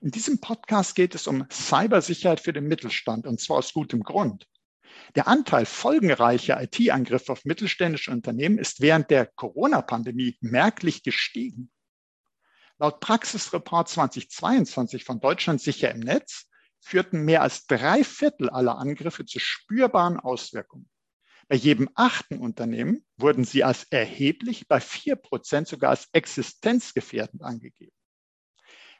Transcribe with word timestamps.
In 0.00 0.10
diesem 0.10 0.40
Podcast 0.40 0.94
geht 0.94 1.14
es 1.14 1.26
um 1.26 1.46
Cybersicherheit 1.50 2.40
für 2.40 2.52
den 2.52 2.66
Mittelstand 2.66 3.26
und 3.26 3.40
zwar 3.40 3.58
aus 3.58 3.72
gutem 3.72 4.02
Grund. 4.02 4.46
Der 5.14 5.28
Anteil 5.28 5.66
folgenreicher 5.66 6.62
IT-Angriffe 6.62 7.32
auf 7.32 7.44
mittelständische 7.44 8.10
Unternehmen 8.10 8.58
ist 8.58 8.80
während 8.80 9.10
der 9.10 9.26
Corona-Pandemie 9.26 10.36
merklich 10.40 11.02
gestiegen. 11.02 11.70
Laut 12.78 13.00
Praxisreport 13.00 13.88
2022 13.88 15.04
von 15.04 15.20
Deutschland 15.20 15.60
sicher 15.60 15.90
im 15.90 16.00
Netz 16.00 16.48
führten 16.80 17.24
mehr 17.24 17.42
als 17.42 17.66
drei 17.66 18.04
Viertel 18.04 18.50
aller 18.50 18.78
Angriffe 18.78 19.24
zu 19.24 19.38
spürbaren 19.38 20.18
Auswirkungen. 20.18 20.88
Bei 21.48 21.56
jedem 21.56 21.88
achten 21.94 22.38
Unternehmen 22.38 23.04
wurden 23.16 23.44
sie 23.44 23.64
als 23.64 23.84
erheblich, 23.90 24.66
bei 24.66 24.80
vier 24.80 25.16
Prozent 25.16 25.68
sogar 25.68 25.90
als 25.90 26.08
existenzgefährdend 26.12 27.42
angegeben. 27.42 27.92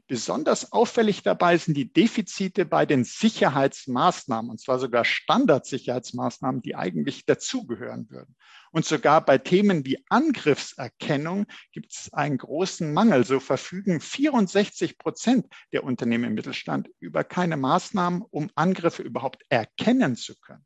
Besonders 0.06 0.70
auffällig 0.72 1.22
dabei 1.22 1.56
sind 1.56 1.76
die 1.78 1.90
Defizite 1.90 2.66
bei 2.66 2.84
den 2.84 3.04
Sicherheitsmaßnahmen, 3.04 4.50
und 4.50 4.60
zwar 4.60 4.78
sogar 4.78 5.06
Standardsicherheitsmaßnahmen, 5.06 6.60
die 6.60 6.76
eigentlich 6.76 7.24
dazugehören 7.24 8.10
würden. 8.10 8.36
Und 8.70 8.84
sogar 8.84 9.24
bei 9.24 9.38
Themen 9.38 9.86
wie 9.86 10.04
Angriffserkennung 10.10 11.46
gibt 11.72 11.92
es 11.92 12.12
einen 12.12 12.36
großen 12.36 12.92
Mangel. 12.92 13.24
So 13.24 13.40
verfügen 13.40 14.00
64 14.00 14.98
Prozent 14.98 15.46
der 15.72 15.84
Unternehmen 15.84 16.24
im 16.24 16.34
Mittelstand 16.34 16.90
über 17.00 17.24
keine 17.24 17.56
Maßnahmen, 17.56 18.22
um 18.30 18.50
Angriffe 18.56 19.02
überhaupt 19.02 19.42
erkennen 19.48 20.16
zu 20.16 20.38
können. 20.38 20.63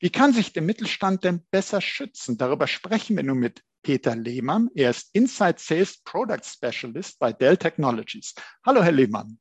Wie 0.00 0.10
kann 0.10 0.32
sich 0.32 0.52
der 0.52 0.62
Mittelstand 0.62 1.24
denn 1.24 1.42
besser 1.50 1.80
schützen? 1.80 2.38
Darüber 2.38 2.66
sprechen 2.66 3.16
wir 3.16 3.22
nun 3.22 3.38
mit 3.38 3.62
Peter 3.82 4.14
Lehmann. 4.14 4.68
Er 4.74 4.90
ist 4.90 5.10
Inside 5.12 5.56
Sales 5.58 6.02
Product 6.04 6.42
Specialist 6.44 7.18
bei 7.18 7.32
Dell 7.32 7.56
Technologies. 7.56 8.34
Hallo, 8.64 8.82
Herr 8.82 8.92
Lehmann. 8.92 9.38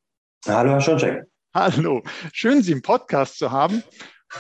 Hallo, 0.48 0.72
Herr 0.72 0.82
Schoncheck. 0.82 1.24
Hallo. 1.54 2.04
Schön, 2.34 2.64
Sie 2.64 2.72
im 2.72 2.82
Podcast 2.82 3.38
zu 3.38 3.52
haben. 3.52 3.84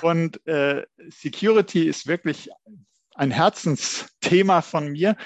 Und 0.01 0.45
äh, 0.47 0.85
Security 1.09 1.87
ist 1.87 2.07
wirklich 2.07 2.49
ein 3.15 3.31
Herzensthema 3.31 4.61
von 4.61 4.91
mir. 4.91 5.17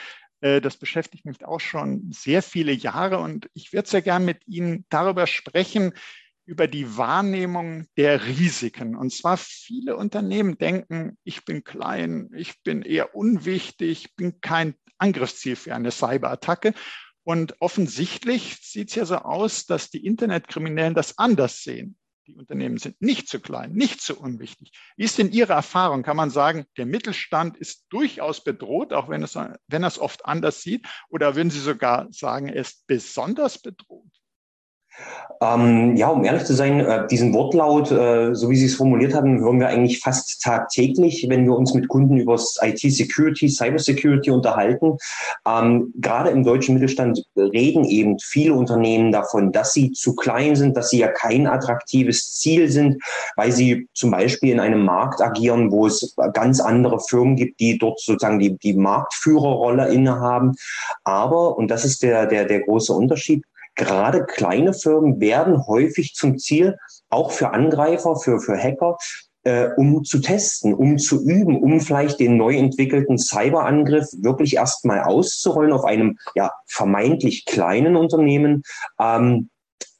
Äh, 0.41 0.61
das 0.61 0.77
beschäftigt 0.77 1.25
mich 1.25 1.45
auch 1.45 1.59
schon 1.59 2.11
sehr 2.11 2.41
viele 2.41 2.71
Jahre 2.71 3.19
und 3.19 3.49
ich 3.53 3.73
würde 3.73 3.87
sehr 3.87 4.01
gern 4.01 4.25
mit 4.25 4.47
Ihnen 4.47 4.85
darüber 4.89 5.27
sprechen, 5.27 5.93
über 6.45 6.67
die 6.67 6.97
Wahrnehmung 6.97 7.87
der 7.97 8.25
Risiken. 8.25 8.95
Und 8.95 9.11
zwar 9.11 9.37
viele 9.37 9.97
Unternehmen 9.97 10.57
denken, 10.57 11.17
ich 11.23 11.43
bin 11.43 11.63
klein, 11.63 12.29
ich 12.35 12.61
bin 12.63 12.81
eher 12.83 13.15
unwichtig, 13.15 14.15
bin 14.15 14.41
kein 14.41 14.75
Angriffsziel 14.97 15.55
für 15.55 15.75
eine 15.75 15.91
Cyberattacke. 15.91 16.73
Und 17.23 17.59
offensichtlich 17.59 18.59
sieht 18.61 18.89
es 18.89 18.95
ja 18.95 19.05
so 19.05 19.17
aus, 19.17 19.65
dass 19.65 19.89
die 19.89 20.05
Internetkriminellen 20.05 20.93
das 20.93 21.17
anders 21.17 21.63
sehen. 21.63 21.97
Die 22.27 22.35
Unternehmen 22.35 22.77
sind 22.77 22.99
nicht 23.01 23.27
zu 23.27 23.39
klein, 23.39 23.73
nicht 23.73 24.01
zu 24.01 24.19
unwichtig. 24.19 24.71
Wie 24.97 25.03
ist 25.03 25.17
denn 25.17 25.31
Ihre 25.31 25.53
Erfahrung? 25.53 26.01
Kann 26.01 26.17
man 26.17 26.31
sagen, 26.31 26.65
der 26.77 26.87
Mittelstand 26.87 27.57
ist 27.57 27.85
durchaus 27.89 28.43
bedroht, 28.43 28.93
auch 28.93 29.09
wenn, 29.09 29.21
es, 29.21 29.35
wenn 29.35 29.83
er 29.83 29.87
es 29.87 29.99
oft 29.99 30.25
anders 30.25 30.61
sieht? 30.61 30.87
Oder 31.09 31.35
würden 31.35 31.51
Sie 31.51 31.59
sogar 31.59 32.07
sagen, 32.11 32.47
er 32.47 32.61
ist 32.61 32.87
besonders 32.87 33.59
bedroht? 33.59 34.09
Ähm, 35.41 35.95
ja, 35.95 36.07
um 36.09 36.23
ehrlich 36.23 36.45
zu 36.45 36.53
sein, 36.53 36.79
äh, 36.79 37.07
diesen 37.07 37.33
Wortlaut, 37.33 37.91
äh, 37.91 38.33
so 38.33 38.49
wie 38.49 38.55
Sie 38.55 38.65
es 38.65 38.75
formuliert 38.75 39.13
hatten, 39.13 39.39
hören 39.39 39.59
wir 39.59 39.67
eigentlich 39.67 39.99
fast 39.99 40.41
tagtäglich, 40.41 41.25
wenn 41.29 41.45
wir 41.45 41.55
uns 41.55 41.73
mit 41.73 41.87
Kunden 41.87 42.17
über 42.17 42.39
IT-Security, 42.61 43.49
Cybersecurity 43.49 44.31
unterhalten. 44.31 44.97
Ähm, 45.45 45.93
gerade 45.95 46.29
im 46.29 46.43
deutschen 46.43 46.75
Mittelstand 46.75 47.23
reden 47.35 47.83
eben 47.85 48.17
viele 48.19 48.53
Unternehmen 48.53 49.11
davon, 49.11 49.51
dass 49.51 49.73
sie 49.73 49.91
zu 49.91 50.15
klein 50.15 50.55
sind, 50.55 50.77
dass 50.77 50.89
sie 50.89 50.99
ja 50.99 51.07
kein 51.07 51.47
attraktives 51.47 52.33
Ziel 52.33 52.69
sind, 52.69 53.01
weil 53.35 53.51
sie 53.51 53.87
zum 53.93 54.11
Beispiel 54.11 54.51
in 54.51 54.59
einem 54.59 54.85
Markt 54.85 55.21
agieren, 55.21 55.71
wo 55.71 55.87
es 55.87 56.15
ganz 56.33 56.59
andere 56.59 56.99
Firmen 56.99 57.35
gibt, 57.35 57.59
die 57.59 57.77
dort 57.77 57.99
sozusagen 57.99 58.39
die, 58.39 58.57
die 58.57 58.73
Marktführerrolle 58.73 59.89
innehaben. 59.89 60.55
Aber, 61.03 61.57
und 61.57 61.69
das 61.69 61.83
ist 61.83 62.03
der, 62.03 62.25
der, 62.25 62.45
der 62.45 62.61
große 62.61 62.93
Unterschied, 62.93 63.43
gerade 63.75 64.25
kleine 64.25 64.73
Firmen 64.73 65.19
werden 65.19 65.65
häufig 65.67 66.13
zum 66.15 66.37
Ziel, 66.37 66.77
auch 67.09 67.31
für 67.31 67.51
Angreifer, 67.51 68.15
für, 68.15 68.39
für 68.39 68.57
Hacker, 68.57 68.97
äh, 69.43 69.69
um 69.77 70.03
zu 70.03 70.19
testen, 70.19 70.73
um 70.73 70.97
zu 70.97 71.23
üben, 71.23 71.61
um 71.61 71.79
vielleicht 71.79 72.19
den 72.19 72.35
neu 72.35 72.55
entwickelten 72.55 73.17
Cyberangriff 73.17 74.07
wirklich 74.17 74.55
erstmal 74.55 75.03
auszurollen 75.03 75.71
auf 75.71 75.85
einem 75.85 76.17
ja, 76.33 76.51
vermeintlich 76.67 77.45
kleinen 77.45 77.95
Unternehmen. 77.95 78.63
Ähm, 78.99 79.49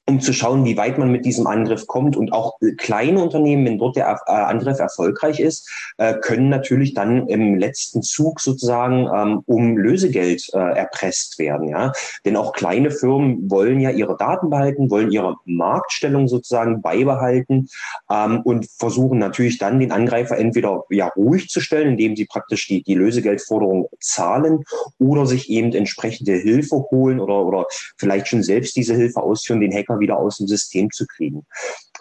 um 0.07 0.21
zu 0.21 0.33
schauen, 0.33 0.65
wie 0.65 0.77
weit 0.77 0.97
man 0.97 1.11
mit 1.11 1.25
diesem 1.25 1.47
Angriff 1.47 1.87
kommt. 1.87 2.15
Und 2.15 2.31
auch 2.31 2.57
kleine 2.77 3.23
Unternehmen, 3.23 3.65
wenn 3.65 3.79
dort 3.79 3.95
der 3.95 4.19
äh, 4.27 4.31
Angriff 4.31 4.79
erfolgreich 4.79 5.39
ist, 5.39 5.69
äh, 5.97 6.13
können 6.21 6.49
natürlich 6.49 6.93
dann 6.93 7.27
im 7.27 7.57
letzten 7.57 8.03
Zug 8.03 8.39
sozusagen 8.39 9.09
ähm, 9.13 9.41
um 9.45 9.77
Lösegeld 9.77 10.47
äh, 10.53 10.57
erpresst 10.57 11.39
werden. 11.39 11.69
Ja? 11.69 11.91
Denn 12.23 12.35
auch 12.35 12.53
kleine 12.53 12.91
Firmen 12.91 13.49
wollen 13.49 13.79
ja 13.79 13.89
ihre 13.89 14.15
Daten 14.15 14.49
behalten, 14.51 14.91
wollen 14.91 15.11
ihre 15.11 15.35
Marktstellung 15.45 16.27
sozusagen 16.27 16.81
beibehalten 16.81 17.67
ähm, 18.11 18.41
und 18.41 18.67
versuchen 18.77 19.17
natürlich 19.17 19.57
dann 19.57 19.79
den 19.79 19.91
Angreifer 19.91 20.37
entweder 20.37 20.83
ja 20.91 21.07
ruhig 21.15 21.49
zu 21.49 21.61
stellen, 21.61 21.89
indem 21.89 22.15
sie 22.15 22.25
praktisch 22.25 22.67
die, 22.67 22.83
die 22.83 22.95
Lösegeldforderung 22.95 23.87
zahlen 23.99 24.63
oder 24.99 25.25
sich 25.25 25.49
eben 25.49 25.73
entsprechende 25.73 26.33
Hilfe 26.33 26.85
holen 26.91 27.19
oder, 27.19 27.43
oder 27.43 27.65
vielleicht 27.97 28.27
schon 28.27 28.43
selbst 28.43 28.75
diese 28.75 28.93
Hilfe 28.93 29.21
ausführen, 29.23 29.61
den 29.61 29.73
Hacker 29.73 29.94
wieder 29.99 30.17
aus 30.17 30.37
dem 30.37 30.47
System 30.47 30.91
zu 30.91 31.05
kriegen. 31.07 31.45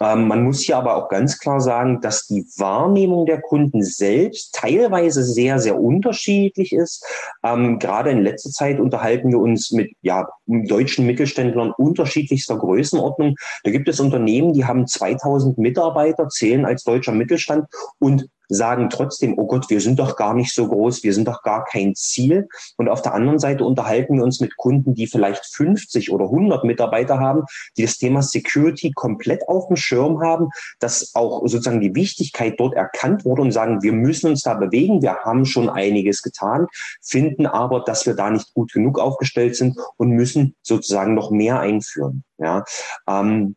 Ähm, 0.01 0.27
man 0.27 0.43
muss 0.43 0.61
hier 0.61 0.77
aber 0.77 0.95
auch 0.95 1.09
ganz 1.09 1.39
klar 1.39 1.61
sagen, 1.61 2.01
dass 2.01 2.27
die 2.27 2.45
Wahrnehmung 2.57 3.25
der 3.25 3.41
Kunden 3.41 3.81
selbst 3.81 4.53
teilweise 4.53 5.23
sehr, 5.23 5.59
sehr 5.59 5.79
unterschiedlich 5.79 6.73
ist. 6.73 7.05
Ähm, 7.43 7.79
gerade 7.79 8.11
in 8.11 8.21
letzter 8.21 8.49
Zeit 8.49 8.79
unterhalten 8.79 9.29
wir 9.29 9.39
uns 9.39 9.71
mit 9.71 9.91
ja, 10.01 10.27
deutschen 10.45 11.05
Mittelständlern 11.05 11.71
unterschiedlichster 11.71 12.57
Größenordnung. 12.57 13.35
Da 13.63 13.71
gibt 13.71 13.87
es 13.87 13.99
Unternehmen, 13.99 14.53
die 14.53 14.65
haben 14.65 14.87
2000 14.87 15.57
Mitarbeiter, 15.57 16.27
zählen 16.29 16.65
als 16.65 16.83
deutscher 16.83 17.13
Mittelstand 17.13 17.65
und 17.99 18.27
sagen 18.49 18.89
trotzdem, 18.89 19.37
oh 19.37 19.47
Gott, 19.47 19.69
wir 19.69 19.81
sind 19.81 19.99
doch 19.99 20.15
gar 20.15 20.33
nicht 20.33 20.53
so 20.53 20.67
groß, 20.67 21.03
wir 21.03 21.13
sind 21.13 21.27
doch 21.27 21.41
gar 21.43 21.65
kein 21.65 21.95
Ziel. 21.95 22.47
Und 22.77 22.89
auf 22.89 23.01
der 23.01 23.13
anderen 23.13 23.39
Seite 23.39 23.63
unterhalten 23.63 24.17
wir 24.17 24.23
uns 24.23 24.39
mit 24.39 24.57
Kunden, 24.57 24.93
die 24.93 25.07
vielleicht 25.07 25.45
50 25.45 26.11
oder 26.11 26.25
100 26.25 26.63
Mitarbeiter 26.63 27.19
haben, 27.19 27.43
die 27.77 27.83
das 27.83 27.97
Thema 27.97 28.21
Security 28.21 28.91
komplett 28.93 29.47
auf 29.47 29.67
dem 29.67 29.77
Schirm 29.77 30.21
haben, 30.21 30.49
dass 30.79 31.13
auch 31.15 31.41
sozusagen 31.47 31.81
die 31.81 31.95
Wichtigkeit 31.95 32.55
dort 32.57 32.73
erkannt 32.73 33.25
wurde 33.25 33.41
und 33.41 33.51
sagen, 33.51 33.81
wir 33.81 33.93
müssen 33.93 34.29
uns 34.29 34.41
da 34.41 34.53
bewegen, 34.53 35.01
wir 35.01 35.17
haben 35.17 35.45
schon 35.45 35.69
einiges 35.69 36.21
getan, 36.21 36.67
finden 37.01 37.45
aber, 37.45 37.81
dass 37.81 38.05
wir 38.05 38.15
da 38.15 38.29
nicht 38.29 38.53
gut 38.53 38.71
genug 38.71 38.99
aufgestellt 38.99 39.55
sind 39.55 39.77
und 39.97 40.09
müssen 40.09 40.55
sozusagen 40.61 41.13
noch 41.13 41.31
mehr 41.31 41.59
einführen. 41.59 42.23
Ja, 42.37 42.63
ähm, 43.07 43.55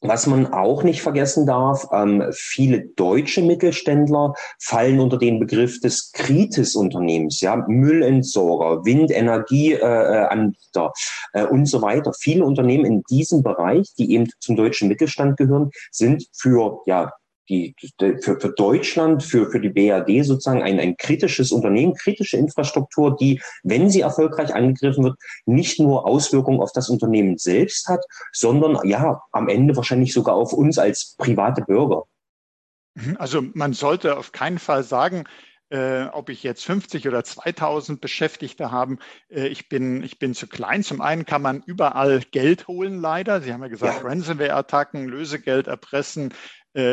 was 0.00 0.26
man 0.26 0.52
auch 0.52 0.82
nicht 0.82 1.02
vergessen 1.02 1.46
darf, 1.46 1.86
ähm, 1.92 2.24
viele 2.32 2.86
deutsche 2.96 3.42
Mittelständler 3.42 4.32
fallen 4.60 4.98
unter 5.00 5.18
den 5.18 5.40
Begriff 5.40 5.80
des 5.80 6.12
Kritis-Unternehmens, 6.12 7.40
ja, 7.40 7.56
Müllentsorger, 7.66 8.84
Windenergieanbieter 8.84 10.92
äh, 11.32 11.42
äh, 11.42 11.46
und 11.46 11.66
so 11.66 11.82
weiter. 11.82 12.12
Viele 12.18 12.44
Unternehmen 12.44 12.84
in 12.84 13.02
diesem 13.10 13.42
Bereich, 13.42 13.92
die 13.98 14.12
eben 14.12 14.28
zum 14.40 14.54
deutschen 14.56 14.88
Mittelstand 14.88 15.36
gehören, 15.36 15.70
sind 15.90 16.26
für 16.32 16.80
ja 16.86 17.12
die, 17.48 17.74
für, 17.98 18.40
für 18.40 18.52
Deutschland, 18.56 19.22
für, 19.22 19.50
für 19.50 19.60
die 19.60 19.68
BRD 19.68 20.24
sozusagen 20.24 20.62
ein, 20.62 20.78
ein 20.80 20.96
kritisches 20.96 21.52
Unternehmen, 21.52 21.94
kritische 21.94 22.36
Infrastruktur, 22.36 23.16
die, 23.16 23.40
wenn 23.62 23.90
sie 23.90 24.00
erfolgreich 24.00 24.54
angegriffen 24.54 25.04
wird, 25.04 25.18
nicht 25.44 25.80
nur 25.80 26.06
Auswirkungen 26.06 26.60
auf 26.60 26.72
das 26.72 26.88
Unternehmen 26.88 27.38
selbst 27.38 27.88
hat, 27.88 28.04
sondern 28.32 28.78
ja, 28.88 29.22
am 29.32 29.48
Ende 29.48 29.76
wahrscheinlich 29.76 30.12
sogar 30.12 30.34
auf 30.34 30.52
uns 30.52 30.78
als 30.78 31.14
private 31.18 31.62
Bürger. 31.62 32.04
Mhm, 32.94 33.16
also 33.18 33.42
man 33.54 33.72
sollte 33.72 34.16
auf 34.16 34.32
keinen 34.32 34.58
Fall 34.58 34.82
sagen, 34.82 35.24
äh, 35.68 36.04
ob 36.12 36.28
ich 36.28 36.42
jetzt 36.42 36.64
50 36.64 37.08
oder 37.08 37.24
2000 37.24 38.00
Beschäftigte 38.00 38.70
habe. 38.70 38.98
Äh, 39.28 39.48
ich, 39.48 39.68
bin, 39.68 40.02
ich 40.02 40.18
bin 40.18 40.34
zu 40.34 40.46
klein. 40.46 40.82
Zum 40.82 41.00
einen 41.00 41.26
kann 41.26 41.42
man 41.42 41.62
überall 41.66 42.20
Geld 42.30 42.68
holen, 42.68 43.00
leider. 43.00 43.40
Sie 43.40 43.52
haben 43.52 43.62
ja 43.62 43.68
gesagt, 43.68 44.02
ja. 44.02 44.08
Ransomware-Attacken, 44.08 45.06
Lösegeld 45.06 45.66
erpressen, 45.66 46.32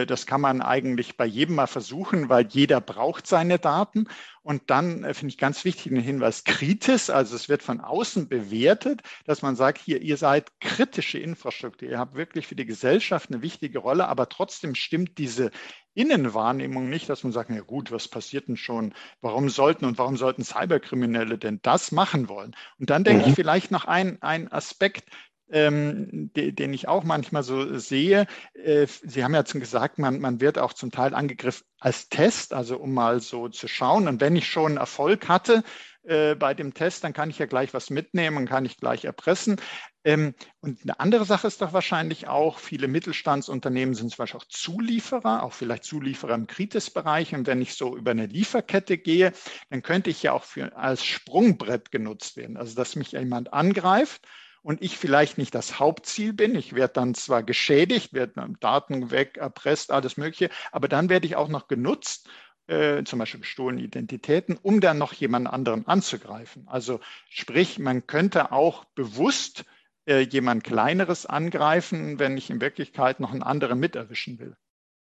das 0.06 0.26
kann 0.26 0.40
man 0.40 0.62
eigentlich 0.62 1.18
bei 1.18 1.26
jedem 1.26 1.56
mal 1.56 1.68
versuchen, 1.68 2.30
weil 2.30 2.48
jeder 2.48 2.80
braucht 2.80 3.28
seine 3.28 3.60
Daten. 3.60 4.08
Und 4.42 4.70
dann 4.70 5.04
äh, 5.04 5.14
finde 5.14 5.34
ich 5.34 5.38
ganz 5.38 5.66
wichtig 5.66 5.92
den 5.92 6.02
Hinweis 6.02 6.44
kritisch, 6.44 7.10
also 7.10 7.36
es 7.36 7.50
wird 7.50 7.64
von 7.64 7.82
außen 7.82 8.28
bewertet, 8.28 9.02
dass 9.26 9.42
man 9.42 9.56
sagt, 9.56 9.80
hier, 9.80 10.02
ihr 10.02 10.18
seid 10.18 10.52
kritische 10.60 11.18
Infrastruktur, 11.18 11.90
ihr 11.90 12.00
habt 12.00 12.16
wirklich 12.16 12.48
für 12.48 12.56
die 12.56 12.66
Gesellschaft 12.66 13.30
eine 13.30 13.42
wichtige 13.42 13.80
Rolle, 13.80 14.08
aber 14.08 14.30
trotzdem 14.30 14.76
stimmt 14.76 15.18
diese 15.18 15.52
Innenwahrnehmung 15.96 16.90
nicht, 16.90 17.10
dass 17.10 17.24
man 17.24 17.32
sagt, 17.32 17.52
ja 17.52 17.62
gut, 17.62 17.92
was 17.92 18.08
passiert 18.08 18.48
denn 18.48 18.58
schon? 18.58 18.94
Warum 19.22 19.50
sollten 19.50 19.86
und 19.86 19.98
warum 19.98 20.18
sollten 20.18 20.44
Cyberkriminelle 20.44 21.38
denn 21.38 21.60
das 21.62 21.92
machen 21.92 22.30
wollen? 22.30 22.56
Und 22.80 22.90
dann 22.90 23.04
denke 23.04 23.24
mhm. 23.24 23.30
ich 23.30 23.36
vielleicht 23.36 23.72
noch 23.72 23.86
ein, 23.86 24.22
ein 24.22 24.52
Aspekt, 24.52 25.06
ähm, 25.54 26.32
den 26.34 26.74
ich 26.74 26.88
auch 26.88 27.04
manchmal 27.04 27.44
so 27.44 27.78
sehe. 27.78 28.26
Äh, 28.56 28.88
Sie 28.88 29.24
haben 29.24 29.36
ja 29.36 29.46
schon 29.46 29.62
gesagt, 29.62 30.00
man, 30.00 30.20
man 30.20 30.42
wird 30.42 30.58
auch 30.58 30.74
zum 30.74 30.92
Teil 30.92 31.14
angegriffen 31.14 31.66
als 31.80 32.10
Test, 32.10 32.54
also 32.54 32.78
um 32.78 32.94
mal 32.94 33.20
so 33.20 33.50
zu 33.50 33.68
schauen. 33.68 34.08
Und 34.08 34.20
wenn 34.20 34.36
ich 34.36 34.48
schon 34.48 34.78
Erfolg 34.78 35.28
hatte 35.30 35.64
äh, 36.04 36.34
bei 36.34 36.56
dem 36.56 36.74
Test, 36.74 37.04
dann 37.04 37.14
kann 37.14 37.30
ich 37.30 37.38
ja 37.38 37.46
gleich 37.46 37.74
was 37.74 37.92
mitnehmen 37.92 38.38
und 38.38 38.50
kann 38.50 38.66
ich 38.66 38.78
gleich 38.78 39.06
erpressen. 39.06 39.58
Ähm, 40.04 40.34
und 40.60 40.82
eine 40.82 41.00
andere 41.00 41.26
Sache 41.26 41.46
ist 41.46 41.62
doch 41.62 41.72
wahrscheinlich 41.72 42.28
auch, 42.28 42.58
viele 42.58 42.88
Mittelstandsunternehmen 42.88 43.94
sind 43.94 44.10
zum 44.10 44.18
Beispiel 44.18 44.40
auch 44.40 44.48
Zulieferer, 44.48 45.44
auch 45.44 45.54
vielleicht 45.54 45.84
Zulieferer 45.84 46.34
im 46.34 46.48
Kritisbereich. 46.48 47.36
Und 47.36 47.46
wenn 47.46 47.62
ich 47.62 47.76
so 47.76 47.96
über 47.96 48.12
eine 48.12 48.26
Lieferkette 48.26 48.98
gehe, 48.98 49.34
dann 49.70 49.84
könnte 49.84 50.10
ich 50.10 50.24
ja 50.24 50.34
auch 50.34 50.46
für, 50.46 50.76
als 50.76 51.06
Sprungbrett 51.06 51.92
genutzt 51.92 52.38
werden. 52.38 52.58
Also 52.58 52.76
dass 52.76 52.96
mich 52.96 53.12
jemand 53.12 53.54
angreift 53.54 54.28
und 54.64 54.82
ich 54.82 54.98
vielleicht 54.98 55.38
nicht 55.38 55.54
das 55.54 55.80
Hauptziel 55.80 56.34
bin. 56.34 56.56
Ich 56.56 56.74
werde 56.74 56.94
dann 56.94 57.14
zwar 57.14 57.44
geschädigt, 57.44 58.14
werde 58.14 58.56
Daten 58.60 59.12
weg, 59.12 59.38
erpresst, 59.38 59.92
alles 59.92 60.18
Mögliche, 60.18 60.50
aber 60.72 60.88
dann 60.88 61.10
werde 61.10 61.28
ich 61.28 61.36
auch 61.36 61.50
noch 61.50 61.68
genutzt, 61.68 62.30
äh, 62.68 63.04
zum 63.04 63.20
Beispiel 63.20 63.42
gestohlene 63.42 63.82
Identitäten, 63.82 64.58
um 64.62 64.80
dann 64.80 64.98
noch 64.98 65.14
jemand 65.14 65.48
anderen 65.48 65.86
anzugreifen. 65.86 66.68
Also 66.68 67.02
sprich, 67.30 67.78
man 67.78 68.08
könnte 68.08 68.52
auch 68.54 68.86
bewusst 68.96 69.66
äh, 70.06 70.22
jemand 70.22 70.64
Kleineres 70.64 71.26
angreifen, 71.26 72.20
wenn 72.20 72.38
ich 72.38 72.50
in 72.50 72.62
Wirklichkeit 72.62 73.20
noch 73.20 73.32
einen 73.32 73.44
anderen 73.44 73.80
miterwischen 73.80 74.40
will. 74.40 74.56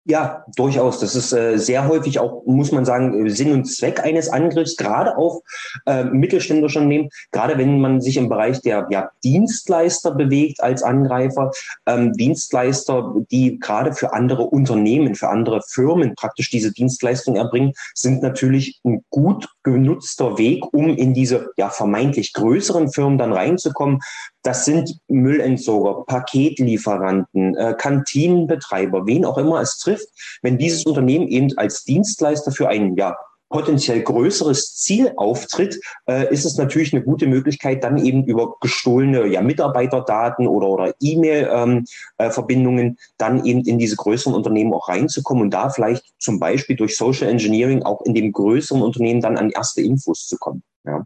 Ja, 0.07 0.45
durchaus. 0.55 0.99
Das 0.99 1.15
ist 1.15 1.33
äh, 1.33 1.57
sehr 1.57 1.87
häufig 1.87 2.19
auch, 2.19 2.43
muss 2.45 2.71
man 2.71 2.85
sagen, 2.85 3.27
Sinn 3.27 3.51
und 3.51 3.65
Zweck 3.65 3.99
eines 4.03 4.29
Angriffs, 4.29 4.77
gerade 4.77 5.17
auf 5.17 5.41
äh, 5.87 6.03
mittelständische 6.03 6.77
Unternehmen, 6.77 7.09
gerade 7.31 7.57
wenn 7.57 7.79
man 7.81 8.01
sich 8.01 8.17
im 8.17 8.29
Bereich 8.29 8.61
der 8.61 8.85
ja, 8.91 9.09
Dienstleister 9.23 10.11
bewegt 10.11 10.61
als 10.61 10.83
Angreifer. 10.83 11.49
Ähm, 11.87 12.13
Dienstleister, 12.13 13.15
die 13.31 13.59
gerade 13.59 13.93
für 13.93 14.13
andere 14.13 14.43
Unternehmen, 14.43 15.15
für 15.15 15.29
andere 15.29 15.63
Firmen 15.67 16.13
praktisch 16.13 16.51
diese 16.51 16.71
Dienstleistung 16.71 17.35
erbringen, 17.35 17.73
sind 17.95 18.21
natürlich 18.21 18.79
ein 18.85 19.03
gut 19.09 19.49
genutzter 19.63 20.37
Weg, 20.37 20.71
um 20.71 20.89
in 20.89 21.15
diese 21.15 21.49
ja 21.57 21.69
vermeintlich 21.69 22.33
größeren 22.33 22.91
Firmen 22.91 23.17
dann 23.17 23.33
reinzukommen, 23.33 24.01
das 24.45 24.63
sind 24.63 24.99
Müllentsorger, 25.07 26.03
Paketlieferanten, 26.05 27.55
äh, 27.55 27.73
Kantinenbetreiber, 27.77 29.07
wen 29.07 29.25
auch 29.25 29.39
immer 29.39 29.59
es 29.59 29.79
trifft. 29.79 30.07
Wenn 30.43 30.59
dieses 30.59 30.85
Unternehmen 30.85 31.27
eben 31.27 31.49
als 31.57 31.83
Dienstleister 31.83 32.51
für 32.51 32.69
ein 32.69 32.95
ja, 32.95 33.17
potenziell 33.49 34.03
größeres 34.03 34.75
Ziel 34.75 35.13
auftritt, 35.17 35.79
äh, 36.07 36.31
ist 36.31 36.45
es 36.45 36.57
natürlich 36.57 36.93
eine 36.93 37.03
gute 37.03 37.25
Möglichkeit, 37.25 37.83
dann 37.83 37.97
eben 37.97 38.23
über 38.25 38.55
gestohlene 38.61 39.25
ja, 39.25 39.41
Mitarbeiterdaten 39.41 40.47
oder, 40.47 40.67
oder 40.67 40.93
E-Mail-Verbindungen 40.99 42.85
ähm, 42.85 42.97
äh, 42.97 43.13
dann 43.17 43.45
eben 43.45 43.61
in 43.61 43.79
diese 43.79 43.95
größeren 43.95 44.35
Unternehmen 44.35 44.73
auch 44.73 44.89
reinzukommen 44.89 45.45
und 45.45 45.53
da 45.55 45.71
vielleicht 45.71 46.03
zum 46.19 46.39
Beispiel 46.39 46.75
durch 46.75 46.97
Social 46.97 47.29
Engineering 47.29 47.81
auch 47.81 48.01
in 48.03 48.13
dem 48.13 48.31
größeren 48.31 48.83
Unternehmen 48.83 49.21
dann 49.21 49.37
an 49.37 49.49
erste 49.49 49.81
Infos 49.81 50.27
zu 50.27 50.37
kommen. 50.37 50.61
Ja. 50.85 51.03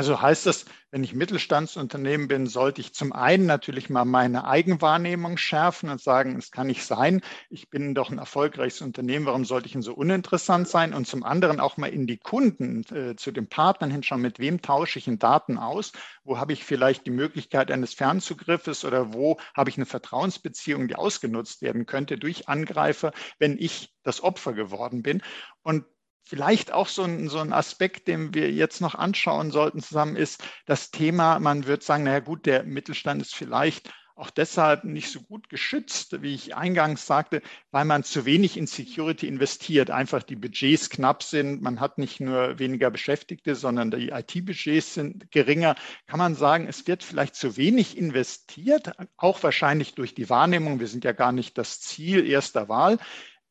Also 0.00 0.22
heißt 0.22 0.46
das, 0.46 0.64
wenn 0.92 1.04
ich 1.04 1.12
Mittelstandsunternehmen 1.12 2.26
bin, 2.26 2.46
sollte 2.46 2.80
ich 2.80 2.94
zum 2.94 3.12
einen 3.12 3.44
natürlich 3.44 3.90
mal 3.90 4.06
meine 4.06 4.46
Eigenwahrnehmung 4.46 5.36
schärfen 5.36 5.90
und 5.90 6.00
sagen, 6.00 6.38
es 6.38 6.50
kann 6.50 6.68
nicht 6.68 6.86
sein, 6.86 7.20
ich 7.50 7.68
bin 7.68 7.94
doch 7.94 8.08
ein 8.08 8.16
erfolgreiches 8.16 8.80
Unternehmen, 8.80 9.26
warum 9.26 9.44
sollte 9.44 9.66
ich 9.66 9.72
denn 9.72 9.82
so 9.82 9.92
uninteressant 9.92 10.68
sein? 10.68 10.94
Und 10.94 11.06
zum 11.06 11.22
anderen 11.22 11.60
auch 11.60 11.76
mal 11.76 11.88
in 11.88 12.06
die 12.06 12.16
Kunden, 12.16 12.82
äh, 12.94 13.14
zu 13.14 13.30
den 13.30 13.50
Partnern 13.50 13.90
hinschauen, 13.90 14.22
mit 14.22 14.38
wem 14.38 14.62
tausche 14.62 14.98
ich 14.98 15.06
in 15.06 15.18
Daten 15.18 15.58
aus? 15.58 15.92
Wo 16.24 16.38
habe 16.38 16.54
ich 16.54 16.64
vielleicht 16.64 17.04
die 17.04 17.10
Möglichkeit 17.10 17.70
eines 17.70 17.92
Fernzugriffes 17.92 18.86
oder 18.86 19.12
wo 19.12 19.38
habe 19.54 19.68
ich 19.68 19.76
eine 19.76 19.84
Vertrauensbeziehung, 19.84 20.88
die 20.88 20.96
ausgenutzt 20.96 21.60
werden 21.60 21.84
könnte 21.84 22.16
durch 22.16 22.48
Angreifer, 22.48 23.12
wenn 23.38 23.58
ich 23.58 23.92
das 24.02 24.22
Opfer 24.22 24.54
geworden 24.54 25.02
bin? 25.02 25.20
Und 25.60 25.84
Vielleicht 26.22 26.72
auch 26.72 26.86
so 26.86 27.02
ein, 27.02 27.28
so 27.28 27.38
ein 27.38 27.52
Aspekt, 27.52 28.06
den 28.08 28.34
wir 28.34 28.50
jetzt 28.52 28.80
noch 28.80 28.94
anschauen 28.94 29.50
sollten 29.50 29.82
zusammen, 29.82 30.16
ist 30.16 30.42
das 30.66 30.90
Thema, 30.90 31.40
man 31.40 31.66
wird 31.66 31.82
sagen, 31.82 32.04
naja 32.04 32.20
gut, 32.20 32.46
der 32.46 32.62
Mittelstand 32.62 33.22
ist 33.22 33.34
vielleicht 33.34 33.90
auch 34.20 34.30
deshalb 34.30 34.84
nicht 34.84 35.10
so 35.10 35.22
gut 35.22 35.48
geschützt, 35.48 36.20
wie 36.20 36.34
ich 36.34 36.54
eingangs 36.54 37.06
sagte, 37.06 37.40
weil 37.70 37.86
man 37.86 38.04
zu 38.04 38.26
wenig 38.26 38.58
in 38.58 38.66
Security 38.66 39.26
investiert. 39.26 39.90
Einfach 39.90 40.22
die 40.22 40.36
Budgets 40.36 40.90
knapp 40.90 41.22
sind. 41.22 41.62
Man 41.62 41.80
hat 41.80 41.96
nicht 41.96 42.20
nur 42.20 42.58
weniger 42.58 42.90
Beschäftigte, 42.90 43.54
sondern 43.54 43.90
die 43.90 44.10
IT-Budgets 44.10 44.94
sind 44.94 45.30
geringer. 45.30 45.74
Kann 46.06 46.18
man 46.18 46.34
sagen, 46.34 46.66
es 46.68 46.86
wird 46.86 47.02
vielleicht 47.02 47.34
zu 47.34 47.56
wenig 47.56 47.96
investiert, 47.96 48.92
auch 49.16 49.42
wahrscheinlich 49.42 49.94
durch 49.94 50.14
die 50.14 50.28
Wahrnehmung. 50.28 50.80
Wir 50.80 50.88
sind 50.88 51.04
ja 51.04 51.12
gar 51.12 51.32
nicht 51.32 51.56
das 51.56 51.80
Ziel 51.80 52.26
erster 52.26 52.68
Wahl. 52.68 52.98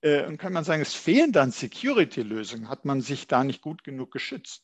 Äh, 0.01 0.25
und 0.25 0.38
kann 0.38 0.54
man 0.54 0.63
sagen, 0.63 0.81
es 0.81 0.94
fehlen 0.94 1.31
dann 1.31 1.51
Security-Lösungen. 1.51 2.69
Hat 2.69 2.86
man 2.86 3.01
sich 3.01 3.28
da 3.28 3.44
nicht 3.44 3.62
gut 3.62 3.84
genug 3.84 4.12
geschützt? 4.12 4.63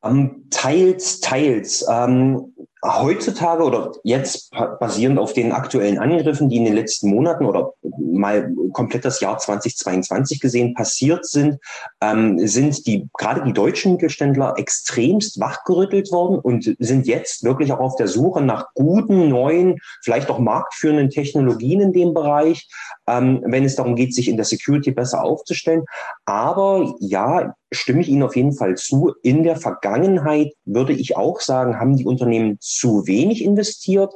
Um, 0.00 0.18
ähm, 0.18 0.46
teils, 0.50 1.20
teils. 1.20 1.84
Ähm, 1.90 2.54
heutzutage 2.82 3.62
oder 3.62 3.92
jetzt 4.04 4.50
basierend 4.78 5.18
auf 5.18 5.32
den 5.32 5.52
aktuellen 5.52 5.98
Angriffen, 5.98 6.48
die 6.48 6.56
in 6.56 6.64
den 6.64 6.74
letzten 6.74 7.10
Monaten 7.10 7.44
oder 7.44 7.72
mal 7.98 8.50
komplett 8.72 9.04
das 9.04 9.20
Jahr 9.20 9.38
2022 9.38 10.40
gesehen 10.40 10.74
passiert 10.74 11.26
sind, 11.26 11.58
ähm, 12.00 12.38
sind 12.46 12.86
die 12.86 13.08
gerade 13.18 13.42
die 13.42 13.52
deutschen 13.52 13.92
Mittelständler 13.92 14.54
extremst 14.56 15.40
wachgerüttelt 15.40 16.10
worden 16.10 16.38
und 16.38 16.74
sind 16.78 17.06
jetzt 17.06 17.44
wirklich 17.44 17.72
auch 17.72 17.80
auf 17.80 17.96
der 17.96 18.08
Suche 18.08 18.40
nach 18.40 18.66
guten, 18.74 19.28
neuen, 19.28 19.78
vielleicht 20.02 20.30
auch 20.30 20.38
marktführenden 20.38 21.10
Technologien 21.10 21.80
in 21.80 21.92
dem 21.92 22.14
Bereich, 22.14 22.68
ähm, 23.06 23.42
wenn 23.44 23.64
es 23.64 23.76
darum 23.76 23.96
geht, 23.96 24.14
sich 24.14 24.28
in 24.28 24.36
der 24.36 24.46
Security 24.46 24.90
besser 24.90 25.22
aufzustellen. 25.22 25.84
Aber 26.24 26.94
ja, 27.00 27.54
stimme 27.72 28.00
ich 28.00 28.08
Ihnen 28.08 28.22
auf 28.22 28.36
jeden 28.36 28.52
Fall 28.52 28.76
zu. 28.76 29.14
In 29.22 29.42
der 29.42 29.56
Vergangenheit 29.56 30.52
würde 30.64 30.92
ich 30.92 31.16
auch 31.16 31.40
sagen, 31.40 31.78
haben 31.78 31.96
die 31.96 32.06
Unternehmen 32.06 32.56
zu 32.76 33.06
wenig 33.06 33.42
investiert, 33.44 34.12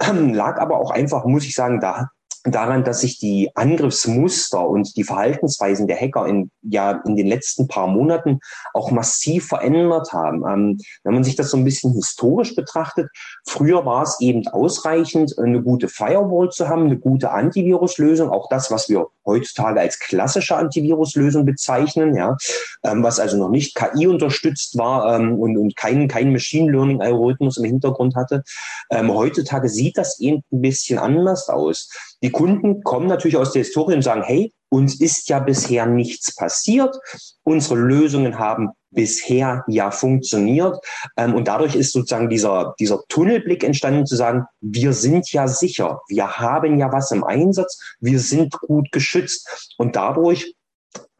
ähm, 0.00 0.34
lag 0.34 0.58
aber 0.58 0.78
auch 0.78 0.90
einfach, 0.90 1.24
muss 1.24 1.44
ich 1.44 1.54
sagen, 1.54 1.80
da 1.80 2.10
daran, 2.44 2.84
dass 2.84 3.00
sich 3.00 3.18
die 3.18 3.50
Angriffsmuster 3.54 4.68
und 4.68 4.96
die 4.96 5.04
Verhaltensweisen 5.04 5.86
der 5.86 5.98
Hacker 5.98 6.26
in, 6.26 6.50
ja, 6.62 7.02
in 7.06 7.16
den 7.16 7.26
letzten 7.26 7.68
paar 7.68 7.86
Monaten 7.86 8.40
auch 8.74 8.90
massiv 8.90 9.46
verändert 9.46 10.12
haben. 10.12 10.44
Ähm, 10.46 10.78
wenn 11.04 11.14
man 11.14 11.24
sich 11.24 11.36
das 11.36 11.50
so 11.50 11.56
ein 11.56 11.64
bisschen 11.64 11.94
historisch 11.94 12.54
betrachtet, 12.54 13.08
früher 13.46 13.86
war 13.86 14.02
es 14.02 14.20
eben 14.20 14.46
ausreichend, 14.48 15.38
eine 15.38 15.62
gute 15.62 15.88
Firewall 15.88 16.50
zu 16.50 16.68
haben, 16.68 16.84
eine 16.84 16.98
gute 16.98 17.30
Antiviruslösung, 17.30 18.28
auch 18.28 18.48
das, 18.50 18.70
was 18.70 18.88
wir 18.88 19.06
heutzutage 19.24 19.80
als 19.80 19.98
klassische 19.98 20.56
Antiviruslösung 20.56 21.46
bezeichnen, 21.46 22.14
ja, 22.14 22.36
ähm, 22.84 23.02
was 23.02 23.20
also 23.20 23.38
noch 23.38 23.48
nicht 23.48 23.74
KI 23.74 24.06
unterstützt 24.06 24.76
war 24.76 25.16
ähm, 25.16 25.38
und, 25.38 25.56
und 25.56 25.76
keinen 25.76 26.08
kein 26.08 26.30
Machine 26.30 26.70
Learning 26.70 27.00
Algorithmus 27.00 27.56
im 27.56 27.64
Hintergrund 27.64 28.16
hatte. 28.16 28.42
Ähm, 28.90 29.12
heutzutage 29.12 29.70
sieht 29.70 29.96
das 29.96 30.20
eben 30.20 30.42
ein 30.52 30.60
bisschen 30.60 30.98
anders 30.98 31.48
aus. 31.48 31.88
Die 32.24 32.30
Kunden 32.30 32.82
kommen 32.82 33.06
natürlich 33.06 33.36
aus 33.36 33.52
der 33.52 33.64
Historie 33.64 33.96
und 33.96 34.02
sagen, 34.02 34.22
hey, 34.22 34.50
uns 34.70 34.98
ist 34.98 35.28
ja 35.28 35.40
bisher 35.40 35.84
nichts 35.84 36.34
passiert. 36.34 36.96
Unsere 37.42 37.76
Lösungen 37.76 38.38
haben 38.38 38.70
bisher 38.90 39.62
ja 39.68 39.90
funktioniert. 39.90 40.78
Ähm, 41.18 41.34
und 41.34 41.48
dadurch 41.48 41.74
ist 41.74 41.92
sozusagen 41.92 42.30
dieser, 42.30 42.74
dieser 42.80 43.02
Tunnelblick 43.08 43.62
entstanden 43.62 44.06
zu 44.06 44.16
sagen, 44.16 44.46
wir 44.62 44.94
sind 44.94 45.30
ja 45.32 45.46
sicher, 45.48 46.00
wir 46.08 46.38
haben 46.38 46.78
ja 46.78 46.90
was 46.90 47.10
im 47.10 47.24
Einsatz, 47.24 47.78
wir 48.00 48.18
sind 48.18 48.58
gut 48.58 48.90
geschützt. 48.90 49.74
Und 49.76 49.94
dadurch 49.94 50.54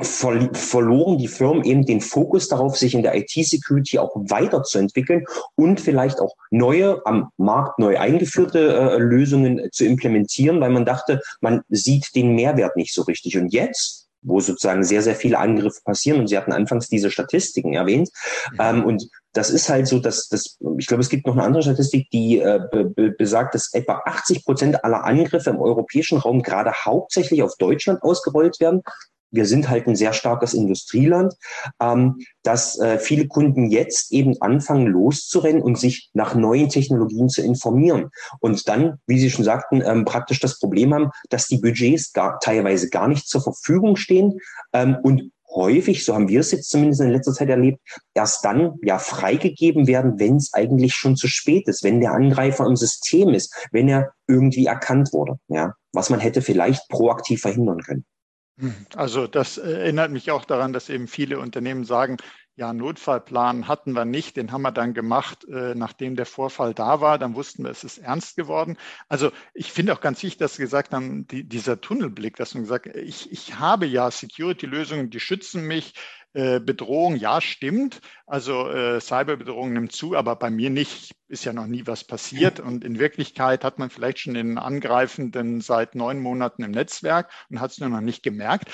ver 0.00 0.50
verloren 0.52 1.18
die 1.18 1.28
Firmen 1.28 1.64
eben 1.64 1.86
den 1.86 2.00
Fokus 2.00 2.48
darauf, 2.48 2.76
sich 2.76 2.94
in 2.94 3.02
der 3.02 3.14
IT-Security 3.16 3.98
auch 3.98 4.14
weiterzuentwickeln 4.16 5.24
und 5.54 5.80
vielleicht 5.80 6.20
auch 6.20 6.34
neue, 6.50 7.04
am 7.06 7.30
Markt 7.36 7.78
neu 7.78 7.98
eingeführte 7.98 8.74
äh, 8.74 8.98
Lösungen 8.98 9.68
zu 9.72 9.84
implementieren, 9.84 10.60
weil 10.60 10.70
man 10.70 10.84
dachte, 10.84 11.20
man 11.40 11.62
sieht 11.68 12.14
den 12.14 12.34
Mehrwert 12.34 12.76
nicht 12.76 12.92
so 12.92 13.02
richtig. 13.02 13.36
Und 13.38 13.52
jetzt 13.52 14.04
wo 14.24 14.40
sozusagen 14.40 14.82
sehr, 14.82 15.02
sehr 15.02 15.14
viele 15.14 15.38
Angriffe 15.38 15.80
passieren. 15.84 16.18
Und 16.20 16.28
Sie 16.28 16.36
hatten 16.36 16.52
anfangs 16.52 16.88
diese 16.88 17.10
Statistiken 17.10 17.74
erwähnt. 17.74 18.08
Mhm. 18.52 18.58
Ähm, 18.58 18.84
und 18.84 19.08
das 19.32 19.50
ist 19.50 19.68
halt 19.68 19.86
so, 19.86 19.98
dass 19.98 20.28
das, 20.28 20.56
ich 20.78 20.86
glaube, 20.86 21.02
es 21.02 21.10
gibt 21.10 21.26
noch 21.26 21.34
eine 21.34 21.42
andere 21.42 21.62
Statistik, 21.62 22.08
die 22.10 22.38
äh, 22.38 22.60
be 22.72 23.10
besagt, 23.10 23.54
dass 23.54 23.72
etwa 23.74 24.00
80 24.06 24.44
Prozent 24.44 24.84
aller 24.84 25.04
Angriffe 25.04 25.50
im 25.50 25.58
europäischen 25.58 26.18
Raum 26.18 26.42
gerade 26.42 26.72
hauptsächlich 26.72 27.42
auf 27.42 27.56
Deutschland 27.58 28.02
ausgerollt 28.02 28.60
werden 28.60 28.82
wir 29.34 29.46
sind 29.46 29.68
halt 29.68 29.86
ein 29.86 29.96
sehr 29.96 30.12
starkes 30.12 30.54
Industrieland, 30.54 31.34
ähm, 31.80 32.18
dass 32.42 32.78
äh, 32.78 32.98
viele 32.98 33.26
Kunden 33.26 33.70
jetzt 33.70 34.12
eben 34.12 34.40
anfangen 34.40 34.86
loszurennen 34.86 35.62
und 35.62 35.78
sich 35.78 36.10
nach 36.12 36.34
neuen 36.34 36.68
Technologien 36.68 37.28
zu 37.28 37.42
informieren. 37.42 38.10
Und 38.40 38.68
dann, 38.68 38.98
wie 39.06 39.18
Sie 39.18 39.30
schon 39.30 39.44
sagten, 39.44 39.82
ähm, 39.84 40.04
praktisch 40.04 40.40
das 40.40 40.58
Problem 40.58 40.94
haben, 40.94 41.10
dass 41.30 41.46
die 41.46 41.58
Budgets 41.58 42.12
gar, 42.12 42.38
teilweise 42.40 42.88
gar 42.90 43.08
nicht 43.08 43.28
zur 43.28 43.42
Verfügung 43.42 43.96
stehen 43.96 44.38
ähm, 44.72 44.96
und 45.02 45.30
häufig, 45.54 46.04
so 46.04 46.14
haben 46.14 46.28
wir 46.28 46.40
es 46.40 46.50
jetzt 46.50 46.70
zumindest 46.70 47.00
in 47.00 47.10
letzter 47.10 47.32
Zeit 47.32 47.48
erlebt, 47.48 47.80
erst 48.14 48.44
dann 48.44 48.74
ja 48.82 48.98
freigegeben 48.98 49.86
werden, 49.86 50.18
wenn 50.18 50.36
es 50.36 50.52
eigentlich 50.52 50.94
schon 50.94 51.16
zu 51.16 51.28
spät 51.28 51.68
ist, 51.68 51.84
wenn 51.84 52.00
der 52.00 52.12
Angreifer 52.12 52.66
im 52.66 52.76
System 52.76 53.30
ist, 53.30 53.54
wenn 53.70 53.88
er 53.88 54.12
irgendwie 54.26 54.66
erkannt 54.66 55.12
wurde, 55.12 55.38
ja, 55.48 55.74
was 55.92 56.10
man 56.10 56.20
hätte 56.20 56.42
vielleicht 56.42 56.88
proaktiv 56.88 57.40
verhindern 57.40 57.80
können. 57.82 58.04
Hm, 58.58 58.86
also 58.94 59.26
das 59.26 59.58
erinnert 59.58 60.10
mich 60.12 60.30
auch 60.30 60.44
daran, 60.44 60.72
dass 60.72 60.88
eben 60.88 61.08
viele 61.08 61.38
Unternehmen 61.40 61.84
sagen, 61.84 62.16
ja, 62.56 62.72
Notfallplan 62.72 63.66
hatten 63.66 63.94
wir 63.94 64.04
nicht, 64.04 64.36
den 64.36 64.52
haben 64.52 64.62
wir 64.62 64.70
dann 64.70 64.94
gemacht, 64.94 65.44
äh, 65.48 65.74
nachdem 65.74 66.14
der 66.14 66.26
Vorfall 66.26 66.72
da 66.72 67.00
war. 67.00 67.18
Dann 67.18 67.34
wussten 67.34 67.64
wir, 67.64 67.70
es 67.70 67.82
ist 67.82 67.98
ernst 67.98 68.36
geworden. 68.36 68.76
Also 69.08 69.32
ich 69.54 69.72
finde 69.72 69.92
auch 69.92 70.00
ganz 70.00 70.22
wichtig, 70.22 70.38
dass 70.38 70.54
Sie 70.54 70.62
gesagt 70.62 70.92
haben, 70.94 71.26
die, 71.26 71.42
dieser 71.48 71.80
Tunnelblick, 71.80 72.36
dass 72.36 72.54
man 72.54 72.62
gesagt, 72.62 72.86
ich, 72.86 73.32
ich 73.32 73.58
habe 73.58 73.86
ja 73.86 74.08
Security-Lösungen, 74.08 75.10
die 75.10 75.18
schützen 75.18 75.66
mich. 75.66 75.94
Äh, 76.34 76.58
Bedrohung, 76.58 77.14
ja, 77.14 77.40
stimmt. 77.40 78.00
Also 78.26 78.68
äh, 78.68 79.00
Cyberbedrohung 79.00 79.72
nimmt 79.72 79.92
zu, 79.92 80.16
aber 80.16 80.34
bei 80.34 80.50
mir 80.50 80.68
nicht. 80.68 81.14
Ist 81.28 81.44
ja 81.44 81.52
noch 81.52 81.66
nie 81.66 81.86
was 81.86 82.04
passiert. 82.04 82.58
Und 82.60 82.84
in 82.84 82.98
Wirklichkeit 82.98 83.62
hat 83.62 83.78
man 83.78 83.88
vielleicht 83.88 84.18
schon 84.18 84.34
den 84.34 84.58
Angreifenden 84.58 85.60
seit 85.60 85.94
neun 85.94 86.20
Monaten 86.20 86.64
im 86.64 86.72
Netzwerk 86.72 87.30
und 87.50 87.60
hat 87.60 87.70
es 87.70 87.78
nur 87.78 87.88
noch 87.88 88.00
nicht 88.00 88.22
gemerkt. 88.22 88.70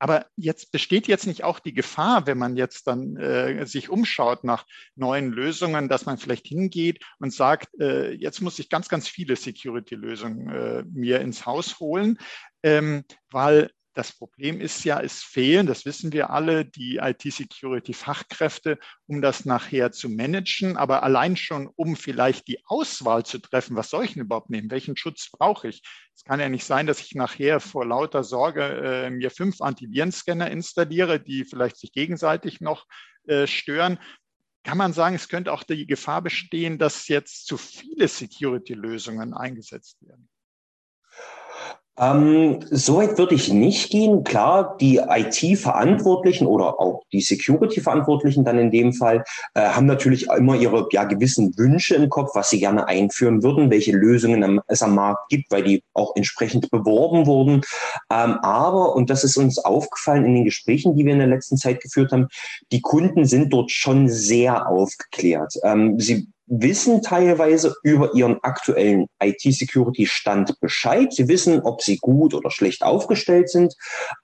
Aber 0.00 0.26
jetzt 0.36 0.72
besteht 0.72 1.06
jetzt 1.06 1.26
nicht 1.26 1.44
auch 1.44 1.60
die 1.60 1.72
Gefahr, 1.72 2.26
wenn 2.26 2.36
man 2.36 2.56
jetzt 2.56 2.88
dann 2.88 3.16
äh, 3.16 3.64
sich 3.64 3.88
umschaut 3.88 4.42
nach 4.42 4.66
neuen 4.96 5.30
Lösungen, 5.30 5.88
dass 5.88 6.04
man 6.04 6.18
vielleicht 6.18 6.46
hingeht 6.46 7.02
und 7.20 7.32
sagt, 7.32 7.68
äh, 7.80 8.10
jetzt 8.12 8.40
muss 8.40 8.58
ich 8.58 8.68
ganz, 8.68 8.88
ganz 8.88 9.08
viele 9.08 9.36
Security-Lösungen 9.36 10.48
äh, 10.50 10.84
mir 10.92 11.20
ins 11.20 11.46
Haus 11.46 11.78
holen, 11.78 12.18
ähm, 12.62 13.04
weil 13.30 13.70
das 13.94 14.12
Problem 14.12 14.60
ist 14.60 14.84
ja, 14.84 15.00
es 15.00 15.22
fehlen, 15.22 15.66
das 15.66 15.84
wissen 15.84 16.12
wir 16.12 16.30
alle, 16.30 16.64
die 16.64 16.96
IT-Security-Fachkräfte, 16.96 18.78
um 19.06 19.22
das 19.22 19.44
nachher 19.44 19.92
zu 19.92 20.08
managen. 20.08 20.76
Aber 20.76 21.04
allein 21.04 21.36
schon, 21.36 21.68
um 21.76 21.94
vielleicht 21.96 22.48
die 22.48 22.58
Auswahl 22.66 23.24
zu 23.24 23.38
treffen, 23.38 23.76
was 23.76 23.90
soll 23.90 24.04
ich 24.04 24.14
denn 24.14 24.24
überhaupt 24.24 24.50
nehmen? 24.50 24.70
Welchen 24.70 24.96
Schutz 24.96 25.30
brauche 25.30 25.68
ich? 25.68 25.82
Es 26.14 26.24
kann 26.24 26.40
ja 26.40 26.48
nicht 26.48 26.64
sein, 26.64 26.86
dass 26.86 27.00
ich 27.00 27.14
nachher 27.14 27.60
vor 27.60 27.86
lauter 27.86 28.24
Sorge 28.24 28.62
äh, 28.62 29.10
mir 29.10 29.30
fünf 29.30 29.60
Antivirenscanner 29.60 30.50
installiere, 30.50 31.20
die 31.20 31.44
vielleicht 31.44 31.76
sich 31.76 31.92
gegenseitig 31.92 32.60
noch 32.60 32.86
äh, 33.26 33.46
stören. 33.46 33.98
Kann 34.64 34.78
man 34.78 34.92
sagen, 34.92 35.14
es 35.14 35.28
könnte 35.28 35.52
auch 35.52 35.62
die 35.62 35.86
Gefahr 35.86 36.22
bestehen, 36.22 36.78
dass 36.78 37.06
jetzt 37.06 37.46
zu 37.46 37.56
viele 37.56 38.08
Security-Lösungen 38.08 39.34
eingesetzt 39.34 39.98
werden? 40.00 40.28
Ähm, 41.96 42.58
so 42.70 42.96
weit 42.96 43.18
würde 43.18 43.36
ich 43.36 43.52
nicht 43.52 43.90
gehen. 43.90 44.24
Klar, 44.24 44.76
die 44.80 44.96
IT-Verantwortlichen 44.96 46.46
oder 46.46 46.80
auch 46.80 47.02
die 47.12 47.20
Security-Verantwortlichen 47.20 48.44
dann 48.44 48.58
in 48.58 48.72
dem 48.72 48.92
Fall 48.92 49.22
äh, 49.54 49.60
haben 49.60 49.86
natürlich 49.86 50.26
immer 50.26 50.56
ihre 50.56 50.88
ja, 50.90 51.04
gewissen 51.04 51.56
Wünsche 51.56 51.94
im 51.94 52.08
Kopf, 52.08 52.30
was 52.34 52.50
sie 52.50 52.58
gerne 52.58 52.88
einführen 52.88 53.44
würden, 53.44 53.70
welche 53.70 53.92
Lösungen 53.92 54.60
es 54.66 54.82
am 54.82 54.96
Markt 54.96 55.28
gibt, 55.28 55.52
weil 55.52 55.62
die 55.62 55.84
auch 55.94 56.16
entsprechend 56.16 56.68
beworben 56.70 57.26
wurden. 57.26 57.62
Ähm, 58.10 58.38
aber, 58.42 58.96
und 58.96 59.08
das 59.08 59.22
ist 59.22 59.36
uns 59.36 59.58
aufgefallen 59.58 60.24
in 60.24 60.34
den 60.34 60.44
Gesprächen, 60.44 60.96
die 60.96 61.04
wir 61.04 61.12
in 61.12 61.20
der 61.20 61.28
letzten 61.28 61.56
Zeit 61.56 61.80
geführt 61.80 62.10
haben, 62.10 62.26
die 62.72 62.80
Kunden 62.80 63.24
sind 63.24 63.52
dort 63.52 63.70
schon 63.70 64.08
sehr 64.08 64.68
aufgeklärt. 64.68 65.54
Ähm, 65.62 66.00
sie 66.00 66.26
wissen 66.46 67.02
teilweise 67.02 67.74
über 67.82 68.14
ihren 68.14 68.42
aktuellen 68.42 69.06
IT-Security-Stand 69.22 70.60
Bescheid. 70.60 71.12
Sie 71.12 71.28
wissen, 71.28 71.60
ob 71.62 71.82
sie 71.82 71.96
gut 71.96 72.34
oder 72.34 72.50
schlecht 72.50 72.82
aufgestellt 72.82 73.48
sind. 73.48 73.74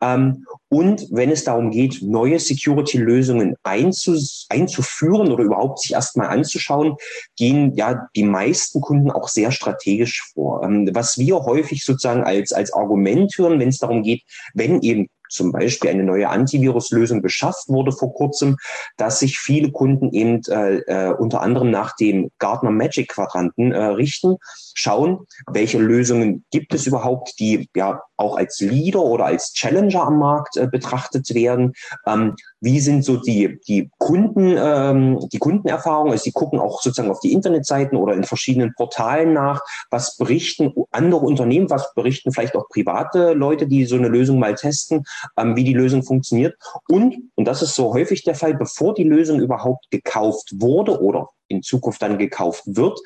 Ähm, 0.00 0.44
und 0.68 1.06
wenn 1.10 1.30
es 1.30 1.44
darum 1.44 1.70
geht, 1.70 2.02
neue 2.02 2.38
Security-Lösungen 2.38 3.56
einzuführen 3.62 5.32
oder 5.32 5.44
überhaupt 5.44 5.80
sich 5.80 5.92
erstmal 5.92 6.28
anzuschauen, 6.28 6.96
gehen 7.36 7.74
ja 7.74 8.08
die 8.14 8.24
meisten 8.24 8.80
Kunden 8.80 9.10
auch 9.10 9.28
sehr 9.28 9.50
strategisch 9.50 10.30
vor. 10.34 10.62
Ähm, 10.62 10.90
was 10.92 11.18
wir 11.18 11.40
häufig 11.40 11.84
sozusagen 11.84 12.22
als, 12.22 12.52
als 12.52 12.72
Argument 12.72 13.32
hören, 13.36 13.58
wenn 13.58 13.68
es 13.68 13.78
darum 13.78 14.02
geht, 14.02 14.22
wenn 14.54 14.80
eben 14.82 15.08
zum 15.30 15.52
Beispiel 15.52 15.90
eine 15.90 16.04
neue 16.04 16.28
Antiviruslösung 16.28 17.22
beschafft 17.22 17.68
wurde 17.68 17.92
vor 17.92 18.12
kurzem, 18.12 18.56
dass 18.96 19.20
sich 19.20 19.38
viele 19.38 19.70
Kunden 19.72 20.12
eben 20.12 20.40
äh, 20.48 20.78
äh, 20.80 21.14
unter 21.14 21.40
anderem 21.40 21.70
nach 21.70 21.96
dem 21.96 22.30
Gartner 22.38 22.70
Magic 22.70 23.08
Quadranten 23.08 23.72
äh, 23.72 23.82
richten, 23.84 24.36
schauen, 24.74 25.26
welche 25.46 25.78
Lösungen 25.78 26.44
gibt 26.50 26.74
es 26.74 26.86
überhaupt, 26.86 27.38
die 27.38 27.68
ja 27.74 28.02
auch 28.20 28.36
als 28.36 28.60
Leader 28.60 29.02
oder 29.02 29.26
als 29.26 29.52
Challenger 29.52 30.04
am 30.04 30.18
Markt 30.18 30.56
äh, 30.56 30.66
betrachtet 30.66 31.34
werden. 31.34 31.72
Ähm, 32.06 32.36
wie 32.60 32.80
sind 32.80 33.04
so 33.04 33.16
die, 33.16 33.58
die 33.66 33.90
Kunden, 33.98 34.56
ähm, 34.58 35.18
die 35.32 35.38
Kundenerfahrungen? 35.38 36.12
Also 36.12 36.24
die 36.24 36.32
gucken 36.32 36.60
auch 36.60 36.82
sozusagen 36.82 37.10
auf 37.10 37.20
die 37.20 37.32
Internetseiten 37.32 37.96
oder 37.96 38.14
in 38.14 38.24
verschiedenen 38.24 38.74
Portalen 38.74 39.32
nach, 39.32 39.62
was 39.90 40.16
berichten 40.16 40.72
andere 40.90 41.20
Unternehmen, 41.20 41.70
was 41.70 41.94
berichten 41.94 42.32
vielleicht 42.32 42.54
auch 42.56 42.68
private 42.68 43.32
Leute, 43.32 43.66
die 43.66 43.84
so 43.86 43.96
eine 43.96 44.08
Lösung 44.08 44.38
mal 44.38 44.54
testen, 44.54 45.04
ähm, 45.36 45.56
wie 45.56 45.64
die 45.64 45.74
Lösung 45.74 46.02
funktioniert. 46.02 46.56
Und, 46.88 47.16
und 47.34 47.44
das 47.46 47.62
ist 47.62 47.74
so 47.74 47.94
häufig 47.94 48.24
der 48.24 48.34
Fall, 48.34 48.54
bevor 48.54 48.94
die 48.94 49.04
Lösung 49.04 49.40
überhaupt 49.40 49.90
gekauft 49.90 50.52
wurde 50.60 51.00
oder 51.00 51.28
in 51.50 51.62
Zukunft 51.62 52.00
dann 52.00 52.18
gekauft 52.18 52.62
wird, 52.66 52.98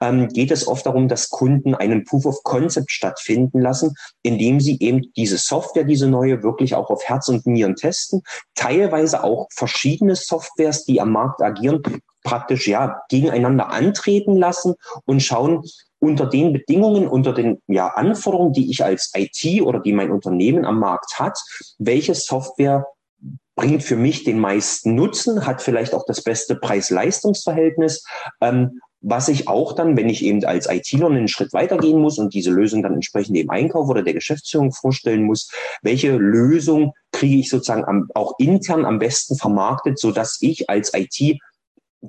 ähm, 0.00 0.28
geht 0.28 0.50
es 0.50 0.66
oft 0.66 0.84
darum, 0.84 1.08
dass 1.08 1.30
Kunden 1.30 1.74
einen 1.74 2.04
Proof 2.04 2.26
of 2.26 2.42
Concept 2.42 2.90
stattfinden 2.90 3.60
lassen, 3.60 3.94
indem 4.22 4.60
sie 4.60 4.78
eben 4.80 5.12
diese 5.16 5.38
Software, 5.38 5.84
diese 5.84 6.08
neue, 6.08 6.42
wirklich 6.42 6.74
auch 6.74 6.90
auf 6.90 7.04
Herz 7.04 7.28
und 7.28 7.46
Nieren 7.46 7.76
testen. 7.76 8.22
Teilweise 8.54 9.24
auch 9.24 9.46
verschiedene 9.54 10.16
Softwares, 10.16 10.84
die 10.84 11.00
am 11.00 11.12
Markt 11.12 11.40
agieren, 11.42 11.82
praktisch 12.24 12.68
ja 12.68 13.02
gegeneinander 13.08 13.70
antreten 13.70 14.36
lassen 14.36 14.74
und 15.04 15.22
schauen, 15.22 15.64
unter 15.98 16.26
den 16.26 16.52
Bedingungen, 16.52 17.06
unter 17.06 17.32
den 17.32 17.62
ja, 17.68 17.86
Anforderungen, 17.86 18.52
die 18.52 18.70
ich 18.70 18.84
als 18.84 19.12
IT 19.14 19.62
oder 19.62 19.78
die 19.78 19.92
mein 19.92 20.10
Unternehmen 20.10 20.64
am 20.64 20.80
Markt 20.80 21.20
hat, 21.20 21.38
welche 21.78 22.16
Software 22.16 22.86
bringt 23.54 23.82
für 23.82 23.96
mich 23.96 24.24
den 24.24 24.38
meisten 24.38 24.94
Nutzen, 24.94 25.46
hat 25.46 25.62
vielleicht 25.62 25.94
auch 25.94 26.04
das 26.06 26.22
beste 26.22 26.56
Preis-Leistungs-Verhältnis, 26.56 28.04
ähm, 28.40 28.80
was 29.02 29.28
ich 29.28 29.48
auch 29.48 29.72
dann, 29.72 29.96
wenn 29.96 30.08
ich 30.08 30.24
eben 30.24 30.44
als 30.44 30.68
ITler 30.70 31.08
einen 31.08 31.28
Schritt 31.28 31.52
weitergehen 31.52 32.00
muss 32.00 32.18
und 32.18 32.34
diese 32.34 32.50
Lösung 32.50 32.82
dann 32.82 32.94
entsprechend 32.94 33.36
dem 33.36 33.50
Einkauf 33.50 33.88
oder 33.88 34.02
der 34.02 34.14
Geschäftsführung 34.14 34.72
vorstellen 34.72 35.24
muss, 35.24 35.50
welche 35.82 36.16
Lösung 36.16 36.92
kriege 37.10 37.40
ich 37.40 37.50
sozusagen 37.50 37.84
am, 37.84 38.08
auch 38.14 38.34
intern 38.38 38.84
am 38.84 39.00
besten 39.00 39.36
vermarktet, 39.36 39.98
so 39.98 40.12
dass 40.12 40.38
ich 40.40 40.70
als 40.70 40.92
IT 40.94 41.38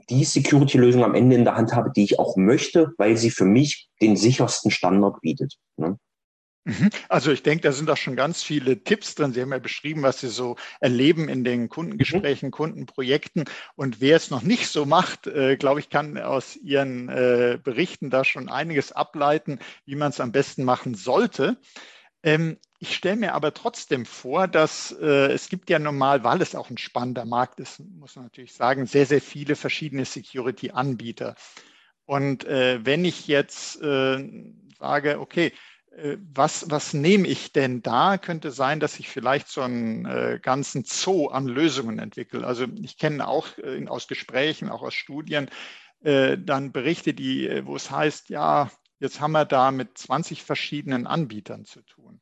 die 0.09 0.23
Security-Lösung 0.23 1.03
am 1.03 1.15
Ende 1.15 1.35
in 1.35 1.43
der 1.43 1.55
Hand 1.55 1.73
habe, 1.73 1.91
die 1.95 2.03
ich 2.03 2.19
auch 2.19 2.35
möchte, 2.37 2.93
weil 2.97 3.17
sie 3.17 3.31
für 3.31 3.45
mich 3.45 3.89
den 4.01 4.15
sichersten 4.15 4.71
Standard 4.71 5.19
bietet. 5.21 5.55
Ne? 5.77 5.97
Mhm. 6.65 6.89
Also 7.09 7.31
ich 7.31 7.43
denke, 7.43 7.63
da 7.63 7.73
sind 7.73 7.89
auch 7.89 7.97
schon 7.97 8.15
ganz 8.15 8.41
viele 8.41 8.83
Tipps 8.83 9.15
drin. 9.15 9.33
Sie 9.33 9.41
haben 9.41 9.51
ja 9.51 9.59
beschrieben, 9.59 10.01
was 10.01 10.21
Sie 10.21 10.29
so 10.29 10.55
erleben 10.79 11.27
in 11.27 11.43
den 11.43 11.67
Kundengesprächen, 11.67 12.47
mhm. 12.47 12.51
Kundenprojekten. 12.51 13.45
Und 13.75 13.99
wer 13.99 14.15
es 14.15 14.29
noch 14.29 14.43
nicht 14.43 14.67
so 14.69 14.85
macht, 14.85 15.27
äh, 15.27 15.57
glaube 15.57 15.81
ich, 15.81 15.89
kann 15.89 16.17
aus 16.17 16.55
Ihren 16.55 17.09
äh, 17.09 17.59
Berichten 17.61 18.09
da 18.09 18.23
schon 18.23 18.47
einiges 18.47 18.93
ableiten, 18.93 19.59
wie 19.85 19.95
man 19.95 20.11
es 20.11 20.21
am 20.21 20.31
besten 20.31 20.63
machen 20.63 20.95
sollte. 20.95 21.57
Ähm, 22.23 22.57
ich 22.79 22.95
stelle 22.95 23.17
mir 23.17 23.33
aber 23.33 23.53
trotzdem 23.53 24.05
vor, 24.05 24.47
dass 24.47 24.95
äh, 25.01 25.31
es 25.31 25.49
gibt 25.49 25.69
ja 25.69 25.79
normal, 25.79 26.23
weil 26.23 26.41
es 26.41 26.55
auch 26.55 26.69
ein 26.69 26.77
spannender 26.77 27.25
Markt 27.25 27.59
ist, 27.59 27.79
muss 27.79 28.15
man 28.15 28.25
natürlich 28.25 28.53
sagen, 28.53 28.85
sehr, 28.85 29.05
sehr 29.05 29.21
viele 29.21 29.55
verschiedene 29.55 30.05
Security-Anbieter. 30.05 31.35
Und 32.05 32.45
äh, 32.45 32.85
wenn 32.85 33.05
ich 33.05 33.27
jetzt 33.27 33.81
äh, 33.81 34.23
sage, 34.77 35.19
okay, 35.19 35.53
was, 36.33 36.69
was 36.69 36.93
nehme 36.93 37.27
ich 37.27 37.53
denn 37.53 37.83
da? 37.83 38.17
Könnte 38.17 38.51
sein, 38.51 38.79
dass 38.79 38.99
ich 38.99 39.09
vielleicht 39.09 39.47
so 39.47 39.61
einen 39.61 40.05
äh, 40.05 40.39
ganzen 40.41 40.83
Zoo 40.85 41.27
an 41.27 41.47
Lösungen 41.47 41.99
entwickle. 41.99 42.45
Also 42.45 42.65
ich 42.81 42.97
kenne 42.97 43.27
auch 43.27 43.47
äh, 43.59 43.85
aus 43.87 44.07
Gesprächen, 44.07 44.69
auch 44.69 44.81
aus 44.81 44.95
Studien, 44.95 45.49
äh, 46.01 46.37
dann 46.37 46.71
Berichte, 46.71 47.13
die, 47.13 47.47
äh, 47.47 47.65
wo 47.65 47.75
es 47.75 47.91
heißt, 47.91 48.29
ja, 48.29 48.71
jetzt 48.99 49.21
haben 49.21 49.33
wir 49.33 49.45
da 49.45 49.71
mit 49.71 49.97
20 49.97 50.43
verschiedenen 50.43 51.05
Anbietern 51.05 51.65
zu 51.65 51.81
tun. 51.83 52.21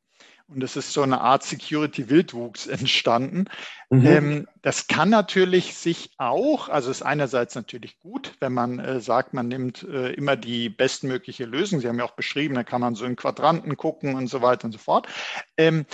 Und 0.52 0.62
es 0.62 0.76
ist 0.76 0.92
so 0.92 1.02
eine 1.02 1.20
Art 1.20 1.42
Security-Wildwuchs 1.42 2.66
entstanden. 2.66 3.46
Mhm. 3.90 4.06
Ähm, 4.06 4.48
das 4.60 4.86
kann 4.86 5.10
natürlich 5.10 5.74
sich 5.74 6.10
auch, 6.18 6.68
also 6.68 6.90
ist 6.90 7.02
einerseits 7.02 7.54
natürlich 7.54 7.98
gut, 8.00 8.34
wenn 8.40 8.52
man 8.52 8.78
äh, 8.78 9.00
sagt, 9.00 9.34
man 9.34 9.48
nimmt 9.48 9.82
äh, 9.82 10.12
immer 10.12 10.36
die 10.36 10.68
bestmögliche 10.68 11.44
Lösung. 11.44 11.80
Sie 11.80 11.88
haben 11.88 11.98
ja 11.98 12.04
auch 12.04 12.16
beschrieben, 12.16 12.54
da 12.54 12.64
kann 12.64 12.80
man 12.80 12.94
so 12.94 13.04
in 13.04 13.16
Quadranten 13.16 13.76
gucken 13.76 14.14
und 14.14 14.28
so 14.28 14.42
weiter 14.42 14.66
und 14.66 14.72
so 14.72 14.78
fort. 14.78 15.08
Ähm, 15.56 15.86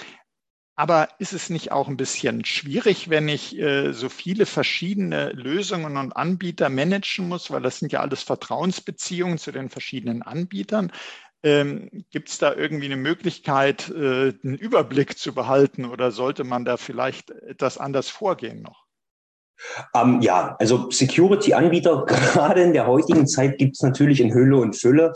aber 0.78 1.08
ist 1.18 1.32
es 1.32 1.50
nicht 1.50 1.72
auch 1.72 1.88
ein 1.88 1.96
bisschen 1.96 2.44
schwierig, 2.44 3.10
wenn 3.10 3.28
ich 3.28 3.58
äh, 3.58 3.92
so 3.92 4.08
viele 4.08 4.46
verschiedene 4.46 5.30
Lösungen 5.30 5.96
und 5.96 6.12
Anbieter 6.12 6.68
managen 6.68 7.26
muss, 7.26 7.50
weil 7.50 7.62
das 7.62 7.80
sind 7.80 7.90
ja 7.90 7.98
alles 7.98 8.22
Vertrauensbeziehungen 8.22 9.38
zu 9.38 9.50
den 9.50 9.70
verschiedenen 9.70 10.22
Anbietern? 10.22 10.92
Ähm, 11.44 12.04
Gibt 12.10 12.28
es 12.30 12.38
da 12.38 12.54
irgendwie 12.54 12.86
eine 12.86 12.96
Möglichkeit, 12.96 13.88
äh, 13.90 14.34
einen 14.44 14.56
Überblick 14.56 15.18
zu 15.18 15.34
behalten 15.34 15.84
oder 15.84 16.10
sollte 16.12 16.44
man 16.44 16.64
da 16.64 16.76
vielleicht 16.76 17.30
etwas 17.30 17.78
anders 17.78 18.08
vorgehen 18.08 18.62
noch? 18.62 18.87
Ähm, 19.94 20.20
ja, 20.20 20.56
also 20.58 20.90
Security-Anbieter, 20.90 22.04
gerade 22.06 22.62
in 22.62 22.72
der 22.72 22.86
heutigen 22.86 23.26
Zeit 23.26 23.58
gibt 23.58 23.76
es 23.76 23.82
natürlich 23.82 24.20
in 24.20 24.32
Hülle 24.32 24.56
und 24.56 24.76
Fülle. 24.76 25.12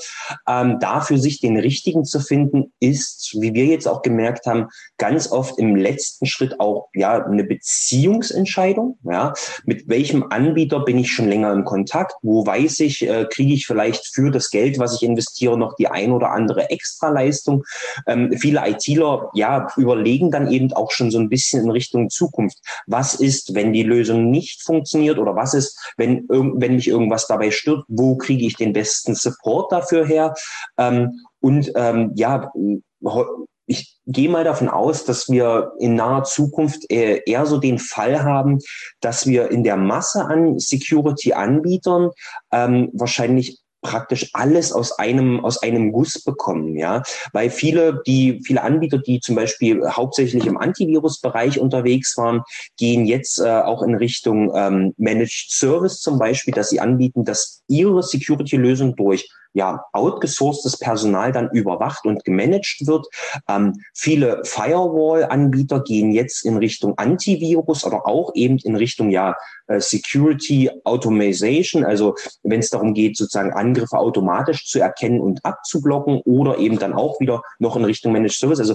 Ähm, 0.49 0.79
dafür 0.81 1.19
sich 1.19 1.41
den 1.41 1.57
richtigen 1.57 2.05
zu 2.05 2.21
finden, 2.21 2.73
ist, 2.81 3.37
wie 3.41 3.55
wir 3.55 3.67
jetzt 3.67 3.87
auch 3.87 4.03
gemerkt 4.03 4.47
haben, 4.47 4.69
ganz 4.99 5.31
oft 5.31 5.59
im 5.59 5.77
letzten 5.77 6.27
Schritt 6.27 6.61
auch 6.61 6.89
ja 6.95 7.25
eine 7.25 7.45
Beziehungsentscheidung. 7.45 8.99
Ja, 9.05 9.33
mit 9.65 9.89
welchem 9.89 10.25
Anbieter 10.31 10.81
bin 10.81 10.99
ich 10.99 11.13
schon 11.13 11.29
länger 11.29 11.53
in 11.53 11.65
Kontakt? 11.65 12.15
Wo 12.23 12.47
weiß 12.47 12.81
ich, 12.81 13.09
äh, 13.09 13.27
kriege 13.31 13.55
ich 13.55 13.67
vielleicht 13.67 14.07
für 14.15 14.31
das 14.31 14.51
Geld, 14.51 14.79
was 14.79 14.95
ich 14.95 15.03
investiere, 15.03 15.59
noch 15.59 15.75
die 15.77 15.89
ein 15.89 16.13
oder 16.13 16.31
andere 16.31 16.71
Extraleistung? 16.71 17.65
Ähm, 18.07 18.33
viele 18.39 18.63
ITler 18.67 19.31
ja 19.35 19.69
überlegen 19.77 20.31
dann 20.31 20.51
eben 20.51 20.73
auch 20.73 20.91
schon 20.91 21.11
so 21.11 21.19
ein 21.19 21.29
bisschen 21.29 21.63
in 21.63 21.71
Richtung 21.71 22.11
Zukunft. 22.11 22.59
Was 22.87 23.15
ist, 23.15 23.55
wenn 23.55 23.73
die 23.73 23.83
Lösung 23.83 24.31
nicht 24.33 24.63
funktioniert 24.63 25.19
oder 25.19 25.37
was 25.37 25.55
ist, 25.55 25.79
wenn, 25.97 26.27
wenn 26.29 26.75
mich 26.75 26.89
irgendwas 26.89 27.29
dabei 27.29 27.53
stört, 27.53 27.85
wo 27.87 28.17
kriege 28.17 28.45
ich 28.45 28.57
den 28.57 28.73
besten 28.73 29.15
Support 29.15 29.71
dafür 29.71 30.05
her? 30.05 30.35
Ähm, 30.77 31.21
und 31.41 31.71
ähm, 31.77 32.11
ja, 32.17 32.51
ich 33.67 33.97
gehe 34.07 34.29
mal 34.29 34.45
davon 34.45 34.69
aus, 34.69 35.05
dass 35.05 35.29
wir 35.29 35.73
in 35.79 35.95
naher 35.95 36.25
Zukunft 36.25 36.91
eher 36.91 37.47
so 37.47 37.59
den 37.59 37.79
Fall 37.79 38.23
haben, 38.23 38.59
dass 39.01 39.27
wir 39.27 39.51
in 39.51 39.63
der 39.63 39.77
Masse 39.77 40.25
an 40.25 40.59
Security-Anbietern 40.59 42.11
ähm, 42.51 42.91
wahrscheinlich 42.93 43.62
praktisch 43.83 44.31
alles 44.33 44.73
aus 44.73 44.99
einem, 44.99 45.45
aus 45.45 45.63
einem 45.63 45.93
Guss 45.93 46.23
bekommen, 46.23 46.77
ja. 46.77 47.03
Weil 47.33 47.51
viele, 47.51 48.01
die, 48.07 48.41
viele 48.45 48.63
Anbieter, 48.63 48.99
die 48.99 49.21
zum 49.21 49.35
Beispiel 49.35 49.87
hauptsächlich 49.89 50.47
im 50.47 50.57
Antivirus-Bereich 50.57 51.59
unterwegs 51.59 52.17
waren, 52.17 52.43
gehen 52.79 53.07
jetzt 53.07 53.39
äh, 53.39 53.49
auch 53.49 53.83
in 53.83 53.95
Richtung 53.95 54.53
ähm, 54.55 54.95
Managed 54.97 55.51
Service 55.51 56.01
zum 56.01 56.19
Beispiel, 56.19 56.55
dass 56.55 56.71
sie 56.71 56.81
anbieten, 56.81 57.25
dass 57.25 57.63
ihre 57.69 58.03
Security-Lösung 58.03 58.97
durch 58.97 59.29
ja, 59.55 59.85
outgesourcedes 59.93 60.79
Personal 60.79 61.33
dann 61.33 61.51
überwacht 61.51 62.05
und 62.05 62.25
gemanagt 62.25 62.79
wird. 62.87 63.07
Ähm, 63.49 63.75
viele 63.95 64.43
Firewall-Anbieter 64.45 65.81
gehen 65.81 66.13
jetzt 66.13 66.45
in 66.45 66.57
Richtung 66.57 66.97
Antivirus, 66.99 67.85
aber 67.85 68.07
auch 68.07 68.33
eben 68.35 68.59
in 68.59 68.77
Richtung 68.77 69.11
ja 69.11 69.37
äh, 69.67 69.81
Security 69.81 70.71
Automation, 70.85 71.85
also 71.85 72.15
wenn 72.43 72.61
es 72.61 72.71
darum 72.71 72.95
geht, 72.95 73.17
sozusagen 73.17 73.53
Angriffe 73.53 73.99
automatisch 73.99 74.67
zu 74.67 74.81
erkennen 74.81 75.21
und 75.21 75.45
abzublocken 75.45 76.21
oder 76.25 76.59
eben 76.59 76.79
dann 76.79 76.95
auch 76.95 77.21
wieder 77.21 77.43
noch 77.59 77.77
in 77.77 77.85
Richtung 77.85 78.13
Managed 78.13 78.39
Service. 78.39 78.61
Also 78.61 78.75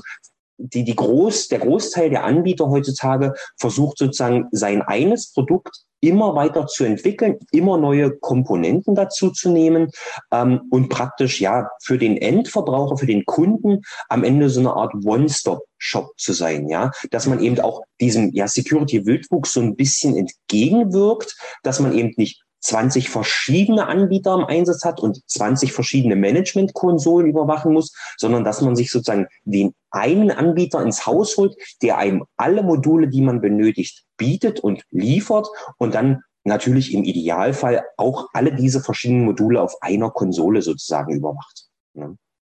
die, 0.57 0.83
die 0.83 0.95
Groß, 0.95 1.47
der 1.47 1.59
Großteil 1.59 2.09
der 2.09 2.23
Anbieter 2.23 2.69
heutzutage 2.69 3.33
versucht 3.57 3.97
sozusagen 3.97 4.47
sein 4.51 4.81
eines 4.81 5.31
Produkt 5.31 5.83
immer 5.99 6.35
weiter 6.35 6.67
zu 6.67 6.83
entwickeln, 6.83 7.39
immer 7.51 7.77
neue 7.77 8.15
Komponenten 8.17 8.93
dazu 8.93 9.31
zu 9.31 9.49
nehmen 9.49 9.89
ähm, 10.31 10.61
und 10.69 10.89
praktisch 10.89 11.41
ja 11.41 11.69
für 11.81 11.97
den 11.97 12.17
Endverbraucher, 12.17 12.97
für 12.97 13.07
den 13.07 13.25
Kunden 13.25 13.81
am 14.09 14.23
Ende 14.23 14.49
so 14.49 14.59
eine 14.59 14.73
Art 14.73 14.93
One-Stop-Shop 15.03 16.11
zu 16.17 16.33
sein, 16.33 16.69
ja, 16.69 16.91
dass 17.09 17.25
man 17.25 17.39
eben 17.39 17.59
auch 17.59 17.81
diesem 17.99 18.31
ja 18.33 18.47
Security-Wildwuchs 18.47 19.53
so 19.53 19.59
ein 19.59 19.75
bisschen 19.75 20.15
entgegenwirkt, 20.15 21.35
dass 21.63 21.79
man 21.79 21.97
eben 21.97 22.13
nicht 22.17 22.43
20 22.67 23.09
verschiedene 23.09 23.87
Anbieter 23.87 24.35
im 24.35 24.43
Einsatz 24.43 24.83
hat 24.83 24.99
und 24.99 25.21
20 25.29 25.71
verschiedene 25.71 26.17
Management-Konsolen 26.17 27.27
überwachen 27.27 27.71
muss, 27.71 27.93
sondern 28.17 28.43
dass 28.43 28.61
man 28.61 28.75
sich 28.75 28.91
sozusagen 28.91 29.27
den 29.45 29.73
einen 29.89 30.31
Anbieter 30.31 30.81
ins 30.81 31.05
Haus 31.05 31.37
holt, 31.37 31.55
der 31.81 31.97
einem 31.97 32.25
alle 32.35 32.63
Module, 32.63 33.07
die 33.07 33.21
man 33.21 33.39
benötigt, 33.39 34.03
bietet 34.17 34.59
und 34.59 34.83
liefert 34.91 35.47
und 35.77 35.95
dann 35.95 36.23
natürlich 36.43 36.93
im 36.93 37.03
Idealfall 37.03 37.85
auch 37.95 38.27
alle 38.33 38.53
diese 38.53 38.81
verschiedenen 38.81 39.25
Module 39.25 39.61
auf 39.61 39.81
einer 39.81 40.09
Konsole 40.09 40.61
sozusagen 40.61 41.15
überwacht. 41.15 41.67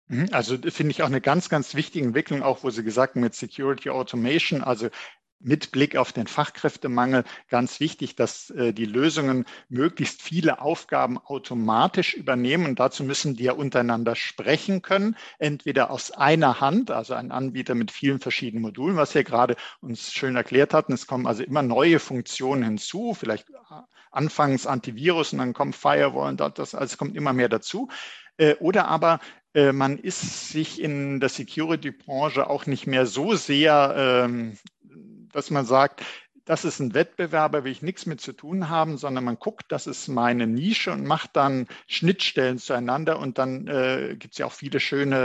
Mhm. 0.08 0.28
Also 0.30 0.56
finde 0.56 0.92
ich 0.92 1.02
auch 1.02 1.08
eine 1.08 1.20
ganz, 1.20 1.48
ganz 1.48 1.74
wichtige 1.74 2.06
Entwicklung, 2.06 2.42
auch 2.42 2.62
wo 2.62 2.70
Sie 2.70 2.84
gesagt 2.84 3.14
haben, 3.14 3.22
mit 3.22 3.34
Security 3.34 3.90
Automation, 3.90 4.62
also 4.62 4.88
mit 5.40 5.72
Blick 5.72 5.96
auf 5.96 6.12
den 6.12 6.26
Fachkräftemangel 6.26 7.24
ganz 7.48 7.80
wichtig, 7.80 8.16
dass 8.16 8.50
äh, 8.50 8.72
die 8.72 8.84
Lösungen 8.84 9.44
möglichst 9.68 10.22
viele 10.22 10.60
Aufgaben 10.60 11.18
automatisch 11.18 12.14
übernehmen. 12.14 12.66
Und 12.66 12.80
dazu 12.80 13.04
müssen 13.04 13.36
die 13.36 13.44
ja 13.44 13.52
untereinander 13.52 14.16
sprechen 14.16 14.82
können, 14.82 15.16
entweder 15.38 15.90
aus 15.90 16.10
einer 16.10 16.60
Hand, 16.60 16.90
also 16.90 17.14
ein 17.14 17.30
Anbieter 17.30 17.74
mit 17.74 17.90
vielen 17.90 18.20
verschiedenen 18.20 18.62
Modulen, 18.62 18.96
was 18.96 19.14
wir 19.14 19.24
gerade 19.24 19.56
uns 19.80 20.12
schön 20.12 20.36
erklärt 20.36 20.74
hatten. 20.74 20.92
Es 20.92 21.06
kommen 21.06 21.26
also 21.26 21.42
immer 21.42 21.62
neue 21.62 21.98
Funktionen 21.98 22.62
hinzu, 22.62 23.14
vielleicht 23.14 23.46
anfangs 24.10 24.66
Antivirus 24.66 25.32
und 25.32 25.38
dann 25.38 25.52
kommt 25.52 25.76
Firewall 25.76 26.30
und 26.30 26.58
das, 26.58 26.74
also 26.74 26.96
kommt 26.96 27.16
immer 27.16 27.32
mehr 27.32 27.48
dazu. 27.48 27.88
Äh, 28.38 28.54
oder 28.56 28.88
aber 28.88 29.20
äh, 29.54 29.72
man 29.72 29.98
ist 29.98 30.50
sich 30.50 30.80
in 30.80 31.20
der 31.20 31.28
Security-Branche 31.28 32.48
auch 32.48 32.66
nicht 32.66 32.86
mehr 32.86 33.06
so 33.06 33.34
sehr 33.34 33.94
ähm, 33.96 34.58
dass 35.36 35.50
man 35.50 35.66
sagt, 35.66 36.02
das 36.46 36.64
ist 36.64 36.78
ein 36.78 36.94
Wettbewerber, 36.94 37.64
will 37.64 37.72
ich 37.72 37.82
nichts 37.82 38.06
mit 38.06 38.20
zu 38.20 38.32
tun 38.32 38.68
haben, 38.68 38.98
sondern 38.98 39.24
man 39.24 39.38
guckt, 39.38 39.64
das 39.68 39.88
ist 39.88 40.06
meine 40.06 40.46
Nische 40.46 40.92
und 40.92 41.04
macht 41.04 41.30
dann 41.34 41.66
Schnittstellen 41.88 42.58
zueinander 42.58 43.18
und 43.18 43.36
dann 43.36 43.66
äh, 43.66 44.14
gibt 44.16 44.34
es 44.34 44.38
ja 44.38 44.46
auch 44.46 44.52
viele 44.52 44.78
schöne 44.78 45.16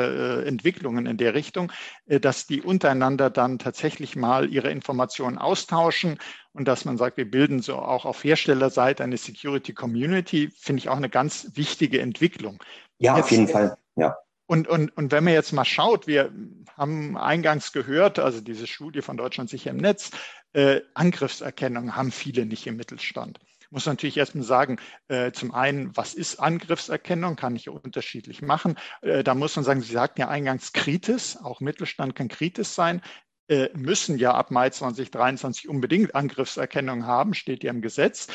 äh, 0.43 0.47
Entwicklungen 0.47 1.05
in 1.05 1.17
der 1.17 1.35
Richtung, 1.35 1.71
äh, 2.07 2.19
dass 2.19 2.47
die 2.47 2.61
untereinander 2.61 3.29
dann 3.29 3.59
tatsächlich 3.59 4.15
mal 4.15 4.49
ihre 4.51 4.71
Informationen 4.71 5.37
austauschen 5.37 6.17
und 6.53 6.67
dass 6.67 6.85
man 6.85 6.97
sagt, 6.97 7.17
wir 7.17 7.29
bilden 7.29 7.61
so 7.61 7.75
auch 7.75 8.05
auf 8.05 8.23
Herstellerseite 8.23 9.03
eine 9.03 9.17
Security 9.17 9.73
Community, 9.73 10.51
finde 10.57 10.79
ich 10.79 10.89
auch 10.89 10.97
eine 10.97 11.09
ganz 11.09 11.51
wichtige 11.53 12.01
Entwicklung. 12.01 12.57
Ja, 12.97 13.15
Jetzt, 13.15 13.25
auf 13.25 13.31
jeden 13.31 13.47
Fall, 13.47 13.77
ja. 13.95 14.17
Und, 14.51 14.67
und, 14.67 14.89
und 14.97 15.13
wenn 15.13 15.23
man 15.23 15.31
jetzt 15.31 15.53
mal 15.53 15.63
schaut, 15.63 16.07
wir 16.07 16.29
haben 16.75 17.15
eingangs 17.15 17.71
gehört, 17.71 18.19
also 18.19 18.41
diese 18.41 18.67
Studie 18.67 19.01
von 19.01 19.15
Deutschland 19.15 19.49
sicher 19.49 19.71
im 19.71 19.77
Netz, 19.77 20.11
äh, 20.51 20.81
Angriffserkennung 20.93 21.95
haben 21.95 22.11
viele 22.11 22.45
nicht 22.45 22.67
im 22.67 22.75
Mittelstand. 22.75 23.39
Muss 23.69 23.85
natürlich 23.85 24.17
erstmal 24.17 24.43
sagen, 24.43 24.75
äh, 25.07 25.31
zum 25.31 25.53
einen, 25.53 25.95
was 25.95 26.13
ist 26.13 26.41
Angriffserkennung? 26.41 27.37
Kann 27.37 27.55
ich 27.55 27.69
unterschiedlich 27.69 28.41
machen. 28.41 28.77
Äh, 29.01 29.23
da 29.23 29.35
muss 29.35 29.55
man 29.55 29.63
sagen, 29.63 29.79
Sie 29.79 29.93
sagten 29.93 30.19
ja 30.19 30.27
eingangs 30.27 30.73
Kritis, 30.73 31.37
auch 31.41 31.61
Mittelstand 31.61 32.15
kann 32.15 32.27
Kritis 32.27 32.75
sein 32.75 33.01
äh, 33.47 33.69
müssen 33.73 34.17
ja 34.17 34.33
ab 34.33 34.49
Mai 34.49 34.69
2023 34.69 35.67
unbedingt 35.67 36.15
Angriffserkennung 36.15 37.05
haben, 37.05 37.33
steht 37.33 37.63
ja 37.63 37.71
im 37.71 37.81
Gesetz. 37.81 38.27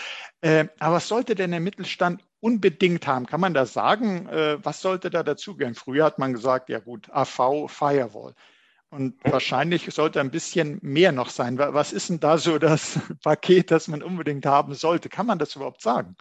Äh, 0.43 0.67
aber 0.79 0.97
was 0.97 1.09
sollte 1.09 1.35
denn 1.35 1.53
der 1.53 1.61
Mittelstand 1.61 2.23
unbedingt 2.41 3.07
haben? 3.07 3.27
Kann 3.27 3.41
man 3.41 3.55
da 3.55 3.67
sagen, 3.67 4.29
äh, 4.29 4.59
was 4.65 4.81
sollte 4.81 5.11
da 5.11 5.23
dazugehören? 5.23 5.75
Früher 5.75 6.05
hat 6.05 6.19
man 6.19 6.33
gesagt, 6.33 6.69
ja 6.69 6.79
gut, 6.79 7.09
AV, 7.11 7.69
Firewall. 7.69 8.35
Und 8.91 9.15
wahrscheinlich 9.25 9.93
sollte 9.93 10.21
ein 10.21 10.31
bisschen 10.31 10.79
mehr 10.81 11.13
noch 11.13 11.29
sein. 11.29 11.59
Was 11.59 11.93
ist 11.93 12.09
denn 12.09 12.21
da 12.21 12.39
so 12.39 12.59
das 12.59 12.99
Paket, 13.23 13.71
das 13.71 13.89
man 13.89 14.03
unbedingt 14.03 14.47
haben 14.47 14.75
sollte? 14.75 15.09
Kann 15.09 15.27
man 15.27 15.39
das 15.39 15.57
überhaupt 15.57 15.83
sagen? 15.83 16.17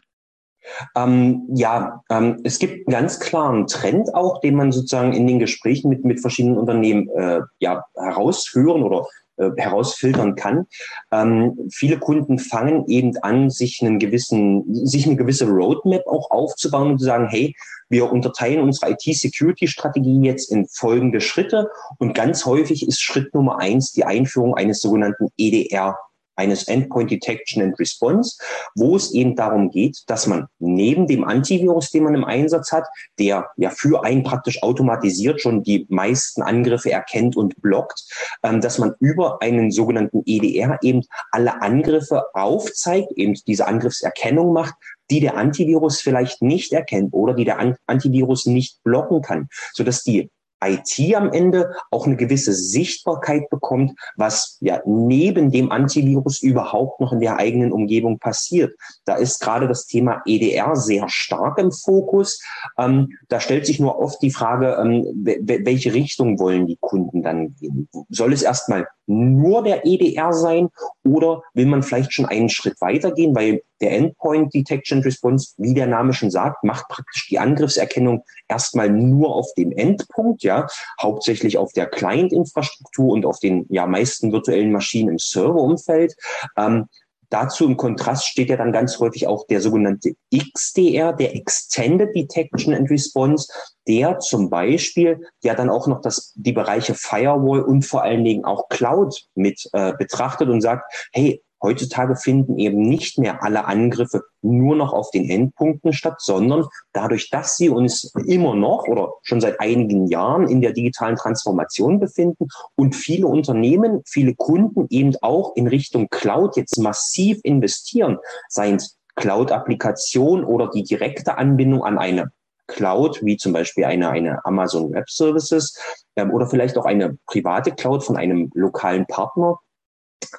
Ähm, 0.95 1.47
ja, 1.53 2.01
ähm, 2.09 2.41
es 2.43 2.57
gibt 2.57 2.87
einen 2.87 2.93
ganz 3.01 3.19
klaren 3.19 3.67
Trend 3.67 4.13
auch, 4.15 4.41
den 4.41 4.55
man 4.55 4.71
sozusagen 4.71 5.13
in 5.13 5.27
den 5.27 5.39
Gesprächen 5.39 5.89
mit, 5.89 6.03
mit 6.03 6.19
verschiedenen 6.19 6.57
Unternehmen 6.57 7.07
äh, 7.09 7.41
ja, 7.59 7.85
heraushören 7.95 8.81
oder 8.81 9.05
äh, 9.37 9.49
herausfiltern 9.57 10.35
kann. 10.35 10.65
Ähm, 11.11 11.69
viele 11.71 11.99
Kunden 11.99 12.39
fangen 12.39 12.85
eben 12.87 13.17
an, 13.17 13.49
sich 13.49 13.81
einen 13.81 13.99
gewissen, 13.99 14.63
sich 14.85 15.05
eine 15.05 15.15
gewisse 15.15 15.47
Roadmap 15.47 16.05
auch 16.07 16.31
aufzubauen 16.31 16.91
und 16.91 16.99
zu 16.99 17.05
sagen, 17.05 17.27
hey, 17.27 17.55
wir 17.89 18.11
unterteilen 18.11 18.61
unsere 18.61 18.91
IT-Security-Strategie 18.91 20.21
jetzt 20.21 20.51
in 20.51 20.67
folgende 20.67 21.21
Schritte 21.21 21.69
und 21.99 22.15
ganz 22.15 22.45
häufig 22.45 22.87
ist 22.87 23.01
Schritt 23.01 23.33
Nummer 23.33 23.59
eins 23.59 23.91
die 23.91 24.05
Einführung 24.05 24.55
eines 24.55 24.81
sogenannten 24.81 25.27
EDR 25.37 25.97
eines 26.35 26.67
Endpoint 26.67 27.11
Detection 27.11 27.63
and 27.63 27.79
Response, 27.79 28.37
wo 28.75 28.95
es 28.95 29.13
eben 29.13 29.35
darum 29.35 29.69
geht, 29.69 30.03
dass 30.07 30.27
man 30.27 30.47
neben 30.59 31.07
dem 31.07 31.23
Antivirus, 31.23 31.91
den 31.91 32.03
man 32.03 32.15
im 32.15 32.23
Einsatz 32.23 32.71
hat, 32.71 32.85
der 33.19 33.49
ja 33.57 33.69
für 33.69 34.03
einen 34.03 34.23
praktisch 34.23 34.61
automatisiert 34.63 35.41
schon 35.41 35.63
die 35.63 35.85
meisten 35.89 36.41
Angriffe 36.41 36.91
erkennt 36.91 37.35
und 37.35 37.61
blockt, 37.61 38.01
ähm, 38.43 38.61
dass 38.61 38.77
man 38.77 38.93
über 38.99 39.41
einen 39.41 39.71
sogenannten 39.71 40.23
EDR 40.25 40.79
eben 40.81 41.01
alle 41.31 41.61
Angriffe 41.61 42.23
aufzeigt, 42.33 43.11
eben 43.15 43.33
diese 43.47 43.67
Angriffserkennung 43.67 44.53
macht, 44.53 44.75
die 45.11 45.19
der 45.19 45.37
Antivirus 45.37 46.01
vielleicht 46.01 46.41
nicht 46.41 46.73
erkennt 46.73 47.13
oder 47.13 47.33
die 47.33 47.45
der 47.45 47.75
Antivirus 47.85 48.45
nicht 48.45 48.83
blocken 48.83 49.21
kann, 49.21 49.47
sodass 49.73 50.03
die 50.03 50.29
IT 50.67 51.15
am 51.15 51.31
Ende 51.31 51.73
auch 51.91 52.05
eine 52.05 52.15
gewisse 52.15 52.53
Sichtbarkeit 52.53 53.49
bekommt, 53.49 53.93
was 54.15 54.57
ja 54.61 54.81
neben 54.85 55.51
dem 55.51 55.71
Antivirus 55.71 56.41
überhaupt 56.41 56.99
noch 56.99 57.11
in 57.13 57.19
der 57.19 57.37
eigenen 57.37 57.71
Umgebung 57.71 58.19
passiert. 58.19 58.75
Da 59.05 59.15
ist 59.15 59.39
gerade 59.39 59.67
das 59.67 59.85
Thema 59.85 60.21
EDR 60.25 60.75
sehr 60.75 61.07
stark 61.09 61.57
im 61.59 61.71
Fokus. 61.71 62.41
Ähm, 62.77 63.09
da 63.27 63.39
stellt 63.39 63.65
sich 63.65 63.79
nur 63.79 63.99
oft 63.99 64.21
die 64.21 64.31
Frage, 64.31 64.77
ähm, 64.81 65.05
welche 65.23 65.93
Richtung 65.93 66.39
wollen 66.39 66.67
die 66.67 66.77
Kunden 66.79 67.21
dann 67.21 67.55
gehen? 67.55 67.87
Soll 68.09 68.33
es 68.33 68.41
erstmal 68.41 68.87
nur 69.07 69.63
der 69.63 69.85
EDR 69.85 70.33
sein 70.33 70.69
oder 71.03 71.41
will 71.53 71.67
man 71.67 71.83
vielleicht 71.83 72.13
schon 72.13 72.25
einen 72.25 72.49
Schritt 72.49 72.79
weitergehen, 72.81 73.35
weil 73.35 73.61
der 73.81 73.91
Endpoint 73.91 74.53
Detection 74.53 75.01
Response, 75.01 75.53
wie 75.57 75.73
der 75.73 75.87
Name 75.87 76.13
schon 76.13 76.31
sagt, 76.31 76.63
macht 76.63 76.87
praktisch 76.87 77.27
die 77.27 77.39
Angriffserkennung 77.39 78.23
erstmal 78.47 78.89
nur 78.89 79.35
auf 79.35 79.53
dem 79.57 79.71
Endpunkt, 79.71 80.43
ja, 80.43 80.67
hauptsächlich 81.01 81.57
auf 81.57 81.73
der 81.73 81.87
Client-Infrastruktur 81.87 83.13
und 83.13 83.25
auf 83.25 83.39
den 83.39 83.65
ja 83.69 83.85
meisten 83.85 84.31
virtuellen 84.31 84.71
Maschinen 84.71 85.09
im 85.09 85.19
Serverumfeld. 85.19 86.15
Ähm, 86.57 86.87
Dazu 87.29 87.65
im 87.65 87.77
Kontrast 87.77 88.27
steht 88.27 88.49
ja 88.49 88.57
dann 88.57 88.71
ganz 88.71 88.99
häufig 88.99 89.27
auch 89.27 89.47
der 89.47 89.61
sogenannte 89.61 90.15
XDR, 90.33 91.13
der 91.13 91.35
Extended 91.35 92.15
Detection 92.15 92.73
and 92.73 92.89
Response, 92.89 93.51
der 93.87 94.19
zum 94.19 94.49
Beispiel 94.49 95.19
ja 95.43 95.55
dann 95.55 95.69
auch 95.69 95.87
noch 95.87 96.01
das, 96.01 96.33
die 96.35 96.51
Bereiche 96.51 96.93
Firewall 96.93 97.63
und 97.63 97.83
vor 97.83 98.03
allen 98.03 98.23
Dingen 98.23 98.45
auch 98.45 98.69
Cloud 98.69 99.27
mit 99.35 99.67
äh, 99.73 99.93
betrachtet 99.97 100.49
und 100.49 100.61
sagt, 100.61 101.09
hey, 101.11 101.41
Heutzutage 101.61 102.15
finden 102.15 102.57
eben 102.59 102.81
nicht 102.81 103.17
mehr 103.17 103.43
alle 103.43 103.65
Angriffe 103.65 104.23
nur 104.41 104.75
noch 104.75 104.93
auf 104.93 105.09
den 105.11 105.29
Endpunkten 105.29 105.93
statt, 105.93 106.15
sondern 106.19 106.65
dadurch, 106.93 107.29
dass 107.29 107.57
sie 107.57 107.69
uns 107.69 108.13
immer 108.27 108.55
noch 108.55 108.87
oder 108.87 109.13
schon 109.23 109.41
seit 109.41 109.59
einigen 109.59 110.07
Jahren 110.07 110.47
in 110.47 110.61
der 110.61 110.73
digitalen 110.73 111.15
Transformation 111.15 111.99
befinden 111.99 112.47
und 112.75 112.95
viele 112.95 113.27
Unternehmen, 113.27 114.01
viele 114.05 114.35
Kunden 114.35 114.85
eben 114.89 115.13
auch 115.21 115.55
in 115.55 115.67
Richtung 115.67 116.07
Cloud 116.09 116.57
jetzt 116.57 116.77
massiv 116.77 117.39
investieren, 117.43 118.17
seien 118.49 118.75
es 118.75 118.97
Cloud-Applikation 119.15 120.43
oder 120.43 120.69
die 120.69 120.83
direkte 120.83 121.37
Anbindung 121.37 121.83
an 121.83 121.97
eine 121.97 122.31
Cloud, 122.67 123.23
wie 123.23 123.37
zum 123.37 123.53
Beispiel 123.53 123.85
eine, 123.85 124.09
eine 124.09 124.43
Amazon 124.45 124.91
Web 124.91 125.09
Services 125.09 125.79
ähm, 126.15 126.31
oder 126.31 126.47
vielleicht 126.47 126.77
auch 126.77 126.85
eine 126.85 127.17
private 127.27 127.71
Cloud 127.71 128.03
von 128.03 128.17
einem 128.17 128.51
lokalen 128.53 129.05
Partner. 129.05 129.59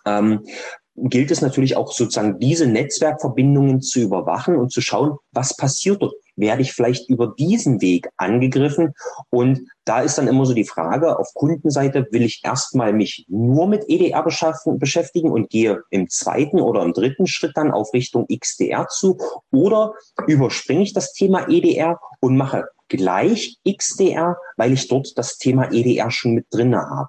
Ähm, 0.05 0.45
gilt 0.97 1.31
es 1.31 1.41
natürlich 1.41 1.77
auch 1.77 1.93
sozusagen 1.93 2.39
diese 2.39 2.67
Netzwerkverbindungen 2.67 3.81
zu 3.81 4.01
überwachen 4.01 4.57
und 4.57 4.73
zu 4.73 4.81
schauen, 4.81 5.17
was 5.33 5.57
passiert 5.57 6.03
dort. 6.03 6.15
Werde 6.37 6.63
ich 6.63 6.73
vielleicht 6.73 7.09
über 7.09 7.35
diesen 7.39 7.81
Weg 7.81 8.09
angegriffen? 8.17 8.93
Und 9.31 9.61
da 9.85 10.01
ist 10.01 10.19
dann 10.19 10.29
immer 10.29 10.45
so 10.45 10.53
die 10.53 10.65
Frage, 10.67 11.19
auf 11.19 11.33
Kundenseite 11.35 12.07
will 12.11 12.23
ich 12.23 12.43
erstmal 12.45 12.93
mich 12.93 13.25
nur 13.29 13.67
mit 13.69 13.85
EDR 13.89 14.23
beschäftigen 14.23 15.31
und 15.31 15.49
gehe 15.49 15.83
im 15.91 16.09
zweiten 16.09 16.61
oder 16.61 16.83
im 16.83 16.93
dritten 16.93 17.27
Schritt 17.27 17.53
dann 17.55 17.71
auf 17.71 17.93
Richtung 17.95 18.27
XDR 18.29 18.87
zu 18.89 19.17
oder 19.51 19.95
überspringe 20.27 20.83
ich 20.83 20.93
das 20.93 21.13
Thema 21.13 21.49
EDR 21.49 21.99
und 22.21 22.37
mache 22.37 22.65
gleich 22.89 23.57
XDR, 23.67 24.37
weil 24.57 24.73
ich 24.73 24.89
dort 24.89 25.17
das 25.17 25.39
Thema 25.39 25.73
EDR 25.73 26.11
schon 26.11 26.35
mit 26.35 26.47
drinne 26.51 26.79
habe. 26.79 27.09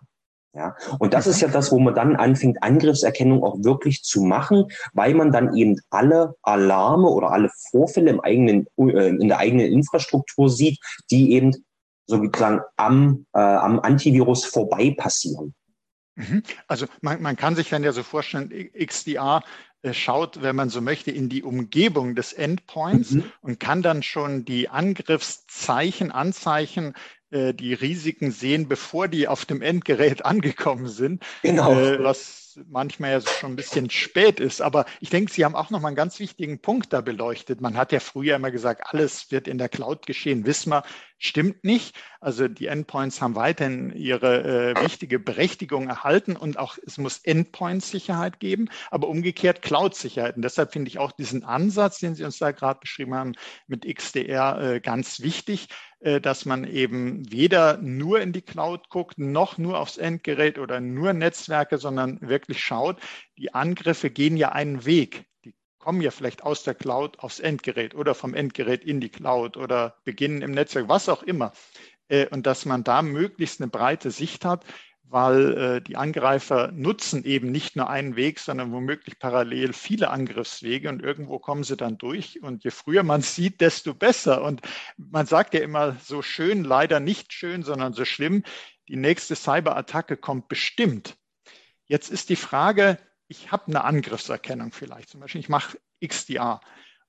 Ja, 0.57 0.75
und 0.97 1.13
das 1.13 1.27
ist 1.27 1.39
ja 1.39 1.49
das, 1.49 1.71
wo 1.71 1.77
man 1.77 1.93
dann 1.93 2.15
anfängt, 2.15 2.63
Angriffserkennung 2.63 3.43
auch 3.43 3.63
wirklich 3.63 4.01
zu 4.01 4.23
machen, 4.23 4.65
weil 4.91 5.13
man 5.13 5.31
dann 5.31 5.55
eben 5.55 5.79
alle 5.91 6.33
Alarme 6.41 7.09
oder 7.09 7.29
alle 7.29 7.51
Vorfälle 7.69 8.09
im 8.09 8.21
eigenen, 8.21 8.65
äh, 8.77 9.09
in 9.09 9.27
der 9.27 9.37
eigenen 9.37 9.71
Infrastruktur 9.71 10.49
sieht, 10.49 10.79
die 11.11 11.33
eben 11.33 11.53
sozusagen 12.07 12.61
am, 12.75 13.27
äh, 13.33 13.39
am 13.39 13.79
Antivirus 13.81 14.45
vorbei 14.45 14.95
passieren. 14.97 15.53
Mhm. 16.15 16.41
Also 16.67 16.87
man, 17.01 17.21
man 17.21 17.35
kann 17.35 17.55
sich 17.55 17.69
dann 17.69 17.83
ja 17.83 17.91
so 17.91 18.01
vorstellen, 18.01 18.49
XDR 18.73 19.43
äh, 19.83 19.93
schaut, 19.93 20.41
wenn 20.41 20.55
man 20.55 20.69
so 20.69 20.81
möchte, 20.81 21.11
in 21.11 21.29
die 21.29 21.43
Umgebung 21.43 22.15
des 22.15 22.33
Endpoints 22.33 23.11
mhm. 23.11 23.31
und 23.41 23.59
kann 23.59 23.83
dann 23.83 24.01
schon 24.01 24.43
die 24.43 24.69
Angriffszeichen, 24.69 26.11
Anzeichen 26.11 26.95
äh, 27.31 27.53
die 27.53 27.73
Risiken 27.73 28.31
sehen, 28.31 28.67
bevor 28.67 29.07
die 29.07 29.27
auf 29.27 29.45
dem 29.45 29.61
Endgerät 29.61 30.25
angekommen 30.25 30.87
sind. 30.87 31.23
Genau. 31.41 31.73
Äh, 31.73 32.03
was 32.03 32.47
manchmal 32.69 33.11
ja 33.11 33.21
schon 33.21 33.53
ein 33.53 33.55
bisschen 33.55 33.89
spät 33.89 34.39
ist. 34.39 34.61
Aber 34.61 34.85
ich 34.99 35.09
denke, 35.09 35.31
Sie 35.31 35.45
haben 35.45 35.55
auch 35.55 35.69
noch 35.69 35.79
mal 35.79 35.89
einen 35.89 35.95
ganz 35.95 36.19
wichtigen 36.19 36.59
Punkt 36.59 36.93
da 36.93 37.01
beleuchtet. 37.01 37.61
Man 37.61 37.77
hat 37.77 37.91
ja 37.91 37.99
früher 37.99 38.35
immer 38.35 38.51
gesagt, 38.51 38.83
alles 38.85 39.31
wird 39.31 39.47
in 39.47 39.57
der 39.57 39.69
Cloud 39.69 40.05
geschehen. 40.05 40.45
Wissen 40.45 40.71
wir, 40.71 40.83
stimmt 41.17 41.63
nicht. 41.63 41.95
Also 42.19 42.47
die 42.47 42.67
Endpoints 42.67 43.21
haben 43.21 43.35
weiterhin 43.35 43.91
ihre 43.95 44.71
äh, 44.71 44.83
wichtige 44.83 45.19
Berechtigung 45.19 45.87
erhalten 45.87 46.35
und 46.35 46.57
auch 46.57 46.77
es 46.85 46.97
muss 46.97 47.19
Endpoint-Sicherheit 47.19 48.39
geben, 48.39 48.69
aber 48.89 49.07
umgekehrt 49.07 49.61
Cloud-Sicherheit. 49.61 50.35
Und 50.35 50.41
deshalb 50.41 50.73
finde 50.73 50.89
ich 50.89 50.99
auch 50.99 51.11
diesen 51.11 51.43
Ansatz, 51.43 51.99
den 51.99 52.15
Sie 52.15 52.23
uns 52.23 52.39
da 52.39 52.51
gerade 52.51 52.79
beschrieben 52.79 53.13
haben, 53.13 53.33
mit 53.67 53.85
XDR 53.85 54.59
äh, 54.59 54.79
ganz 54.79 55.21
wichtig 55.21 55.67
dass 55.99 56.45
man 56.45 56.63
eben 56.63 57.31
weder 57.31 57.77
nur 57.77 58.21
in 58.21 58.31
die 58.31 58.43
Cloud 58.43 58.89
guckt, 58.89 59.17
noch 59.17 59.57
nur 59.57 59.79
aufs 59.79 59.97
Endgerät 59.97 60.59
oder 60.59 60.79
nur 60.79 61.13
Netzwerke, 61.13 61.79
sondern 61.79 62.21
wirklich 62.21 62.63
schaut, 62.63 62.99
die 63.37 63.53
Angriffe 63.53 64.11
gehen 64.11 64.37
ja 64.37 64.51
einen 64.51 64.85
Weg. 64.85 65.25
Die 65.43 65.55
kommen 65.79 66.01
ja 66.01 66.11
vielleicht 66.11 66.43
aus 66.43 66.63
der 66.63 66.75
Cloud 66.75 67.19
aufs 67.19 67.39
Endgerät 67.39 67.95
oder 67.95 68.13
vom 68.13 68.35
Endgerät 68.35 68.83
in 68.83 69.01
die 69.01 69.09
Cloud 69.09 69.57
oder 69.57 69.97
beginnen 70.03 70.43
im 70.43 70.51
Netzwerk, 70.51 70.87
was 70.87 71.09
auch 71.09 71.23
immer. 71.23 71.51
Äh, 72.09 72.27
und 72.27 72.45
dass 72.45 72.65
man 72.65 72.83
da 72.83 73.01
möglichst 73.01 73.61
eine 73.61 73.69
breite 73.69 74.11
Sicht 74.11 74.45
hat, 74.45 74.65
weil 75.09 75.57
äh, 75.57 75.81
die 75.81 75.95
Angreifer 75.95 76.71
nutzen 76.71 77.23
eben 77.23 77.51
nicht 77.51 77.75
nur 77.75 77.89
einen 77.89 78.15
Weg, 78.15 78.39
sondern 78.39 78.71
womöglich 78.71 79.19
parallel 79.19 79.73
viele 79.73 80.09
Angriffswege 80.09 80.89
und 80.89 81.01
irgendwo 81.01 81.39
kommen 81.39 81.63
sie 81.63 81.77
dann 81.77 81.97
durch. 81.97 82.41
Und 82.41 82.63
je 82.63 82.71
früher 82.71 83.03
man 83.03 83.21
sieht, 83.23 83.61
desto 83.61 83.93
besser. 83.93 84.43
Und 84.43 84.61
man 84.97 85.25
sagt 85.25 85.53
ja 85.53 85.61
immer 85.61 85.95
so 86.03 86.21
schön, 86.21 86.63
leider 86.63 86.99
nicht 86.99 87.31
schön, 87.33 87.63
sondern 87.63 87.93
so 87.93 88.05
schlimm, 88.05 88.43
die 88.87 88.97
nächste 88.97 89.35
Cyberattacke 89.35 90.17
kommt 90.17 90.47
bestimmt. 90.47 91.17
Jetzt 91.85 92.09
ist 92.09 92.29
die 92.29 92.35
Frage, 92.35 92.97
ich 93.27 93.51
habe 93.51 93.67
eine 93.67 93.83
Angriffserkennung 93.83 94.71
vielleicht, 94.71 95.09
zum 95.09 95.21
Beispiel 95.21 95.41
ich 95.41 95.49
mache 95.49 95.77
XDR. 96.05 96.61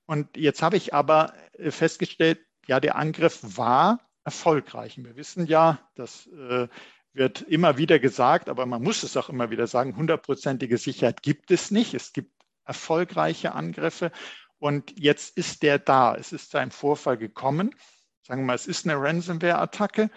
Und 0.05 0.37
jetzt 0.37 0.61
habe 0.61 0.77
ich 0.77 0.93
aber 0.93 1.33
äh, 1.53 1.71
festgestellt, 1.71 2.39
ja, 2.67 2.79
der 2.79 2.95
Angriff 2.95 3.39
war 3.41 3.99
erfolgreich. 4.23 4.97
Und 4.97 5.05
wir 5.05 5.15
wissen 5.15 5.47
ja, 5.47 5.79
dass 5.95 6.27
äh, 6.27 6.67
wird 7.13 7.41
immer 7.41 7.77
wieder 7.77 7.99
gesagt, 7.99 8.49
aber 8.49 8.65
man 8.65 8.83
muss 8.83 9.03
es 9.03 9.17
auch 9.17 9.29
immer 9.29 9.49
wieder 9.49 9.67
sagen, 9.67 9.95
hundertprozentige 9.95 10.77
Sicherheit 10.77 11.21
gibt 11.21 11.51
es 11.51 11.71
nicht. 11.71 11.93
Es 11.93 12.13
gibt 12.13 12.31
erfolgreiche 12.65 13.53
Angriffe 13.53 14.11
und 14.59 14.99
jetzt 14.99 15.37
ist 15.37 15.63
der 15.63 15.79
da. 15.79 16.15
Es 16.15 16.31
ist 16.31 16.51
zu 16.51 16.57
einem 16.57 16.71
Vorfall 16.71 17.17
gekommen. 17.17 17.75
Sagen 18.21 18.41
wir 18.41 18.47
mal, 18.47 18.55
es 18.55 18.67
ist 18.67 18.85
eine 18.85 19.01
Ransomware-Attacke. 19.01 20.11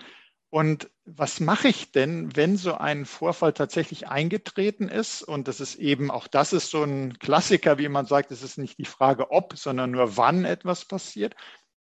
Und 0.51 0.91
was 1.07 1.41
mache 1.41 1.69
ich 1.69 1.93
denn, 1.93 2.37
wenn 2.37 2.59
so 2.59 2.75
ein 2.75 3.07
Vorfall 3.07 3.55
tatsächlich 3.55 4.09
eingetreten 4.09 4.89
ist? 4.89 5.23
Und 5.23 5.49
das 5.49 5.61
ist 5.61 5.77
eben, 5.77 6.11
auch 6.11 6.27
das 6.27 6.53
ist 6.53 6.69
so 6.69 6.83
ein 6.83 7.19
Klassiker, 7.19 7.79
wie 7.79 7.89
man 7.89 8.05
sagt, 8.05 8.31
es 8.33 8.43
ist 8.43 8.59
nicht 8.59 8.79
die 8.79 8.85
Frage, 8.85 9.31
ob, 9.31 9.57
sondern 9.57 9.93
nur 9.93 10.19
wann 10.19 10.45
etwas 10.45 10.85
passiert. 10.85 11.35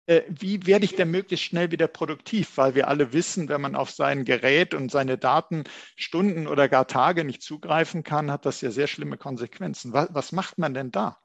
Äh, 0.06 0.22
wie 0.28 0.66
werde 0.66 0.84
ich 0.84 0.94
denn 0.94 1.10
möglichst 1.10 1.44
schnell 1.46 1.70
wieder 1.70 1.88
produktiv? 1.88 2.56
Weil 2.56 2.74
wir 2.74 2.88
alle 2.88 3.12
wissen, 3.12 3.48
wenn 3.48 3.60
man 3.60 3.74
auf 3.76 3.90
sein 3.90 4.24
Gerät 4.24 4.74
und 4.74 4.90
seine 4.90 5.18
Daten 5.18 5.64
Stunden 5.96 6.46
oder 6.46 6.68
gar 6.68 6.86
Tage 6.86 7.24
nicht 7.24 7.42
zugreifen 7.42 8.04
kann, 8.04 8.30
hat 8.30 8.46
das 8.46 8.60
ja 8.60 8.70
sehr 8.70 8.86
schlimme 8.86 9.18
Konsequenzen. 9.18 9.92
Was, 9.92 10.08
was 10.12 10.32
macht 10.32 10.58
man 10.58 10.74
denn 10.74 10.90
da? 10.90 11.18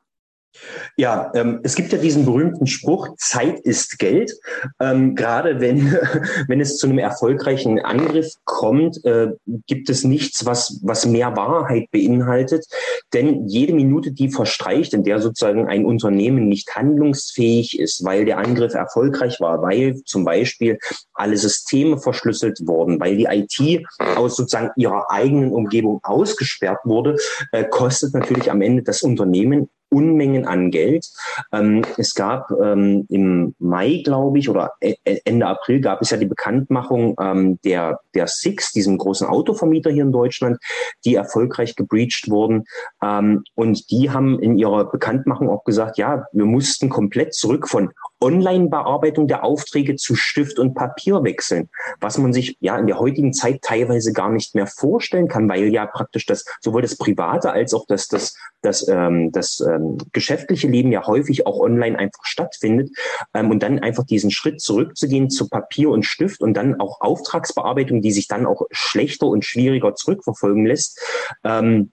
Ja, 0.97 1.31
ähm, 1.33 1.61
es 1.63 1.75
gibt 1.75 1.91
ja 1.91 1.97
diesen 1.97 2.25
berühmten 2.25 2.67
Spruch, 2.67 3.15
Zeit 3.17 3.59
ist 3.61 3.99
Geld. 3.99 4.33
Ähm, 4.79 5.15
gerade 5.15 5.59
wenn, 5.59 5.93
wenn 6.47 6.59
es 6.59 6.77
zu 6.77 6.87
einem 6.87 6.99
erfolgreichen 6.99 7.79
Angriff 7.79 8.33
kommt, 8.43 9.03
äh, 9.05 9.29
gibt 9.67 9.89
es 9.89 10.03
nichts, 10.03 10.45
was, 10.45 10.79
was 10.83 11.05
mehr 11.05 11.35
Wahrheit 11.35 11.89
beinhaltet. 11.91 12.65
Denn 13.13 13.47
jede 13.47 13.73
Minute, 13.73 14.11
die 14.11 14.29
verstreicht, 14.29 14.93
in 14.93 15.03
der 15.03 15.21
sozusagen 15.21 15.67
ein 15.67 15.85
Unternehmen 15.85 16.47
nicht 16.47 16.75
handlungsfähig 16.75 17.79
ist, 17.79 18.03
weil 18.03 18.25
der 18.25 18.37
Angriff 18.37 18.73
erfolgreich 18.73 19.39
war, 19.39 19.61
weil 19.61 20.01
zum 20.03 20.25
Beispiel 20.25 20.77
alle 21.13 21.37
Systeme 21.37 21.99
verschlüsselt 21.99 22.59
wurden, 22.65 22.99
weil 22.99 23.17
die 23.17 23.27
IT 23.29 23.85
aus 24.15 24.35
sozusagen 24.35 24.71
ihrer 24.75 25.09
eigenen 25.09 25.51
Umgebung 25.51 25.99
ausgesperrt 26.03 26.79
wurde, 26.83 27.15
äh, 27.51 27.63
kostet 27.63 28.13
natürlich 28.13 28.51
am 28.51 28.61
Ende 28.61 28.83
das 28.83 29.01
Unternehmen 29.01 29.69
Unmengen 29.91 30.45
an 30.45 30.71
Geld. 30.71 31.05
Ähm, 31.51 31.83
es 31.97 32.13
gab 32.15 32.49
ähm, 32.51 33.05
im 33.09 33.55
Mai, 33.59 34.01
glaube 34.03 34.39
ich, 34.39 34.49
oder 34.49 34.71
e, 34.81 34.95
e, 35.03 35.19
Ende 35.25 35.45
April 35.45 35.81
gab 35.81 36.01
es 36.01 36.09
ja 36.09 36.17
die 36.17 36.25
Bekanntmachung 36.25 37.15
ähm, 37.19 37.59
der, 37.63 37.99
der 38.15 38.27
Six, 38.27 38.71
diesem 38.71 38.97
großen 38.97 39.27
Autovermieter 39.27 39.91
hier 39.91 40.03
in 40.03 40.11
Deutschland, 40.11 40.57
die 41.05 41.15
erfolgreich 41.15 41.75
gebreached 41.75 42.29
wurden. 42.29 42.63
Ähm, 43.03 43.43
und 43.55 43.89
die 43.91 44.09
haben 44.09 44.39
in 44.39 44.57
ihrer 44.57 44.89
Bekanntmachung 44.89 45.49
auch 45.49 45.63
gesagt, 45.63 45.97
ja, 45.97 46.23
wir 46.31 46.45
mussten 46.45 46.89
komplett 46.89 47.33
zurück 47.33 47.67
von 47.67 47.91
Online-Bearbeitung 48.21 49.27
der 49.27 49.43
Aufträge 49.43 49.95
zu 49.95 50.15
Stift 50.15 50.59
und 50.59 50.73
Papier 50.73 51.23
wechseln, 51.23 51.69
was 51.99 52.17
man 52.17 52.33
sich 52.33 52.57
ja 52.59 52.77
in 52.77 52.87
der 52.87 52.99
heutigen 52.99 53.33
Zeit 53.33 53.61
teilweise 53.61 54.13
gar 54.13 54.29
nicht 54.29 54.55
mehr 54.55 54.67
vorstellen 54.67 55.27
kann, 55.27 55.49
weil 55.49 55.73
ja 55.73 55.85
praktisch 55.85 56.25
das 56.25 56.45
sowohl 56.61 56.81
das 56.81 56.97
private 56.97 57.51
als 57.51 57.73
auch 57.73 57.85
das 57.87 58.07
das 58.07 58.35
das 58.61 58.87
ähm, 58.87 59.31
das 59.31 59.59
ähm, 59.59 59.97
geschäftliche 60.11 60.67
Leben 60.67 60.91
ja 60.91 61.05
häufig 61.07 61.47
auch 61.47 61.59
online 61.59 61.97
einfach 61.97 62.23
stattfindet 62.23 62.89
ähm, 63.33 63.49
und 63.49 63.63
dann 63.63 63.79
einfach 63.79 64.05
diesen 64.05 64.31
Schritt 64.31 64.61
zurückzugehen 64.61 65.29
zu 65.29 65.49
Papier 65.49 65.89
und 65.89 66.03
Stift 66.03 66.41
und 66.41 66.53
dann 66.53 66.79
auch 66.79 67.01
Auftragsbearbeitung, 67.01 68.01
die 68.01 68.11
sich 68.11 68.27
dann 68.27 68.45
auch 68.45 68.61
schlechter 68.71 69.27
und 69.27 69.45
schwieriger 69.45 69.95
zurückverfolgen 69.95 70.65
lässt. 70.65 70.99
Ähm, 71.43 71.91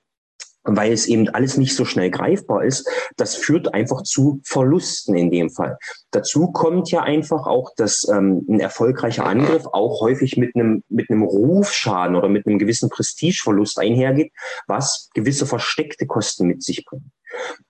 weil 0.76 0.92
es 0.92 1.06
eben 1.06 1.28
alles 1.30 1.56
nicht 1.56 1.74
so 1.74 1.84
schnell 1.84 2.10
greifbar 2.10 2.64
ist, 2.64 2.88
das 3.16 3.36
führt 3.36 3.74
einfach 3.74 4.02
zu 4.02 4.40
Verlusten 4.44 5.16
in 5.16 5.30
dem 5.30 5.50
Fall. 5.50 5.78
Dazu 6.10 6.52
kommt 6.52 6.90
ja 6.90 7.02
einfach 7.02 7.46
auch, 7.46 7.72
dass 7.76 8.06
ähm, 8.08 8.44
ein 8.48 8.60
erfolgreicher 8.60 9.24
Angriff 9.24 9.66
auch 9.66 10.00
häufig 10.00 10.36
mit 10.36 10.54
einem 10.54 10.82
mit 10.88 11.10
einem 11.10 11.22
Rufschaden 11.22 12.16
oder 12.16 12.28
mit 12.28 12.46
einem 12.46 12.58
gewissen 12.58 12.90
Prestigeverlust 12.90 13.78
einhergeht, 13.78 14.32
was 14.66 15.08
gewisse 15.14 15.46
versteckte 15.46 16.06
Kosten 16.06 16.46
mit 16.46 16.62
sich 16.62 16.84
bringt. 16.84 17.04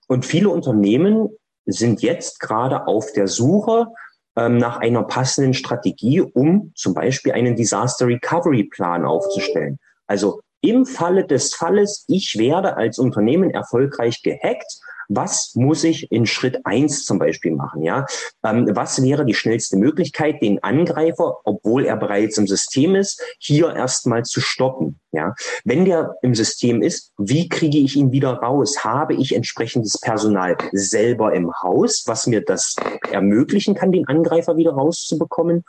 Und 0.08 0.26
viele 0.26 0.48
Unternehmen 0.48 1.28
sind 1.66 2.02
jetzt 2.02 2.40
gerade 2.40 2.86
auf 2.86 3.12
der 3.12 3.28
Suche 3.28 3.88
ähm, 4.36 4.58
nach 4.58 4.78
einer 4.78 5.04
passenden 5.04 5.54
Strategie, 5.54 6.20
um 6.20 6.72
zum 6.74 6.94
Beispiel 6.94 7.32
einen 7.32 7.56
Disaster 7.56 8.06
Recovery 8.06 8.64
Plan 8.64 9.04
aufzustellen. 9.04 9.78
Also 10.06 10.40
im 10.60 10.86
Falle 10.86 11.26
des 11.26 11.54
Falles, 11.54 12.04
ich 12.08 12.36
werde 12.38 12.76
als 12.76 12.98
Unternehmen 12.98 13.50
erfolgreich 13.50 14.22
gehackt, 14.22 14.80
was 15.08 15.52
muss 15.54 15.84
ich 15.84 16.12
in 16.12 16.26
Schritt 16.26 16.60
eins 16.64 17.04
zum 17.04 17.18
Beispiel 17.18 17.52
machen? 17.52 17.82
Ja, 17.82 18.04
ähm, 18.44 18.68
was 18.72 19.02
wäre 19.02 19.24
die 19.24 19.34
schnellste 19.34 19.76
Möglichkeit, 19.76 20.42
den 20.42 20.62
Angreifer, 20.62 21.38
obwohl 21.44 21.86
er 21.86 21.96
bereits 21.96 22.36
im 22.36 22.46
System 22.46 22.94
ist, 22.94 23.22
hier 23.38 23.74
erstmal 23.74 24.24
zu 24.24 24.40
stoppen? 24.40 25.00
Ja, 25.12 25.34
wenn 25.64 25.86
der 25.86 26.14
im 26.20 26.34
System 26.34 26.82
ist, 26.82 27.12
wie 27.16 27.48
kriege 27.48 27.78
ich 27.78 27.96
ihn 27.96 28.12
wieder 28.12 28.34
raus? 28.34 28.84
Habe 28.84 29.14
ich 29.14 29.34
entsprechendes 29.34 29.98
Personal 29.98 30.58
selber 30.72 31.32
im 31.32 31.50
Haus, 31.62 32.04
was 32.06 32.26
mir 32.26 32.42
das 32.42 32.76
ermöglichen 33.10 33.74
kann, 33.74 33.90
den 33.90 34.06
Angreifer 34.06 34.58
wieder 34.58 34.72
rauszubekommen? 34.72 35.64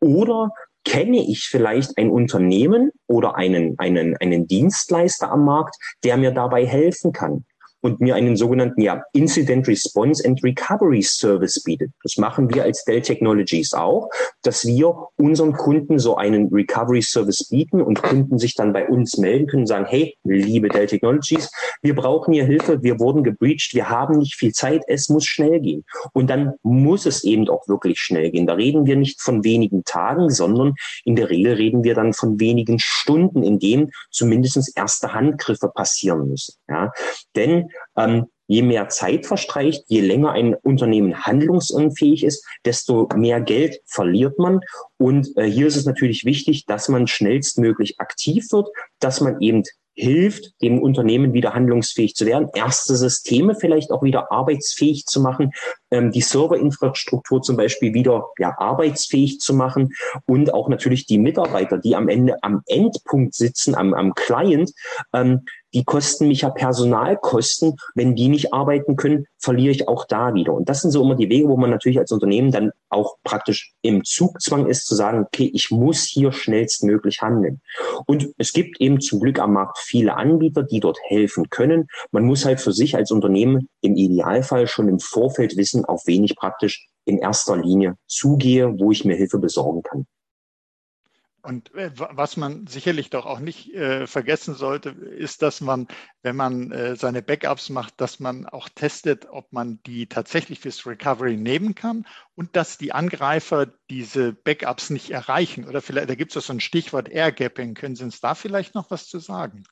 Oder 0.00 0.50
kenne 0.86 1.18
ich 1.18 1.48
vielleicht 1.48 1.98
ein 1.98 2.10
Unternehmen 2.10 2.92
oder 3.06 3.36
einen, 3.36 3.78
einen, 3.78 4.16
einen 4.16 4.46
Dienstleister 4.46 5.30
am 5.30 5.44
Markt, 5.44 5.76
der 6.04 6.16
mir 6.16 6.30
dabei 6.30 6.64
helfen 6.64 7.12
kann 7.12 7.44
und 7.86 8.00
mir 8.00 8.16
einen 8.16 8.34
sogenannten 8.34 8.82
ja, 8.82 9.00
Incident 9.12 9.68
Response 9.68 10.26
and 10.26 10.42
Recovery 10.42 11.02
Service 11.02 11.62
bietet. 11.62 11.92
Das 12.02 12.16
machen 12.16 12.52
wir 12.52 12.64
als 12.64 12.84
Dell 12.84 13.00
Technologies 13.00 13.72
auch, 13.74 14.10
dass 14.42 14.66
wir 14.66 14.92
unseren 15.16 15.52
Kunden 15.52 16.00
so 16.00 16.16
einen 16.16 16.48
Recovery 16.52 17.00
Service 17.00 17.48
bieten 17.48 17.80
und 17.80 18.02
Kunden 18.02 18.38
sich 18.38 18.54
dann 18.54 18.72
bei 18.72 18.88
uns 18.88 19.18
melden 19.18 19.46
können 19.46 19.66
sagen, 19.66 19.86
hey, 19.88 20.16
liebe 20.24 20.68
Dell 20.68 20.86
Technologies, 20.86 21.48
wir 21.80 21.94
brauchen 21.94 22.34
hier 22.34 22.44
Hilfe, 22.44 22.82
wir 22.82 22.98
wurden 22.98 23.22
gebreached, 23.22 23.72
wir 23.74 23.88
haben 23.88 24.18
nicht 24.18 24.34
viel 24.34 24.52
Zeit, 24.52 24.82
es 24.88 25.08
muss 25.08 25.24
schnell 25.24 25.60
gehen. 25.60 25.84
Und 26.12 26.28
dann 26.28 26.54
muss 26.64 27.06
es 27.06 27.22
eben 27.22 27.48
auch 27.48 27.68
wirklich 27.68 28.00
schnell 28.00 28.32
gehen. 28.32 28.48
Da 28.48 28.54
reden 28.54 28.86
wir 28.86 28.96
nicht 28.96 29.20
von 29.20 29.44
wenigen 29.44 29.84
Tagen, 29.84 30.30
sondern 30.30 30.74
in 31.04 31.14
der 31.14 31.30
Regel 31.30 31.52
reden 31.52 31.84
wir 31.84 31.94
dann 31.94 32.12
von 32.14 32.40
wenigen 32.40 32.80
Stunden, 32.80 33.44
in 33.44 33.60
denen 33.60 33.92
zumindest 34.10 34.72
erste 34.76 35.14
Handgriffe 35.14 35.70
passieren 35.72 36.26
müssen. 36.26 36.54
Ja? 36.68 36.92
Denn 37.34 37.70
ähm, 37.96 38.26
je 38.48 38.62
mehr 38.62 38.88
Zeit 38.88 39.26
verstreicht, 39.26 39.84
je 39.88 40.00
länger 40.00 40.32
ein 40.32 40.54
Unternehmen 40.54 41.24
handlungsunfähig 41.24 42.24
ist, 42.24 42.44
desto 42.64 43.08
mehr 43.14 43.40
Geld 43.40 43.80
verliert 43.86 44.38
man. 44.38 44.60
Und 44.98 45.36
äh, 45.36 45.44
hier 45.44 45.66
ist 45.66 45.76
es 45.76 45.86
natürlich 45.86 46.24
wichtig, 46.24 46.66
dass 46.66 46.88
man 46.88 47.06
schnellstmöglich 47.06 48.00
aktiv 48.00 48.46
wird, 48.52 48.68
dass 49.00 49.20
man 49.20 49.40
eben 49.40 49.62
hilft, 49.96 50.52
dem 50.60 50.80
Unternehmen 50.80 51.32
wieder 51.32 51.54
handlungsfähig 51.54 52.14
zu 52.14 52.26
werden, 52.26 52.50
erste 52.54 52.96
Systeme 52.96 53.54
vielleicht 53.54 53.90
auch 53.90 54.02
wieder 54.02 54.30
arbeitsfähig 54.30 55.06
zu 55.06 55.20
machen, 55.22 55.52
ähm, 55.96 56.12
die 56.12 56.20
Serverinfrastruktur 56.20 57.42
zum 57.42 57.56
Beispiel 57.56 57.94
wieder 57.94 58.28
ja, 58.38 58.54
arbeitsfähig 58.58 59.40
zu 59.40 59.54
machen 59.54 59.94
und 60.26 60.52
auch 60.52 60.68
natürlich 60.68 61.06
die 61.06 61.18
Mitarbeiter, 61.18 61.78
die 61.78 61.96
am 61.96 62.08
Ende 62.08 62.36
am 62.42 62.62
Endpunkt 62.66 63.34
sitzen, 63.34 63.74
am, 63.74 63.94
am 63.94 64.14
Client, 64.14 64.72
ähm, 65.12 65.42
die 65.76 65.84
kosten 65.84 66.28
mich 66.28 66.40
ja 66.40 66.50
Personalkosten. 66.50 67.76
Wenn 67.94 68.16
die 68.16 68.28
nicht 68.28 68.54
arbeiten 68.54 68.96
können, 68.96 69.26
verliere 69.38 69.72
ich 69.72 69.88
auch 69.88 70.06
da 70.06 70.32
wieder. 70.32 70.54
Und 70.54 70.68
das 70.68 70.80
sind 70.80 70.90
so 70.90 71.02
immer 71.02 71.16
die 71.16 71.28
Wege, 71.28 71.48
wo 71.48 71.56
man 71.56 71.70
natürlich 71.70 71.98
als 71.98 72.12
Unternehmen 72.12 72.50
dann 72.50 72.72
auch 72.88 73.16
praktisch 73.24 73.74
im 73.82 74.02
Zugzwang 74.02 74.66
ist, 74.66 74.86
zu 74.86 74.94
sagen, 74.94 75.24
okay, 75.26 75.50
ich 75.52 75.70
muss 75.70 76.04
hier 76.04 76.32
schnellstmöglich 76.32 77.20
handeln. 77.20 77.60
Und 78.06 78.28
es 78.38 78.52
gibt 78.52 78.80
eben 78.80 79.00
zum 79.00 79.20
Glück 79.20 79.38
am 79.38 79.52
Markt 79.52 79.78
viele 79.78 80.16
Anbieter, 80.16 80.62
die 80.62 80.80
dort 80.80 80.98
helfen 81.04 81.50
können. 81.50 81.88
Man 82.10 82.24
muss 82.24 82.44
halt 82.44 82.60
für 82.60 82.72
sich 82.72 82.96
als 82.96 83.10
Unternehmen 83.10 83.68
im 83.82 83.96
Idealfall 83.96 84.66
schon 84.66 84.88
im 84.88 84.98
Vorfeld 84.98 85.56
wissen, 85.56 85.84
auf 85.88 86.06
wen 86.06 86.24
ich 86.24 86.36
praktisch 86.36 86.86
in 87.04 87.18
erster 87.18 87.56
Linie 87.56 87.96
zugehe, 88.06 88.78
wo 88.78 88.90
ich 88.90 89.04
mir 89.04 89.16
Hilfe 89.16 89.38
besorgen 89.38 89.82
kann. 89.82 90.06
Und 91.46 91.72
äh, 91.76 91.92
was 91.94 92.36
man 92.36 92.66
sicherlich 92.66 93.08
doch 93.08 93.24
auch 93.24 93.38
nicht 93.38 93.72
äh, 93.72 94.08
vergessen 94.08 94.56
sollte, 94.56 94.90
ist, 94.90 95.42
dass 95.42 95.60
man, 95.60 95.86
wenn 96.22 96.34
man 96.34 96.72
äh, 96.72 96.96
seine 96.96 97.22
Backups 97.22 97.70
macht, 97.70 98.00
dass 98.00 98.18
man 98.18 98.46
auch 98.46 98.68
testet, 98.68 99.28
ob 99.30 99.52
man 99.52 99.78
die 99.86 100.08
tatsächlich 100.08 100.58
fürs 100.58 100.84
Recovery 100.84 101.36
nehmen 101.36 101.76
kann 101.76 102.04
und 102.34 102.56
dass 102.56 102.78
die 102.78 102.90
Angreifer 102.90 103.68
diese 103.88 104.32
Backups 104.32 104.90
nicht 104.90 105.10
erreichen. 105.10 105.68
Oder 105.68 105.82
vielleicht, 105.82 106.10
da 106.10 106.16
gibt 106.16 106.34
es 106.34 106.46
so 106.46 106.52
ein 106.52 106.58
Stichwort 106.58 107.08
Airgapping. 107.08 107.74
Können 107.74 107.94
Sie 107.94 108.02
uns 108.02 108.20
da 108.20 108.34
vielleicht 108.34 108.74
noch 108.74 108.90
was 108.90 109.06
zu 109.06 109.20
sagen? 109.20 109.62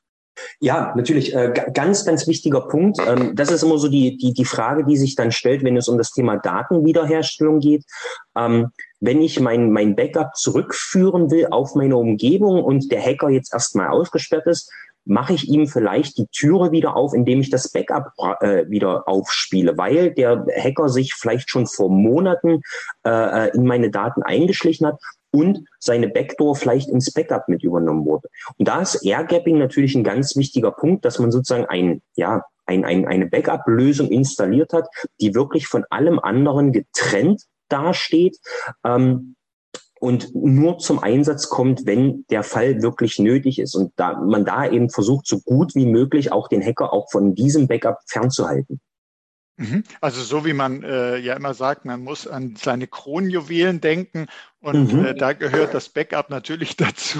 Ja, 0.59 0.93
natürlich. 0.95 1.33
Äh, 1.33 1.53
ganz, 1.73 2.05
ganz 2.05 2.27
wichtiger 2.27 2.61
Punkt. 2.61 2.99
Ähm, 3.05 3.35
das 3.35 3.51
ist 3.51 3.63
immer 3.63 3.77
so 3.77 3.87
die, 3.87 4.17
die, 4.17 4.33
die 4.33 4.45
Frage, 4.45 4.85
die 4.85 4.97
sich 4.97 5.15
dann 5.15 5.31
stellt, 5.31 5.63
wenn 5.63 5.77
es 5.77 5.87
um 5.87 5.97
das 5.97 6.11
Thema 6.11 6.37
Datenwiederherstellung 6.37 7.59
geht. 7.59 7.83
Ähm, 8.37 8.71
wenn 8.99 9.21
ich 9.21 9.39
mein, 9.39 9.71
mein 9.71 9.95
Backup 9.95 10.35
zurückführen 10.35 11.29
will 11.31 11.47
auf 11.51 11.75
meine 11.75 11.97
Umgebung 11.97 12.63
und 12.63 12.91
der 12.91 13.01
Hacker 13.01 13.29
jetzt 13.29 13.53
erstmal 13.53 13.89
ausgesperrt 13.89 14.47
ist, 14.47 14.71
mache 15.05 15.33
ich 15.33 15.47
ihm 15.47 15.67
vielleicht 15.67 16.17
die 16.17 16.27
Türe 16.27 16.71
wieder 16.71 16.95
auf, 16.95 17.13
indem 17.13 17.39
ich 17.39 17.51
das 17.51 17.71
Backup 17.71 18.11
äh, 18.41 18.67
wieder 18.69 19.07
aufspiele, 19.07 19.77
weil 19.77 20.11
der 20.11 20.45
Hacker 20.57 20.89
sich 20.89 21.13
vielleicht 21.13 21.49
schon 21.49 21.67
vor 21.67 21.89
Monaten 21.89 22.61
äh, 23.05 23.55
in 23.55 23.65
meine 23.65 23.91
Daten 23.91 24.23
eingeschlichen 24.23 24.87
hat 24.87 24.99
und 25.35 25.65
seine 25.79 26.07
Backdoor 26.07 26.55
vielleicht 26.55 26.89
ins 26.89 27.11
Backup 27.11 27.49
mit 27.49 27.63
übernommen 27.63 28.05
wurde. 28.05 28.29
Und 28.57 28.67
da 28.67 28.81
ist 28.81 29.05
Airgapping 29.05 29.57
natürlich 29.57 29.95
ein 29.95 30.03
ganz 30.03 30.37
wichtiger 30.37 30.71
Punkt, 30.71 31.03
dass 31.03 31.19
man 31.19 31.31
sozusagen 31.31 31.65
ein, 31.65 32.01
ja, 32.15 32.43
ein, 32.65 32.85
ein, 32.85 33.05
eine 33.05 33.27
Backup-Lösung 33.27 34.07
installiert 34.07 34.71
hat, 34.71 34.87
die 35.19 35.35
wirklich 35.35 35.67
von 35.67 35.83
allem 35.89 36.19
anderen 36.19 36.71
getrennt 36.71 37.43
dasteht. 37.67 38.37
Ähm, 38.85 39.35
und 39.99 40.35
nur 40.35 40.77
zum 40.77 40.99
Einsatz 40.99 41.49
kommt, 41.49 41.85
wenn 41.85 42.25
der 42.29 42.43
Fall 42.43 42.81
wirklich 42.81 43.19
nötig 43.19 43.59
ist. 43.59 43.75
Und 43.75 43.91
da 43.95 44.19
man 44.19 44.45
da 44.45 44.69
eben 44.69 44.89
versucht, 44.89 45.27
so 45.27 45.39
gut 45.41 45.73
wie 45.75 45.85
möglich 45.85 46.31
auch 46.31 46.47
den 46.47 46.63
Hacker 46.63 46.93
auch 46.93 47.09
von 47.11 47.33
diesem 47.33 47.67
Backup 47.67 47.97
fernzuhalten. 48.07 48.79
Mhm. 49.57 49.83
Also 50.01 50.21
so 50.21 50.45
wie 50.45 50.53
man 50.53 50.83
äh, 50.83 51.17
ja 51.17 51.33
immer 51.33 51.53
sagt, 51.53 51.85
man 51.85 52.01
muss 52.03 52.27
an 52.27 52.55
seine 52.57 52.87
Kronjuwelen 52.87 53.79
denken 53.79 54.27
und 54.59 54.93
mhm. 54.93 55.05
äh, 55.05 55.15
da 55.15 55.33
gehört 55.33 55.73
das 55.73 55.89
Backup 55.89 56.29
natürlich 56.29 56.75
dazu, 56.77 57.19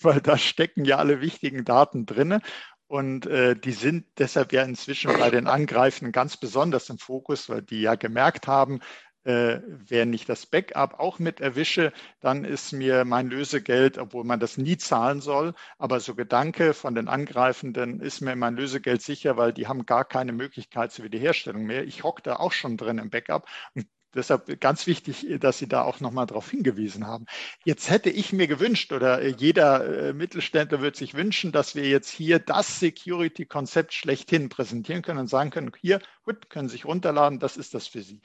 weil 0.00 0.20
da 0.20 0.38
stecken 0.38 0.84
ja 0.84 0.98
alle 0.98 1.20
wichtigen 1.20 1.64
Daten 1.64 2.06
drinne. 2.06 2.40
Und 2.86 3.24
äh, 3.24 3.56
die 3.56 3.72
sind 3.72 4.04
deshalb 4.18 4.52
ja 4.52 4.62
inzwischen 4.62 5.18
bei 5.18 5.30
den 5.30 5.46
Angreifenden 5.46 6.12
ganz 6.12 6.36
besonders 6.36 6.90
im 6.90 6.98
Fokus, 6.98 7.48
weil 7.48 7.62
die 7.62 7.80
ja 7.80 7.94
gemerkt 7.94 8.46
haben, 8.46 8.80
äh, 9.24 9.60
wenn 9.66 10.12
ich 10.12 10.24
das 10.24 10.46
Backup 10.46 10.98
auch 10.98 11.18
mit 11.18 11.40
erwische, 11.40 11.92
dann 12.20 12.44
ist 12.44 12.72
mir 12.72 13.04
mein 13.04 13.28
Lösegeld, 13.28 13.98
obwohl 13.98 14.24
man 14.24 14.40
das 14.40 14.58
nie 14.58 14.76
zahlen 14.76 15.20
soll, 15.20 15.54
aber 15.78 16.00
so 16.00 16.14
Gedanke 16.14 16.74
von 16.74 16.94
den 16.94 17.08
Angreifenden 17.08 18.00
ist 18.00 18.20
mir 18.20 18.34
mein 18.36 18.56
Lösegeld 18.56 19.02
sicher, 19.02 19.36
weil 19.36 19.52
die 19.52 19.68
haben 19.68 19.86
gar 19.86 20.04
keine 20.04 20.32
Möglichkeit 20.32 20.92
zur 20.92 21.04
Wiederherstellung 21.04 21.64
mehr. 21.64 21.84
Ich 21.84 22.02
hocke 22.02 22.22
da 22.22 22.36
auch 22.36 22.52
schon 22.52 22.76
drin 22.76 22.98
im 22.98 23.10
Backup 23.10 23.46
und 23.74 23.86
Deshalb 24.14 24.60
ganz 24.60 24.86
wichtig, 24.86 25.26
dass 25.40 25.56
Sie 25.56 25.66
da 25.66 25.84
auch 25.84 26.00
nochmal 26.00 26.26
darauf 26.26 26.50
hingewiesen 26.50 27.06
haben. 27.06 27.24
Jetzt 27.64 27.88
hätte 27.88 28.10
ich 28.10 28.30
mir 28.34 28.46
gewünscht 28.46 28.92
oder 28.92 29.26
jeder 29.26 30.08
äh, 30.08 30.12
Mittelständler 30.12 30.82
wird 30.82 30.96
sich 30.96 31.14
wünschen, 31.14 31.50
dass 31.50 31.74
wir 31.74 31.88
jetzt 31.88 32.10
hier 32.10 32.38
das 32.38 32.78
Security-Konzept 32.78 33.94
schlechthin 33.94 34.50
präsentieren 34.50 35.00
können 35.00 35.20
und 35.20 35.28
sagen 35.28 35.48
können, 35.48 35.72
hier, 35.80 35.98
gut, 36.24 36.50
können 36.50 36.68
Sie 36.68 36.74
sich 36.74 36.84
runterladen, 36.84 37.38
das 37.38 37.56
ist 37.56 37.72
das 37.72 37.86
für 37.86 38.02
Sie 38.02 38.20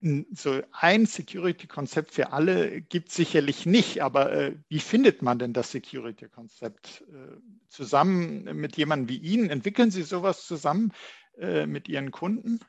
so 0.00 0.62
ein 0.72 1.04
Security-Konzept 1.04 2.12
für 2.12 2.32
alle 2.32 2.80
gibt 2.80 3.08
es 3.10 3.14
sicherlich 3.16 3.66
nicht, 3.66 4.02
aber 4.02 4.32
äh, 4.32 4.56
wie 4.68 4.78
findet 4.78 5.20
man 5.20 5.38
denn 5.38 5.52
das 5.52 5.70
Security-Konzept? 5.72 7.04
Äh, 7.12 7.36
zusammen 7.68 8.44
mit 8.56 8.76
jemandem 8.76 9.08
wie 9.08 9.18
Ihnen, 9.18 9.50
entwickeln 9.50 9.90
Sie 9.90 10.02
sowas 10.02 10.46
zusammen 10.46 10.92
äh, 11.38 11.66
mit 11.66 11.88
Ihren 11.88 12.10
Kunden? 12.12 12.60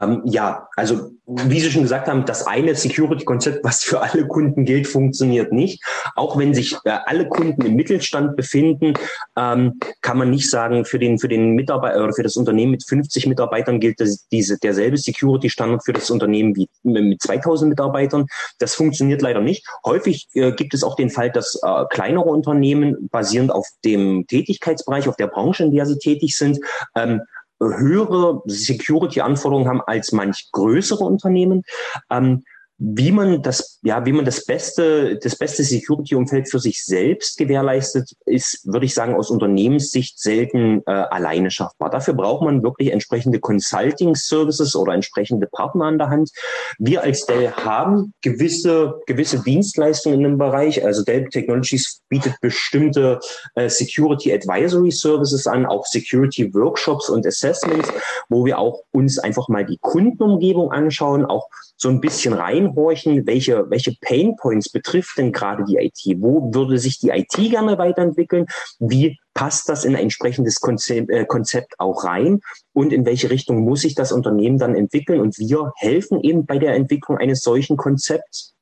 Ähm, 0.00 0.22
ja, 0.24 0.68
also 0.76 1.10
wie 1.26 1.60
Sie 1.60 1.70
schon 1.70 1.82
gesagt 1.82 2.08
haben, 2.08 2.24
das 2.24 2.46
eine 2.46 2.74
Security-Konzept, 2.74 3.62
was 3.62 3.82
für 3.82 4.00
alle 4.00 4.26
Kunden 4.26 4.64
gilt, 4.64 4.86
funktioniert 4.86 5.52
nicht. 5.52 5.82
Auch 6.14 6.38
wenn 6.38 6.54
sich 6.54 6.74
äh, 6.84 6.98
alle 7.04 7.28
Kunden 7.28 7.66
im 7.66 7.74
Mittelstand 7.74 8.34
befinden, 8.36 8.94
ähm, 9.36 9.78
kann 10.00 10.16
man 10.16 10.30
nicht 10.30 10.48
sagen, 10.48 10.84
für 10.84 10.98
den, 10.98 11.18
für 11.18 11.28
den 11.28 11.52
Mitarbeiter 11.54 12.02
oder 12.02 12.14
für 12.14 12.22
das 12.22 12.36
Unternehmen 12.36 12.70
mit 12.70 12.84
50 12.88 13.26
Mitarbeitern 13.26 13.78
gilt 13.78 14.00
das, 14.00 14.26
diese, 14.32 14.58
derselbe 14.58 14.96
Security-Standard 14.96 15.84
für 15.84 15.92
das 15.92 16.10
Unternehmen 16.10 16.56
wie 16.56 16.68
mit 16.82 17.20
2000 17.20 17.68
Mitarbeitern. 17.68 18.26
Das 18.58 18.74
funktioniert 18.74 19.20
leider 19.20 19.40
nicht. 19.40 19.66
Häufig 19.84 20.28
äh, 20.32 20.52
gibt 20.52 20.72
es 20.72 20.82
auch 20.82 20.96
den 20.96 21.10
Fall, 21.10 21.30
dass 21.30 21.60
äh, 21.62 21.84
kleinere 21.90 22.24
Unternehmen 22.24 23.08
basierend 23.10 23.52
auf 23.52 23.66
dem 23.84 24.26
Tätigkeitsbereich, 24.28 25.08
auf 25.08 25.16
der 25.16 25.26
Branche, 25.26 25.64
in 25.64 25.72
der 25.72 25.84
sie 25.84 25.98
tätig 25.98 26.36
sind, 26.36 26.58
ähm, 26.94 27.20
höhere 27.60 28.42
Security-Anforderungen 28.46 29.68
haben 29.68 29.82
als 29.82 30.12
manch 30.12 30.48
größere 30.52 31.04
Unternehmen. 31.04 31.62
Ähm, 32.10 32.44
wie 32.80 33.10
man 33.10 33.42
das, 33.42 33.80
ja, 33.82 34.06
wie 34.06 34.12
man 34.12 34.24
das 34.24 34.44
beste, 34.44 35.18
das 35.18 35.36
beste 35.36 35.64
Security-Umfeld 35.64 36.48
für 36.48 36.60
sich 36.60 36.84
selbst 36.84 37.36
gewährleistet, 37.36 38.12
ist, 38.24 38.60
würde 38.64 38.86
ich 38.86 38.94
sagen, 38.94 39.16
aus 39.16 39.30
Unternehmenssicht 39.30 40.20
selten 40.20 40.82
äh, 40.86 40.90
alleine 40.90 41.50
schaffbar. 41.50 41.90
Dafür 41.90 42.14
braucht 42.14 42.44
man 42.44 42.62
wirklich 42.62 42.92
entsprechende 42.92 43.40
Consulting-Services 43.40 44.76
oder 44.76 44.94
entsprechende 44.94 45.48
Partner 45.48 45.86
an 45.86 45.98
der 45.98 46.10
Hand. 46.10 46.30
Wir 46.78 47.02
als 47.02 47.26
Dell 47.26 47.50
haben 47.50 48.14
gewisse, 48.22 49.00
gewisse 49.06 49.42
Dienstleistungen 49.42 50.18
in 50.18 50.24
dem 50.24 50.38
Bereich. 50.38 50.84
Also 50.84 51.02
Dell 51.02 51.28
Technologies 51.28 52.00
bietet 52.08 52.34
bestimmte 52.40 53.18
äh, 53.56 53.68
Security 53.68 54.32
Advisory 54.32 54.92
Services 54.92 55.48
an, 55.48 55.66
auch 55.66 55.84
Security 55.84 56.54
Workshops 56.54 57.10
und 57.10 57.26
Assessments, 57.26 57.88
wo 58.28 58.44
wir 58.44 58.60
auch 58.60 58.82
uns 58.92 59.18
einfach 59.18 59.48
mal 59.48 59.66
die 59.66 59.78
Kundenumgebung 59.80 60.70
anschauen, 60.70 61.26
auch 61.26 61.48
so 61.78 61.88
ein 61.88 62.00
bisschen 62.00 62.34
reinhorchen, 62.34 63.26
welche, 63.26 63.70
welche 63.70 63.94
Pain 64.00 64.34
Points 64.36 64.68
betrifft 64.68 65.16
denn 65.16 65.32
gerade 65.32 65.64
die 65.64 65.76
IT? 65.76 66.20
Wo 66.20 66.52
würde 66.52 66.78
sich 66.78 66.98
die 66.98 67.10
IT 67.10 67.34
gerne 67.34 67.78
weiterentwickeln? 67.78 68.46
Wie 68.80 69.18
passt 69.32 69.68
das 69.68 69.84
in 69.84 69.94
ein 69.94 70.02
entsprechendes 70.02 70.60
Konzept, 70.60 71.08
äh, 71.10 71.24
Konzept 71.24 71.74
auch 71.78 72.04
rein? 72.04 72.40
Und 72.72 72.92
in 72.92 73.06
welche 73.06 73.30
Richtung 73.30 73.60
muss 73.60 73.82
sich 73.82 73.94
das 73.94 74.10
Unternehmen 74.10 74.58
dann 74.58 74.74
entwickeln? 74.74 75.20
Und 75.20 75.38
wir 75.38 75.72
helfen 75.76 76.20
eben 76.20 76.46
bei 76.46 76.58
der 76.58 76.74
Entwicklung 76.74 77.16
eines 77.16 77.40
solchen 77.42 77.76
Konzepts 77.76 78.54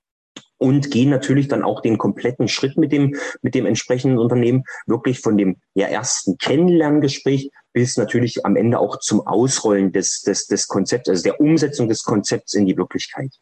und 0.58 0.90
gehen 0.90 1.10
natürlich 1.10 1.48
dann 1.48 1.62
auch 1.62 1.80
den 1.80 1.98
kompletten 1.98 2.48
Schritt 2.48 2.76
mit 2.76 2.92
dem, 2.92 3.14
mit 3.42 3.54
dem 3.54 3.66
entsprechenden 3.66 4.18
Unternehmen, 4.18 4.64
wirklich 4.86 5.20
von 5.20 5.36
dem 5.36 5.56
ja, 5.74 5.86
ersten 5.86 6.38
Kennenlerngespräch 6.38 7.50
bis 7.76 7.98
natürlich 7.98 8.46
am 8.46 8.56
Ende 8.56 8.78
auch 8.78 9.00
zum 9.00 9.26
Ausrollen 9.26 9.92
des, 9.92 10.22
des, 10.22 10.46
des 10.46 10.66
Konzepts, 10.66 11.10
also 11.10 11.22
der 11.22 11.42
Umsetzung 11.42 11.90
des 11.90 12.04
Konzepts 12.04 12.54
in 12.54 12.64
die 12.64 12.74
Wirklichkeit. 12.74 13.34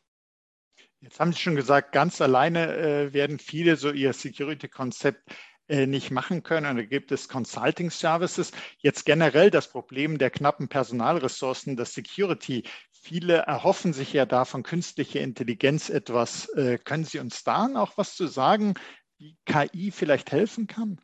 Jetzt 0.98 1.20
haben 1.20 1.32
Sie 1.32 1.38
schon 1.38 1.54
gesagt, 1.54 1.92
ganz 1.92 2.20
alleine 2.20 2.76
äh, 2.76 3.12
werden 3.12 3.38
viele 3.38 3.76
so 3.76 3.92
ihr 3.92 4.12
Security-Konzept 4.12 5.22
äh, 5.68 5.86
nicht 5.86 6.10
machen 6.10 6.42
können. 6.42 6.66
Und 6.66 6.76
da 6.78 6.82
gibt 6.82 7.12
es 7.12 7.28
Consulting 7.28 7.92
Services. 7.92 8.50
Jetzt 8.78 9.04
generell 9.06 9.52
das 9.52 9.68
Problem 9.68 10.18
der 10.18 10.30
knappen 10.30 10.66
Personalressourcen, 10.66 11.76
das 11.76 11.94
Security. 11.94 12.64
Viele 12.90 13.34
erhoffen 13.36 13.92
sich 13.92 14.12
ja 14.12 14.26
da 14.26 14.44
von 14.44 14.64
künstlicher 14.64 15.20
Intelligenz 15.20 15.90
etwas. 15.90 16.48
Äh, 16.56 16.78
können 16.78 17.04
Sie 17.04 17.20
uns 17.20 17.44
da 17.44 17.68
noch 17.68 17.96
was 17.98 18.16
zu 18.16 18.26
sagen, 18.26 18.74
wie 19.16 19.36
KI 19.46 19.92
vielleicht 19.92 20.32
helfen 20.32 20.66
kann? 20.66 21.00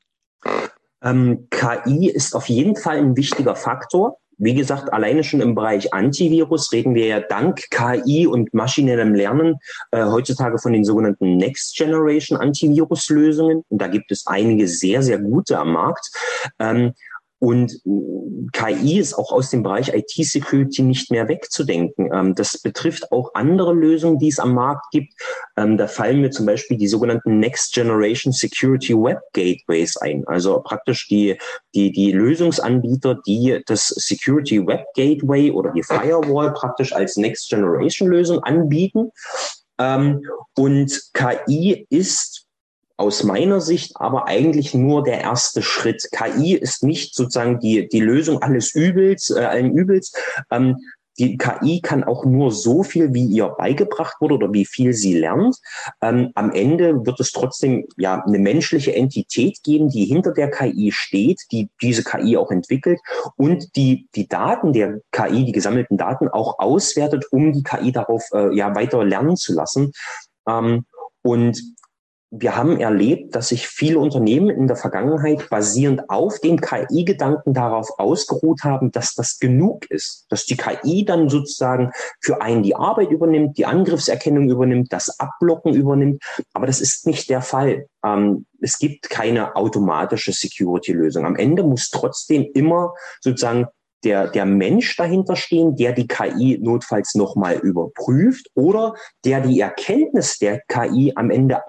Ähm, 1.03 1.49
KI 1.51 2.09
ist 2.09 2.35
auf 2.35 2.49
jeden 2.49 2.77
Fall 2.77 2.99
ein 2.99 3.17
wichtiger 3.17 3.57
Faktor. 3.57 4.19
Wie 4.43 4.55
gesagt, 4.55 4.91
alleine 4.91 5.23
schon 5.23 5.43
im 5.43 5.55
Bereich 5.55 5.93
Antivirus 5.93 6.73
reden 6.73 6.95
wir 6.95 7.07
ja 7.07 7.21
dank 7.21 7.61
KI 7.71 8.27
und 8.27 8.55
maschinellem 8.55 9.15
Lernen 9.15 9.57
äh, 9.91 10.03
heutzutage 10.03 10.59
von 10.59 10.73
den 10.73 10.83
sogenannten 10.83 11.37
Next 11.37 11.77
Generation 11.77 12.39
Antivirus-Lösungen. 12.39 13.65
Und 13.69 13.83
da 13.83 13.87
gibt 13.87 14.11
es 14.11 14.27
einige 14.27 14.67
sehr, 14.67 15.03
sehr 15.03 15.19
gute 15.19 15.59
am 15.59 15.75
Markt. 15.75 16.11
Ähm, 16.59 16.95
und 17.41 17.73
äh, 17.87 18.47
KI 18.53 18.99
ist 18.99 19.15
auch 19.15 19.33
aus 19.33 19.51
dem 19.51 19.63
Bereich 19.63 19.95
IT-Security 19.95 20.83
nicht 20.83 21.11
mehr 21.11 21.27
wegzudenken. 21.27 22.11
Ähm, 22.13 22.35
das 22.35 22.61
betrifft 22.61 23.11
auch 23.13 23.31
andere 23.35 23.73
Lösungen, 23.73 24.19
die 24.19 24.29
es 24.29 24.39
am 24.39 24.55
Markt 24.55 24.91
gibt. 24.93 25.15
Ähm, 25.57 25.79
da 25.79 25.87
fallen 25.87 26.21
mir 26.21 26.31
zum 26.31 26.45
Beispiel 26.45 26.77
die 26.77 26.87
sogenannten 26.87 27.39
Next 27.39 27.73
Generation 27.73 28.33
Security 28.33 28.95
Web 28.95 29.21
Gateways 29.33 29.97
ein. 29.97 30.23
Also 30.27 30.61
praktisch 30.61 31.09
die, 31.09 31.39
die, 31.75 31.91
die 31.93 32.13
Lösungsanbieter, 32.13 33.19
die 33.27 33.63
das 33.65 33.89
Security 33.89 34.67
Web 34.67 34.85
Gateway 34.95 35.51
oder 35.51 35.73
die 35.73 35.83
Firewall 35.83 36.53
praktisch 36.53 36.93
als 36.93 37.17
Next 37.17 37.49
Generation 37.49 38.09
Lösung 38.09 38.41
anbieten. 38.41 39.11
Ähm, 39.79 40.21
und 40.57 41.01
KI 41.15 41.87
ist 41.89 42.50
aus 43.01 43.25
meiner 43.25 43.61
Sicht 43.61 43.93
aber 43.97 44.29
eigentlich 44.29 44.75
nur 44.75 45.03
der 45.03 45.21
erste 45.21 45.63
Schritt. 45.63 46.07
KI 46.13 46.55
ist 46.55 46.85
nicht 46.85 47.15
sozusagen 47.15 47.59
die, 47.59 47.89
die 47.89 48.01
Lösung 48.01 48.43
alles 48.43 48.75
Übels, 48.75 49.31
äh, 49.31 49.41
allen 49.41 49.73
Übels. 49.73 50.13
Ähm, 50.51 50.77
die 51.19 51.37
KI 51.37 51.81
kann 51.81 52.05
auch 52.05 52.25
nur 52.25 52.53
so 52.53 52.83
viel, 52.83 53.13
wie 53.13 53.27
ihr 53.27 53.49
beigebracht 53.49 54.17
wurde 54.21 54.35
oder 54.35 54.53
wie 54.53 54.65
viel 54.65 54.93
sie 54.93 55.19
lernt. 55.19 55.57
Ähm, 56.01 56.31
am 56.35 56.53
Ende 56.53 57.05
wird 57.05 57.21
es 57.21 57.33
trotzdem 57.33 57.87
ja 57.97 58.23
eine 58.25 58.39
menschliche 58.39 58.95
Entität 58.95 59.63
geben, 59.63 59.89
die 59.89 60.05
hinter 60.05 60.33
der 60.33 60.51
KI 60.51 60.93
steht, 60.93 61.41
die 61.53 61.69
diese 61.83 62.05
KI 62.05 62.37
auch 62.37 62.51
entwickelt 62.51 63.01
und 63.37 63.77
die 63.77 64.09
die 64.15 64.29
Daten 64.29 64.73
der 64.73 65.01
KI, 65.11 65.45
die 65.45 65.53
gesammelten 65.53 65.99
Daten 65.99 66.29
auch 66.29 66.59
auswertet, 66.59 67.25
um 67.31 67.53
die 67.53 67.63
KI 67.63 67.93
darauf 67.93 68.25
äh, 68.33 68.55
ja 68.55 68.75
weiter 68.75 69.05
lernen 69.05 69.37
zu 69.37 69.55
lassen. 69.55 69.93
Ähm, 70.47 70.85
und 71.23 71.61
wir 72.33 72.57
haben 72.57 72.79
erlebt, 72.79 73.35
dass 73.35 73.49
sich 73.49 73.67
viele 73.67 73.99
Unternehmen 73.99 74.51
in 74.51 74.69
der 74.69 74.77
Vergangenheit 74.77 75.51
basierend 75.51 76.09
auf 76.09 76.39
dem 76.39 76.61
KI-Gedanken 76.61 77.55
darauf 77.55 77.99
ausgeruht 77.99 78.63
haben, 78.63 78.93
dass 78.93 79.15
das 79.15 79.41
genug 79.41 79.91
ist, 79.91 80.27
dass 80.29 80.47
die 80.47 80.57
KI 80.57 81.05
dann 81.05 81.29
sozusagen 81.29 81.91
für 82.21 82.41
einen 82.41 82.63
die 82.63 82.77
Arbeit 82.77 83.11
übernimmt, 83.11 83.59
die 83.59 83.67
Angriffserkennung 83.67 84.49
übernimmt, 84.49 84.93
das 84.93 85.19
Abblocken 85.19 85.75
übernimmt. 85.75 86.23
Aber 86.53 86.67
das 86.67 86.81
ist 86.81 87.05
nicht 87.05 87.29
der 87.31 87.43
Fall. 87.43 87.87
Ähm, 88.05 88.47
es 88.61 88.79
gibt 88.79 89.11
keine 89.11 89.57
automatische 89.57 90.33
Security-Lösung. 90.33 91.27
Am 91.27 91.37
Ende 91.37 91.65
muss 91.65 91.91
trotzdem 91.91 92.49
immer 92.55 92.95
sozusagen 93.21 93.67
der, 94.05 94.29
der 94.29 94.47
Mensch 94.47 94.97
dahinter 94.97 95.37
stehen, 95.37 95.77
der 95.77 95.93
die 95.93 96.07
KI 96.07 96.59
notfalls 96.63 97.15
nochmal 97.15 97.57
überprüft 97.57 98.47
oder 98.55 98.95
der 99.25 99.41
die 99.41 99.61
Erkenntnis 99.61 100.39
der 100.39 100.61
KI 100.69 101.13
am 101.17 101.31
Ende 101.31 101.69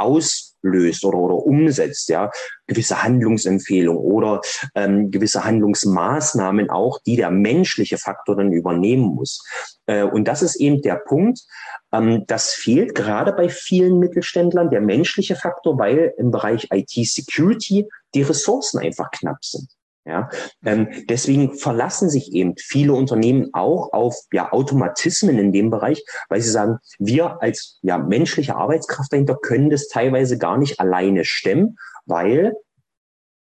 auslöst 0.61 1.05
oder, 1.05 1.17
oder 1.17 1.35
umsetzt, 1.35 2.09
ja, 2.09 2.31
gewisse 2.67 3.03
Handlungsempfehlungen 3.03 4.01
oder 4.01 4.41
ähm, 4.75 5.11
gewisse 5.11 5.43
Handlungsmaßnahmen 5.43 6.69
auch, 6.69 6.99
die 7.05 7.15
der 7.15 7.31
menschliche 7.31 7.97
Faktor 7.97 8.35
dann 8.35 8.51
übernehmen 8.51 9.15
muss. 9.15 9.43
Äh, 9.85 10.03
und 10.03 10.27
das 10.27 10.41
ist 10.41 10.55
eben 10.55 10.81
der 10.81 10.95
Punkt, 10.95 11.41
ähm, 11.91 12.23
das 12.27 12.53
fehlt 12.53 12.95
gerade 12.95 13.33
bei 13.33 13.49
vielen 13.49 13.99
Mittelständlern, 13.99 14.69
der 14.69 14.81
menschliche 14.81 15.35
Faktor, 15.35 15.77
weil 15.77 16.13
im 16.17 16.31
Bereich 16.31 16.67
IT-Security 16.71 17.87
die 18.13 18.21
Ressourcen 18.21 18.79
einfach 18.79 19.11
knapp 19.11 19.43
sind. 19.43 19.69
Ja, 20.03 20.29
ähm, 20.65 20.87
deswegen 21.09 21.55
verlassen 21.55 22.09
sich 22.09 22.33
eben 22.33 22.55
viele 22.57 22.93
Unternehmen 22.93 23.49
auch 23.53 23.93
auf 23.93 24.15
ja, 24.31 24.51
Automatismen 24.51 25.37
in 25.37 25.51
dem 25.51 25.69
Bereich, 25.69 26.03
weil 26.27 26.41
sie 26.41 26.49
sagen, 26.49 26.79
wir 26.97 27.39
als 27.43 27.77
ja, 27.83 27.99
menschliche 27.99 28.55
Arbeitskraft 28.55 29.13
dahinter 29.13 29.35
können 29.35 29.69
das 29.69 29.89
teilweise 29.89 30.39
gar 30.39 30.57
nicht 30.57 30.79
alleine 30.79 31.23
stemmen, 31.23 31.77
weil 32.05 32.55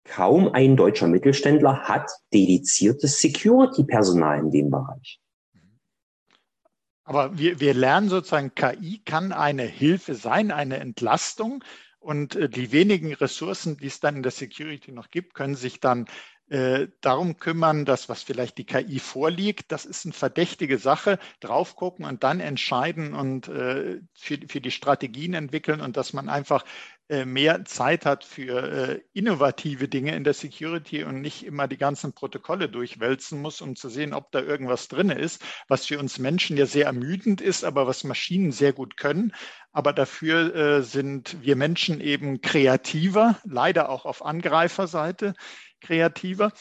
kaum 0.03 0.49
ein 0.49 0.75
deutscher 0.75 1.07
Mittelständler 1.07 1.83
hat 1.83 2.11
dediziertes 2.33 3.19
Security-Personal 3.19 4.39
in 4.39 4.51
dem 4.51 4.69
Bereich. 4.69 5.21
Aber 7.03 7.37
wir, 7.37 7.59
wir 7.59 7.73
lernen 7.73 8.09
sozusagen, 8.09 8.55
KI 8.55 9.01
kann 9.05 9.31
eine 9.31 9.63
Hilfe 9.63 10.15
sein, 10.15 10.51
eine 10.51 10.77
Entlastung. 10.77 11.63
Und 11.99 12.35
äh, 12.35 12.49
die 12.49 12.71
wenigen 12.71 13.13
Ressourcen, 13.13 13.77
die 13.77 13.87
es 13.87 13.99
dann 13.99 14.17
in 14.17 14.23
der 14.23 14.31
Security 14.31 14.91
noch 14.91 15.09
gibt, 15.11 15.33
können 15.33 15.55
sich 15.55 15.79
dann 15.79 16.07
äh, 16.51 16.89
darum 16.99 17.37
kümmern, 17.37 17.85
dass 17.85 18.09
was 18.09 18.23
vielleicht 18.23 18.57
die 18.57 18.65
KI 18.65 18.99
vorliegt, 18.99 19.71
das 19.71 19.85
ist 19.85 20.05
eine 20.05 20.11
verdächtige 20.11 20.79
Sache, 20.79 21.17
drauf 21.39 21.77
gucken 21.77 22.03
und 22.03 22.25
dann 22.25 22.41
entscheiden 22.41 23.13
und 23.13 23.47
äh, 23.47 24.01
für, 24.13 24.37
für 24.49 24.59
die 24.59 24.71
Strategien 24.71 25.33
entwickeln 25.33 25.79
und 25.79 25.95
dass 25.95 26.11
man 26.11 26.27
einfach 26.27 26.65
äh, 27.07 27.23
mehr 27.23 27.63
Zeit 27.63 28.05
hat 28.05 28.25
für 28.25 28.69
äh, 28.69 29.01
innovative 29.13 29.87
Dinge 29.87 30.13
in 30.13 30.25
der 30.25 30.33
Security 30.33 31.05
und 31.05 31.21
nicht 31.21 31.45
immer 31.45 31.69
die 31.69 31.77
ganzen 31.77 32.11
Protokolle 32.11 32.67
durchwälzen 32.67 33.41
muss, 33.41 33.61
um 33.61 33.77
zu 33.77 33.87
sehen, 33.87 34.13
ob 34.13 34.29
da 34.33 34.41
irgendwas 34.41 34.89
drin 34.89 35.09
ist, 35.09 35.41
was 35.69 35.85
für 35.85 35.99
uns 35.99 36.19
Menschen 36.19 36.57
ja 36.57 36.65
sehr 36.65 36.87
ermüdend 36.87 37.39
ist, 37.39 37.63
aber 37.63 37.87
was 37.87 38.03
Maschinen 38.03 38.51
sehr 38.51 38.73
gut 38.73 38.97
können. 38.97 39.31
Aber 39.71 39.93
dafür 39.93 40.83
sind 40.83 41.37
wir 41.41 41.55
Menschen 41.55 42.01
eben 42.01 42.41
kreativer, 42.41 43.39
leider 43.45 43.87
auch 43.87 44.03
auf 44.03 44.25
Angreiferseite 44.25 45.33
kreativer. 45.81 46.51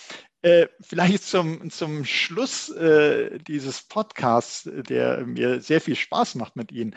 Äh, 0.42 0.68
vielleicht 0.80 1.24
zum, 1.24 1.70
zum 1.70 2.04
Schluss 2.04 2.70
äh, 2.70 3.38
dieses 3.40 3.82
Podcasts, 3.82 4.68
der 4.72 5.26
mir 5.26 5.60
sehr 5.60 5.80
viel 5.80 5.96
Spaß 5.96 6.34
macht 6.36 6.56
mit 6.56 6.72
Ihnen. 6.72 6.94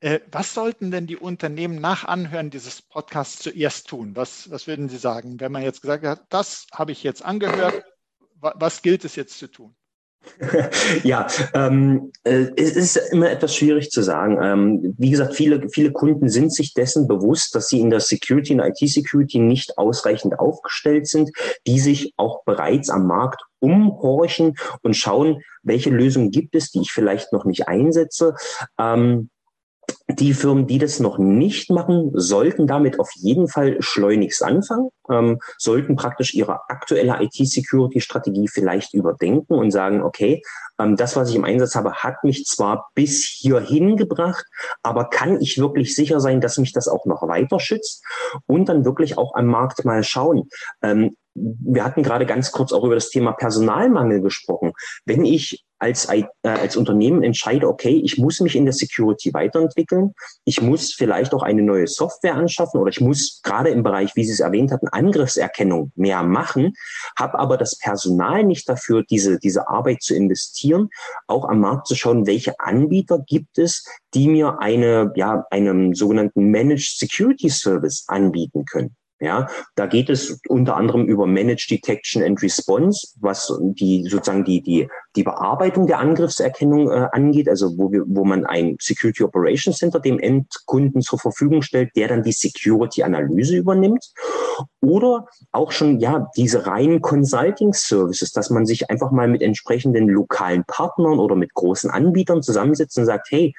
Äh, 0.00 0.20
was 0.30 0.54
sollten 0.54 0.90
denn 0.90 1.06
die 1.06 1.16
Unternehmen 1.16 1.80
nach 1.80 2.04
Anhören 2.04 2.50
dieses 2.50 2.82
Podcasts 2.82 3.42
zuerst 3.42 3.88
tun? 3.88 4.14
Was, 4.14 4.50
was 4.50 4.66
würden 4.66 4.88
Sie 4.88 4.98
sagen, 4.98 5.40
wenn 5.40 5.50
man 5.50 5.62
jetzt 5.62 5.82
gesagt 5.82 6.04
hat, 6.04 6.26
das 6.28 6.66
habe 6.72 6.92
ich 6.92 7.02
jetzt 7.02 7.24
angehört, 7.24 7.84
was 8.40 8.82
gilt 8.82 9.04
es 9.04 9.16
jetzt 9.16 9.38
zu 9.38 9.50
tun? 9.50 9.74
ja, 11.02 11.26
ähm, 11.54 12.12
äh, 12.24 12.46
es 12.56 12.76
ist 12.76 12.96
immer 13.12 13.30
etwas 13.30 13.54
schwierig 13.54 13.90
zu 13.90 14.02
sagen. 14.02 14.38
Ähm, 14.42 14.94
wie 14.98 15.10
gesagt, 15.10 15.34
viele, 15.34 15.68
viele 15.68 15.92
Kunden 15.92 16.28
sind 16.28 16.52
sich 16.52 16.74
dessen 16.74 17.06
bewusst, 17.06 17.54
dass 17.54 17.68
sie 17.68 17.80
in 17.80 17.90
der 17.90 18.00
Security, 18.00 18.52
in 18.52 18.58
der 18.58 18.68
IT-Security 18.68 19.38
nicht 19.38 19.78
ausreichend 19.78 20.38
aufgestellt 20.38 21.06
sind, 21.06 21.30
die 21.66 21.78
sich 21.78 22.14
auch 22.16 22.44
bereits 22.44 22.90
am 22.90 23.06
Markt 23.06 23.42
umhorchen 23.60 24.54
und 24.82 24.94
schauen, 24.94 25.42
welche 25.62 25.90
Lösungen 25.90 26.30
gibt 26.30 26.54
es, 26.54 26.70
die 26.70 26.80
ich 26.80 26.92
vielleicht 26.92 27.32
noch 27.32 27.44
nicht 27.44 27.68
einsetze. 27.68 28.34
Ähm, 28.78 29.30
die 30.08 30.34
Firmen, 30.34 30.66
die 30.66 30.78
das 30.78 31.00
noch 31.00 31.18
nicht 31.18 31.70
machen, 31.70 32.10
sollten 32.14 32.66
damit 32.66 33.00
auf 33.00 33.10
jeden 33.14 33.48
Fall 33.48 33.76
schleunigst 33.80 34.42
anfangen, 34.42 34.90
ähm, 35.10 35.40
sollten 35.58 35.96
praktisch 35.96 36.34
ihre 36.34 36.60
aktuelle 36.68 37.22
IT-Security-Strategie 37.22 38.48
vielleicht 38.48 38.94
überdenken 38.94 39.54
und 39.54 39.70
sagen, 39.70 40.02
okay, 40.02 40.42
ähm, 40.78 40.96
das, 40.96 41.16
was 41.16 41.30
ich 41.30 41.36
im 41.36 41.44
Einsatz 41.44 41.74
habe, 41.74 41.94
hat 41.94 42.22
mich 42.22 42.44
zwar 42.44 42.90
bis 42.94 43.24
hierhin 43.24 43.96
gebracht, 43.96 44.44
aber 44.82 45.08
kann 45.08 45.40
ich 45.40 45.58
wirklich 45.58 45.94
sicher 45.94 46.20
sein, 46.20 46.40
dass 46.40 46.58
mich 46.58 46.72
das 46.72 46.88
auch 46.88 47.06
noch 47.06 47.26
weiter 47.26 47.58
schützt 47.58 48.04
und 48.46 48.68
dann 48.68 48.84
wirklich 48.84 49.16
auch 49.18 49.34
am 49.34 49.46
Markt 49.46 49.84
mal 49.84 50.04
schauen. 50.04 50.48
Ähm, 50.82 51.16
wir 51.34 51.84
hatten 51.84 52.02
gerade 52.02 52.26
ganz 52.26 52.52
kurz 52.52 52.72
auch 52.72 52.84
über 52.84 52.94
das 52.94 53.10
Thema 53.10 53.32
Personalmangel 53.32 54.20
gesprochen. 54.20 54.72
Wenn 55.04 55.24
ich 55.24 55.64
als, 55.84 56.08
äh, 56.08 56.24
als 56.42 56.78
Unternehmen 56.78 57.22
entscheide, 57.22 57.68
okay, 57.68 58.00
ich 58.02 58.16
muss 58.16 58.40
mich 58.40 58.56
in 58.56 58.64
der 58.64 58.72
Security 58.72 59.34
weiterentwickeln, 59.34 60.14
ich 60.46 60.62
muss 60.62 60.94
vielleicht 60.94 61.34
auch 61.34 61.42
eine 61.42 61.60
neue 61.60 61.86
Software 61.86 62.36
anschaffen 62.36 62.80
oder 62.80 62.88
ich 62.88 63.02
muss 63.02 63.42
gerade 63.42 63.68
im 63.68 63.82
Bereich, 63.82 64.16
wie 64.16 64.24
Sie 64.24 64.32
es 64.32 64.40
erwähnt 64.40 64.72
hatten, 64.72 64.88
Angriffserkennung 64.88 65.92
mehr 65.94 66.22
machen, 66.22 66.72
habe 67.18 67.38
aber 67.38 67.58
das 67.58 67.78
Personal 67.78 68.44
nicht 68.44 68.66
dafür, 68.66 69.04
diese, 69.10 69.38
diese 69.38 69.68
Arbeit 69.68 70.02
zu 70.02 70.14
investieren, 70.14 70.88
auch 71.26 71.46
am 71.46 71.60
Markt 71.60 71.86
zu 71.86 71.94
schauen, 71.94 72.26
welche 72.26 72.58
Anbieter 72.60 73.18
gibt 73.18 73.58
es, 73.58 73.84
die 74.14 74.28
mir 74.28 74.60
eine, 74.60 75.12
ja, 75.16 75.44
einen 75.50 75.94
sogenannten 75.94 76.50
Managed 76.50 76.96
Security 76.96 77.50
Service 77.50 78.04
anbieten 78.08 78.64
können. 78.64 78.96
Ja, 79.24 79.48
da 79.74 79.86
geht 79.86 80.10
es 80.10 80.38
unter 80.48 80.76
anderem 80.76 81.06
über 81.06 81.26
Managed 81.26 81.70
Detection 81.70 82.22
and 82.22 82.42
Response, 82.42 83.08
was 83.20 83.58
die 83.62 84.04
sozusagen 84.04 84.44
die 84.44 84.60
die 84.60 84.86
die 85.16 85.22
Bearbeitung 85.22 85.86
der 85.86 85.98
Angriffserkennung 85.98 86.90
äh, 86.90 87.08
angeht, 87.10 87.48
also 87.48 87.78
wo 87.78 87.90
wir 87.90 88.02
wo 88.06 88.26
man 88.26 88.44
ein 88.44 88.76
Security 88.78 89.24
Operations 89.24 89.78
Center 89.78 89.98
dem 89.98 90.18
Endkunden 90.18 91.00
zur 91.00 91.18
Verfügung 91.18 91.62
stellt, 91.62 91.96
der 91.96 92.08
dann 92.08 92.22
die 92.22 92.32
Security 92.32 93.02
Analyse 93.02 93.56
übernimmt, 93.56 94.12
oder 94.82 95.26
auch 95.52 95.72
schon 95.72 96.00
ja 96.00 96.28
diese 96.36 96.66
reinen 96.66 97.00
Consulting 97.00 97.72
Services, 97.72 98.30
dass 98.32 98.50
man 98.50 98.66
sich 98.66 98.90
einfach 98.90 99.10
mal 99.10 99.26
mit 99.26 99.40
entsprechenden 99.40 100.06
lokalen 100.06 100.64
Partnern 100.66 101.18
oder 101.18 101.34
mit 101.34 101.54
großen 101.54 101.88
Anbietern 101.88 102.42
zusammensetzt 102.42 102.98
und 102.98 103.06
sagt, 103.06 103.28
hey, 103.30 103.54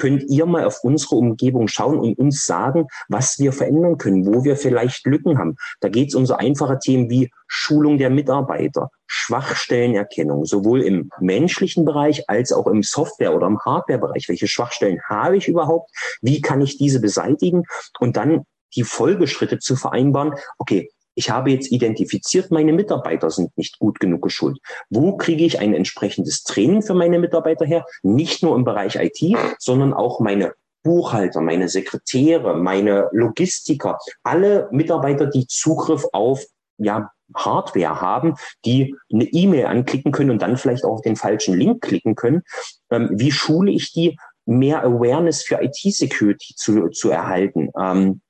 könnt 0.00 0.24
ihr 0.30 0.46
mal 0.46 0.64
auf 0.64 0.82
unsere 0.82 1.16
Umgebung 1.16 1.68
schauen 1.68 1.98
und 1.98 2.18
uns 2.18 2.46
sagen, 2.46 2.86
was 3.08 3.38
wir 3.38 3.52
verändern 3.52 3.98
können, 3.98 4.24
wo 4.24 4.44
wir 4.44 4.56
vielleicht 4.56 5.04
Lücken 5.04 5.36
haben. 5.36 5.56
Da 5.80 5.90
geht 5.90 6.08
es 6.08 6.14
um 6.14 6.24
so 6.24 6.34
einfache 6.34 6.78
Themen 6.78 7.10
wie 7.10 7.30
Schulung 7.46 7.98
der 7.98 8.08
Mitarbeiter, 8.08 8.88
Schwachstellenerkennung, 9.06 10.46
sowohl 10.46 10.80
im 10.80 11.10
menschlichen 11.20 11.84
Bereich 11.84 12.30
als 12.30 12.50
auch 12.50 12.66
im 12.66 12.82
Software- 12.82 13.34
oder 13.36 13.46
im 13.46 13.58
Hardware-Bereich. 13.58 14.26
Welche 14.30 14.48
Schwachstellen 14.48 15.00
habe 15.06 15.36
ich 15.36 15.48
überhaupt? 15.48 15.90
Wie 16.22 16.40
kann 16.40 16.62
ich 16.62 16.78
diese 16.78 17.00
beseitigen? 17.00 17.64
Und 17.98 18.16
dann 18.16 18.46
die 18.74 18.84
Folgeschritte 18.84 19.58
zu 19.58 19.76
vereinbaren. 19.76 20.32
Okay, 20.56 20.90
ich 21.14 21.30
habe 21.30 21.50
jetzt 21.50 21.70
identifiziert, 21.72 22.50
meine 22.50 22.72
Mitarbeiter 22.72 23.30
sind 23.30 23.56
nicht 23.56 23.78
gut 23.78 24.00
genug 24.00 24.22
geschult. 24.22 24.58
Wo 24.88 25.16
kriege 25.16 25.44
ich 25.44 25.58
ein 25.58 25.74
entsprechendes 25.74 26.42
Training 26.44 26.82
für 26.82 26.94
meine 26.94 27.18
Mitarbeiter 27.18 27.66
her? 27.66 27.84
Nicht 28.02 28.42
nur 28.42 28.56
im 28.56 28.64
Bereich 28.64 28.96
IT, 28.96 29.36
sondern 29.58 29.92
auch 29.92 30.20
meine 30.20 30.54
Buchhalter, 30.82 31.40
meine 31.40 31.68
Sekretäre, 31.68 32.56
meine 32.56 33.08
Logistiker, 33.12 33.98
alle 34.22 34.68
Mitarbeiter, 34.70 35.26
die 35.26 35.46
Zugriff 35.46 36.04
auf 36.12 36.44
ja, 36.78 37.10
Hardware 37.34 38.00
haben, 38.00 38.34
die 38.64 38.96
eine 39.12 39.24
E-Mail 39.24 39.66
anklicken 39.66 40.12
können 40.12 40.30
und 40.30 40.42
dann 40.42 40.56
vielleicht 40.56 40.84
auch 40.84 40.94
auf 40.94 41.02
den 41.02 41.16
falschen 41.16 41.56
Link 41.56 41.82
klicken 41.82 42.14
können. 42.14 42.42
Ähm, 42.90 43.10
wie 43.12 43.32
schule 43.32 43.70
ich 43.70 43.92
die, 43.92 44.16
mehr 44.46 44.82
Awareness 44.82 45.42
für 45.42 45.62
IT-Security 45.62 46.54
zu, 46.56 46.88
zu 46.88 47.10
erhalten? 47.10 47.70
Ähm, 47.78 48.20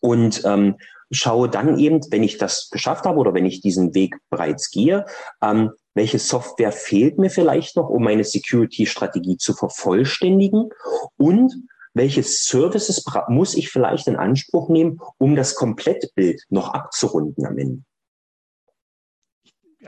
und 0.00 0.42
ähm, 0.44 0.76
schaue 1.12 1.48
dann 1.48 1.78
eben, 1.78 2.00
wenn 2.10 2.22
ich 2.22 2.38
das 2.38 2.68
geschafft 2.70 3.04
habe 3.04 3.18
oder 3.18 3.34
wenn 3.34 3.46
ich 3.46 3.60
diesen 3.60 3.94
Weg 3.94 4.16
bereits 4.30 4.70
gehe, 4.70 5.04
ähm, 5.42 5.70
welche 5.94 6.18
Software 6.18 6.72
fehlt 6.72 7.18
mir 7.18 7.30
vielleicht 7.30 7.76
noch, 7.76 7.90
um 7.90 8.02
meine 8.02 8.24
Security-Strategie 8.24 9.36
zu 9.36 9.52
vervollständigen 9.52 10.70
und 11.18 11.54
welche 11.94 12.22
Services 12.22 13.04
muss 13.28 13.54
ich 13.54 13.68
vielleicht 13.68 14.08
in 14.08 14.16
Anspruch 14.16 14.70
nehmen, 14.70 14.98
um 15.18 15.36
das 15.36 15.54
Komplettbild 15.54 16.42
noch 16.48 16.72
abzurunden 16.72 17.46
am 17.46 17.58
Ende. 17.58 17.82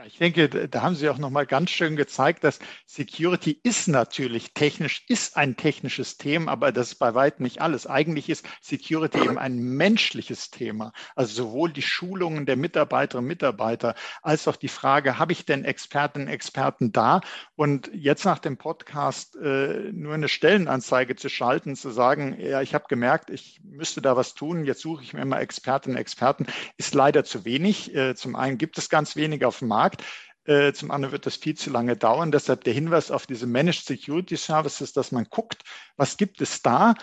Ich 0.07 0.19
denke, 0.19 0.49
da 0.49 0.83
haben 0.83 0.93
Sie 0.93 1.09
auch 1.09 1.17
nochmal 1.17 1.47
ganz 1.47 1.71
schön 1.71 1.95
gezeigt, 1.95 2.43
dass 2.43 2.59
Security 2.85 3.59
ist 3.63 3.87
natürlich 3.87 4.53
technisch, 4.53 5.03
ist 5.07 5.35
ein 5.35 5.57
technisches 5.57 6.17
Thema, 6.17 6.51
aber 6.51 6.71
das 6.71 6.89
ist 6.89 6.95
bei 6.95 7.15
weitem 7.15 7.43
nicht 7.43 7.59
alles. 7.61 7.87
Eigentlich 7.87 8.29
ist 8.29 8.45
Security 8.61 9.17
eben 9.17 9.39
ein 9.39 9.57
menschliches 9.57 10.51
Thema. 10.51 10.93
Also 11.15 11.45
sowohl 11.45 11.71
die 11.71 11.81
Schulungen 11.81 12.45
der 12.45 12.55
Mitarbeiterinnen 12.55 13.25
und 13.25 13.29
Mitarbeiter 13.29 13.95
als 14.21 14.47
auch 14.47 14.57
die 14.57 14.67
Frage, 14.67 15.17
habe 15.17 15.31
ich 15.31 15.45
denn 15.45 15.65
Expertinnen 15.65 16.27
und 16.27 16.33
Experten 16.33 16.91
da? 16.91 17.21
Und 17.55 17.89
jetzt 17.91 18.25
nach 18.25 18.39
dem 18.39 18.57
Podcast 18.57 19.35
äh, 19.37 19.91
nur 19.91 20.13
eine 20.13 20.27
Stellenanzeige 20.27 21.15
zu 21.15 21.29
schalten, 21.29 21.75
zu 21.75 21.89
sagen, 21.89 22.37
ja, 22.39 22.61
ich 22.61 22.75
habe 22.75 22.85
gemerkt, 22.87 23.31
ich 23.31 23.59
müsste 23.63 24.03
da 24.03 24.15
was 24.15 24.35
tun, 24.35 24.65
jetzt 24.65 24.81
suche 24.81 25.03
ich 25.03 25.13
mir 25.13 25.25
mal 25.25 25.41
Expertinnen 25.41 25.97
und 25.97 26.01
Experten, 26.01 26.45
ist 26.77 26.93
leider 26.93 27.23
zu 27.23 27.43
wenig. 27.43 27.95
Äh, 27.95 28.13
zum 28.13 28.35
einen 28.35 28.59
gibt 28.59 28.77
es 28.77 28.89
ganz 28.89 29.15
wenige 29.15 29.47
auf 29.47 29.59
dem 29.59 29.69
Markt. 29.69 29.94
Markt. 29.95 30.03
Äh, 30.45 30.73
zum 30.73 30.91
anderen 30.91 31.11
wird 31.11 31.25
das 31.25 31.37
viel 31.37 31.55
zu 31.55 31.71
lange 31.71 31.95
dauern. 31.95 32.31
Deshalb 32.31 32.63
der 32.63 32.73
Hinweis 32.73 33.09
auf 33.09 33.25
diese 33.25 33.47
Managed 33.47 33.85
Security 33.85 34.35
Services, 34.35 34.93
dass 34.93 35.11
man 35.11 35.25
guckt, 35.25 35.63
was 35.97 36.17
gibt 36.17 36.39
es 36.39 36.61
da, 36.61 36.93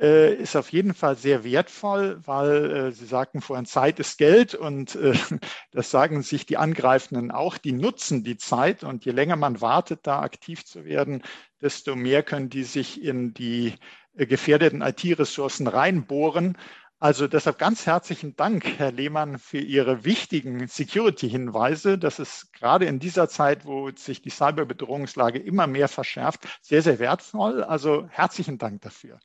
äh, 0.00 0.34
ist 0.34 0.56
auf 0.56 0.72
jeden 0.72 0.94
Fall 0.94 1.16
sehr 1.16 1.44
wertvoll, 1.44 2.20
weil 2.24 2.70
äh, 2.70 2.92
Sie 2.92 3.06
sagten 3.06 3.40
vorhin, 3.40 3.66
Zeit 3.66 4.00
ist 4.00 4.18
Geld 4.18 4.54
und 4.54 4.98
das 5.70 5.90
sagen 5.90 6.22
sich 6.22 6.44
die 6.44 6.56
Angreifenden 6.56 7.30
auch. 7.30 7.56
Die 7.56 7.72
nutzen 7.72 8.24
die 8.24 8.36
Zeit 8.36 8.82
und 8.82 9.04
je 9.04 9.12
länger 9.12 9.36
man 9.36 9.60
wartet, 9.60 10.00
da 10.02 10.20
aktiv 10.20 10.64
zu 10.64 10.84
werden, 10.84 11.22
desto 11.60 11.94
mehr 11.94 12.24
können 12.24 12.48
die 12.48 12.64
sich 12.64 13.02
in 13.02 13.32
die 13.32 13.74
gefährdeten 14.14 14.82
IT-Ressourcen 14.82 15.68
reinbohren 15.68 16.56
also 17.00 17.28
deshalb 17.28 17.58
ganz 17.58 17.86
herzlichen 17.86 18.34
Dank, 18.34 18.64
Herr 18.78 18.90
Lehmann, 18.90 19.38
für 19.38 19.58
Ihre 19.58 20.04
wichtigen 20.04 20.66
Security-Hinweise. 20.66 21.96
Das 21.96 22.18
ist 22.18 22.52
gerade 22.52 22.86
in 22.86 22.98
dieser 22.98 23.28
Zeit, 23.28 23.64
wo 23.64 23.90
sich 23.90 24.20
die 24.20 24.30
Cyberbedrohungslage 24.30 25.38
immer 25.38 25.68
mehr 25.68 25.88
verschärft, 25.88 26.48
sehr, 26.60 26.82
sehr 26.82 26.98
wertvoll. 26.98 27.62
Also 27.62 28.08
herzlichen 28.10 28.58
Dank 28.58 28.82
dafür. 28.82 29.20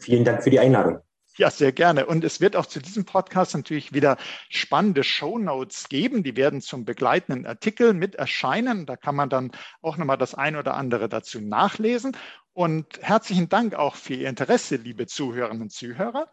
Vielen 0.00 0.24
Dank 0.24 0.42
für 0.42 0.50
die 0.50 0.58
Einladung. 0.58 0.98
Ja, 1.36 1.50
sehr 1.50 1.72
gerne. 1.72 2.06
Und 2.06 2.24
es 2.24 2.40
wird 2.40 2.56
auch 2.56 2.66
zu 2.66 2.80
diesem 2.80 3.06
Podcast 3.06 3.54
natürlich 3.54 3.94
wieder 3.94 4.18
spannende 4.50 5.02
Show 5.02 5.38
Notes 5.38 5.88
geben. 5.88 6.24
Die 6.24 6.36
werden 6.36 6.60
zum 6.60 6.84
begleitenden 6.84 7.46
Artikel 7.46 7.94
mit 7.94 8.16
erscheinen. 8.16 8.84
Da 8.84 8.96
kann 8.96 9.14
man 9.14 9.30
dann 9.30 9.52
auch 9.80 9.96
nochmal 9.96 10.18
das 10.18 10.34
ein 10.34 10.56
oder 10.56 10.74
andere 10.74 11.08
dazu 11.08 11.40
nachlesen. 11.40 12.16
Und 12.52 13.00
herzlichen 13.00 13.48
Dank 13.48 13.74
auch 13.74 13.94
für 13.94 14.12
Ihr 14.12 14.28
Interesse, 14.28 14.76
liebe 14.76 15.06
Zuhörerinnen 15.06 15.62
und 15.62 15.72
Zuhörer. 15.72 16.30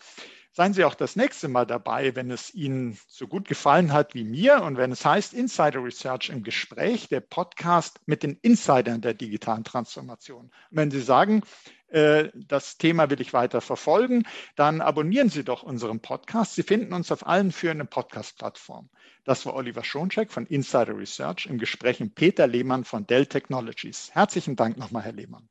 Seien 0.60 0.74
Sie 0.74 0.84
auch 0.84 0.96
das 0.96 1.16
nächste 1.16 1.48
Mal 1.48 1.66
dabei, 1.66 2.18
wenn 2.18 2.30
es 2.32 2.54
Ihnen 2.54 3.00
so 3.08 3.30
gut 3.30 3.48
gefallen 3.48 3.94
hat 3.94 4.14
wie 4.14 4.26
mir 4.26 4.62
und 4.62 4.76
wenn 4.76 4.92
es 4.92 5.06
heißt 5.06 5.34
Insider 5.34 5.82
Research 5.82 6.28
im 6.28 6.44
Gespräch, 6.44 7.08
der 7.08 7.22
Podcast 7.22 8.02
mit 8.08 8.24
den 8.24 8.38
Insidern 8.42 9.00
der 9.00 9.14
digitalen 9.14 9.64
Transformation. 9.64 10.48
Und 10.48 10.52
wenn 10.72 10.92
Sie 10.92 11.00
sagen, 11.00 11.44
äh, 11.88 12.28
das 12.36 12.78
Thema 12.78 13.10
will 13.10 13.22
ich 13.22 13.32
weiter 13.32 13.62
verfolgen, 13.62 14.24
dann 14.58 14.82
abonnieren 14.82 15.30
Sie 15.30 15.46
doch 15.46 15.64
unseren 15.64 16.02
Podcast. 16.02 16.56
Sie 16.56 16.64
finden 16.64 16.92
uns 16.94 17.10
auf 17.10 17.26
allen 17.26 17.54
führenden 17.54 17.88
Podcast-Plattformen. 17.88 18.90
Das 19.24 19.46
war 19.46 19.56
Oliver 19.56 19.86
Schoncheck 19.86 20.30
von 20.30 20.46
Insider 20.46 20.98
Research 20.98 21.46
im 21.46 21.58
Gespräch 21.58 22.02
mit 22.02 22.16
Peter 22.16 22.48
Lehmann 22.48 22.84
von 22.84 23.08
Dell 23.08 23.28
Technologies. 23.28 24.10
Herzlichen 24.12 24.58
Dank 24.58 24.76
nochmal, 24.76 25.04
Herr 25.04 25.14
Lehmann. 25.14 25.48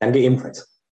Danke 0.00 0.20
ebenfalls. 0.20 0.73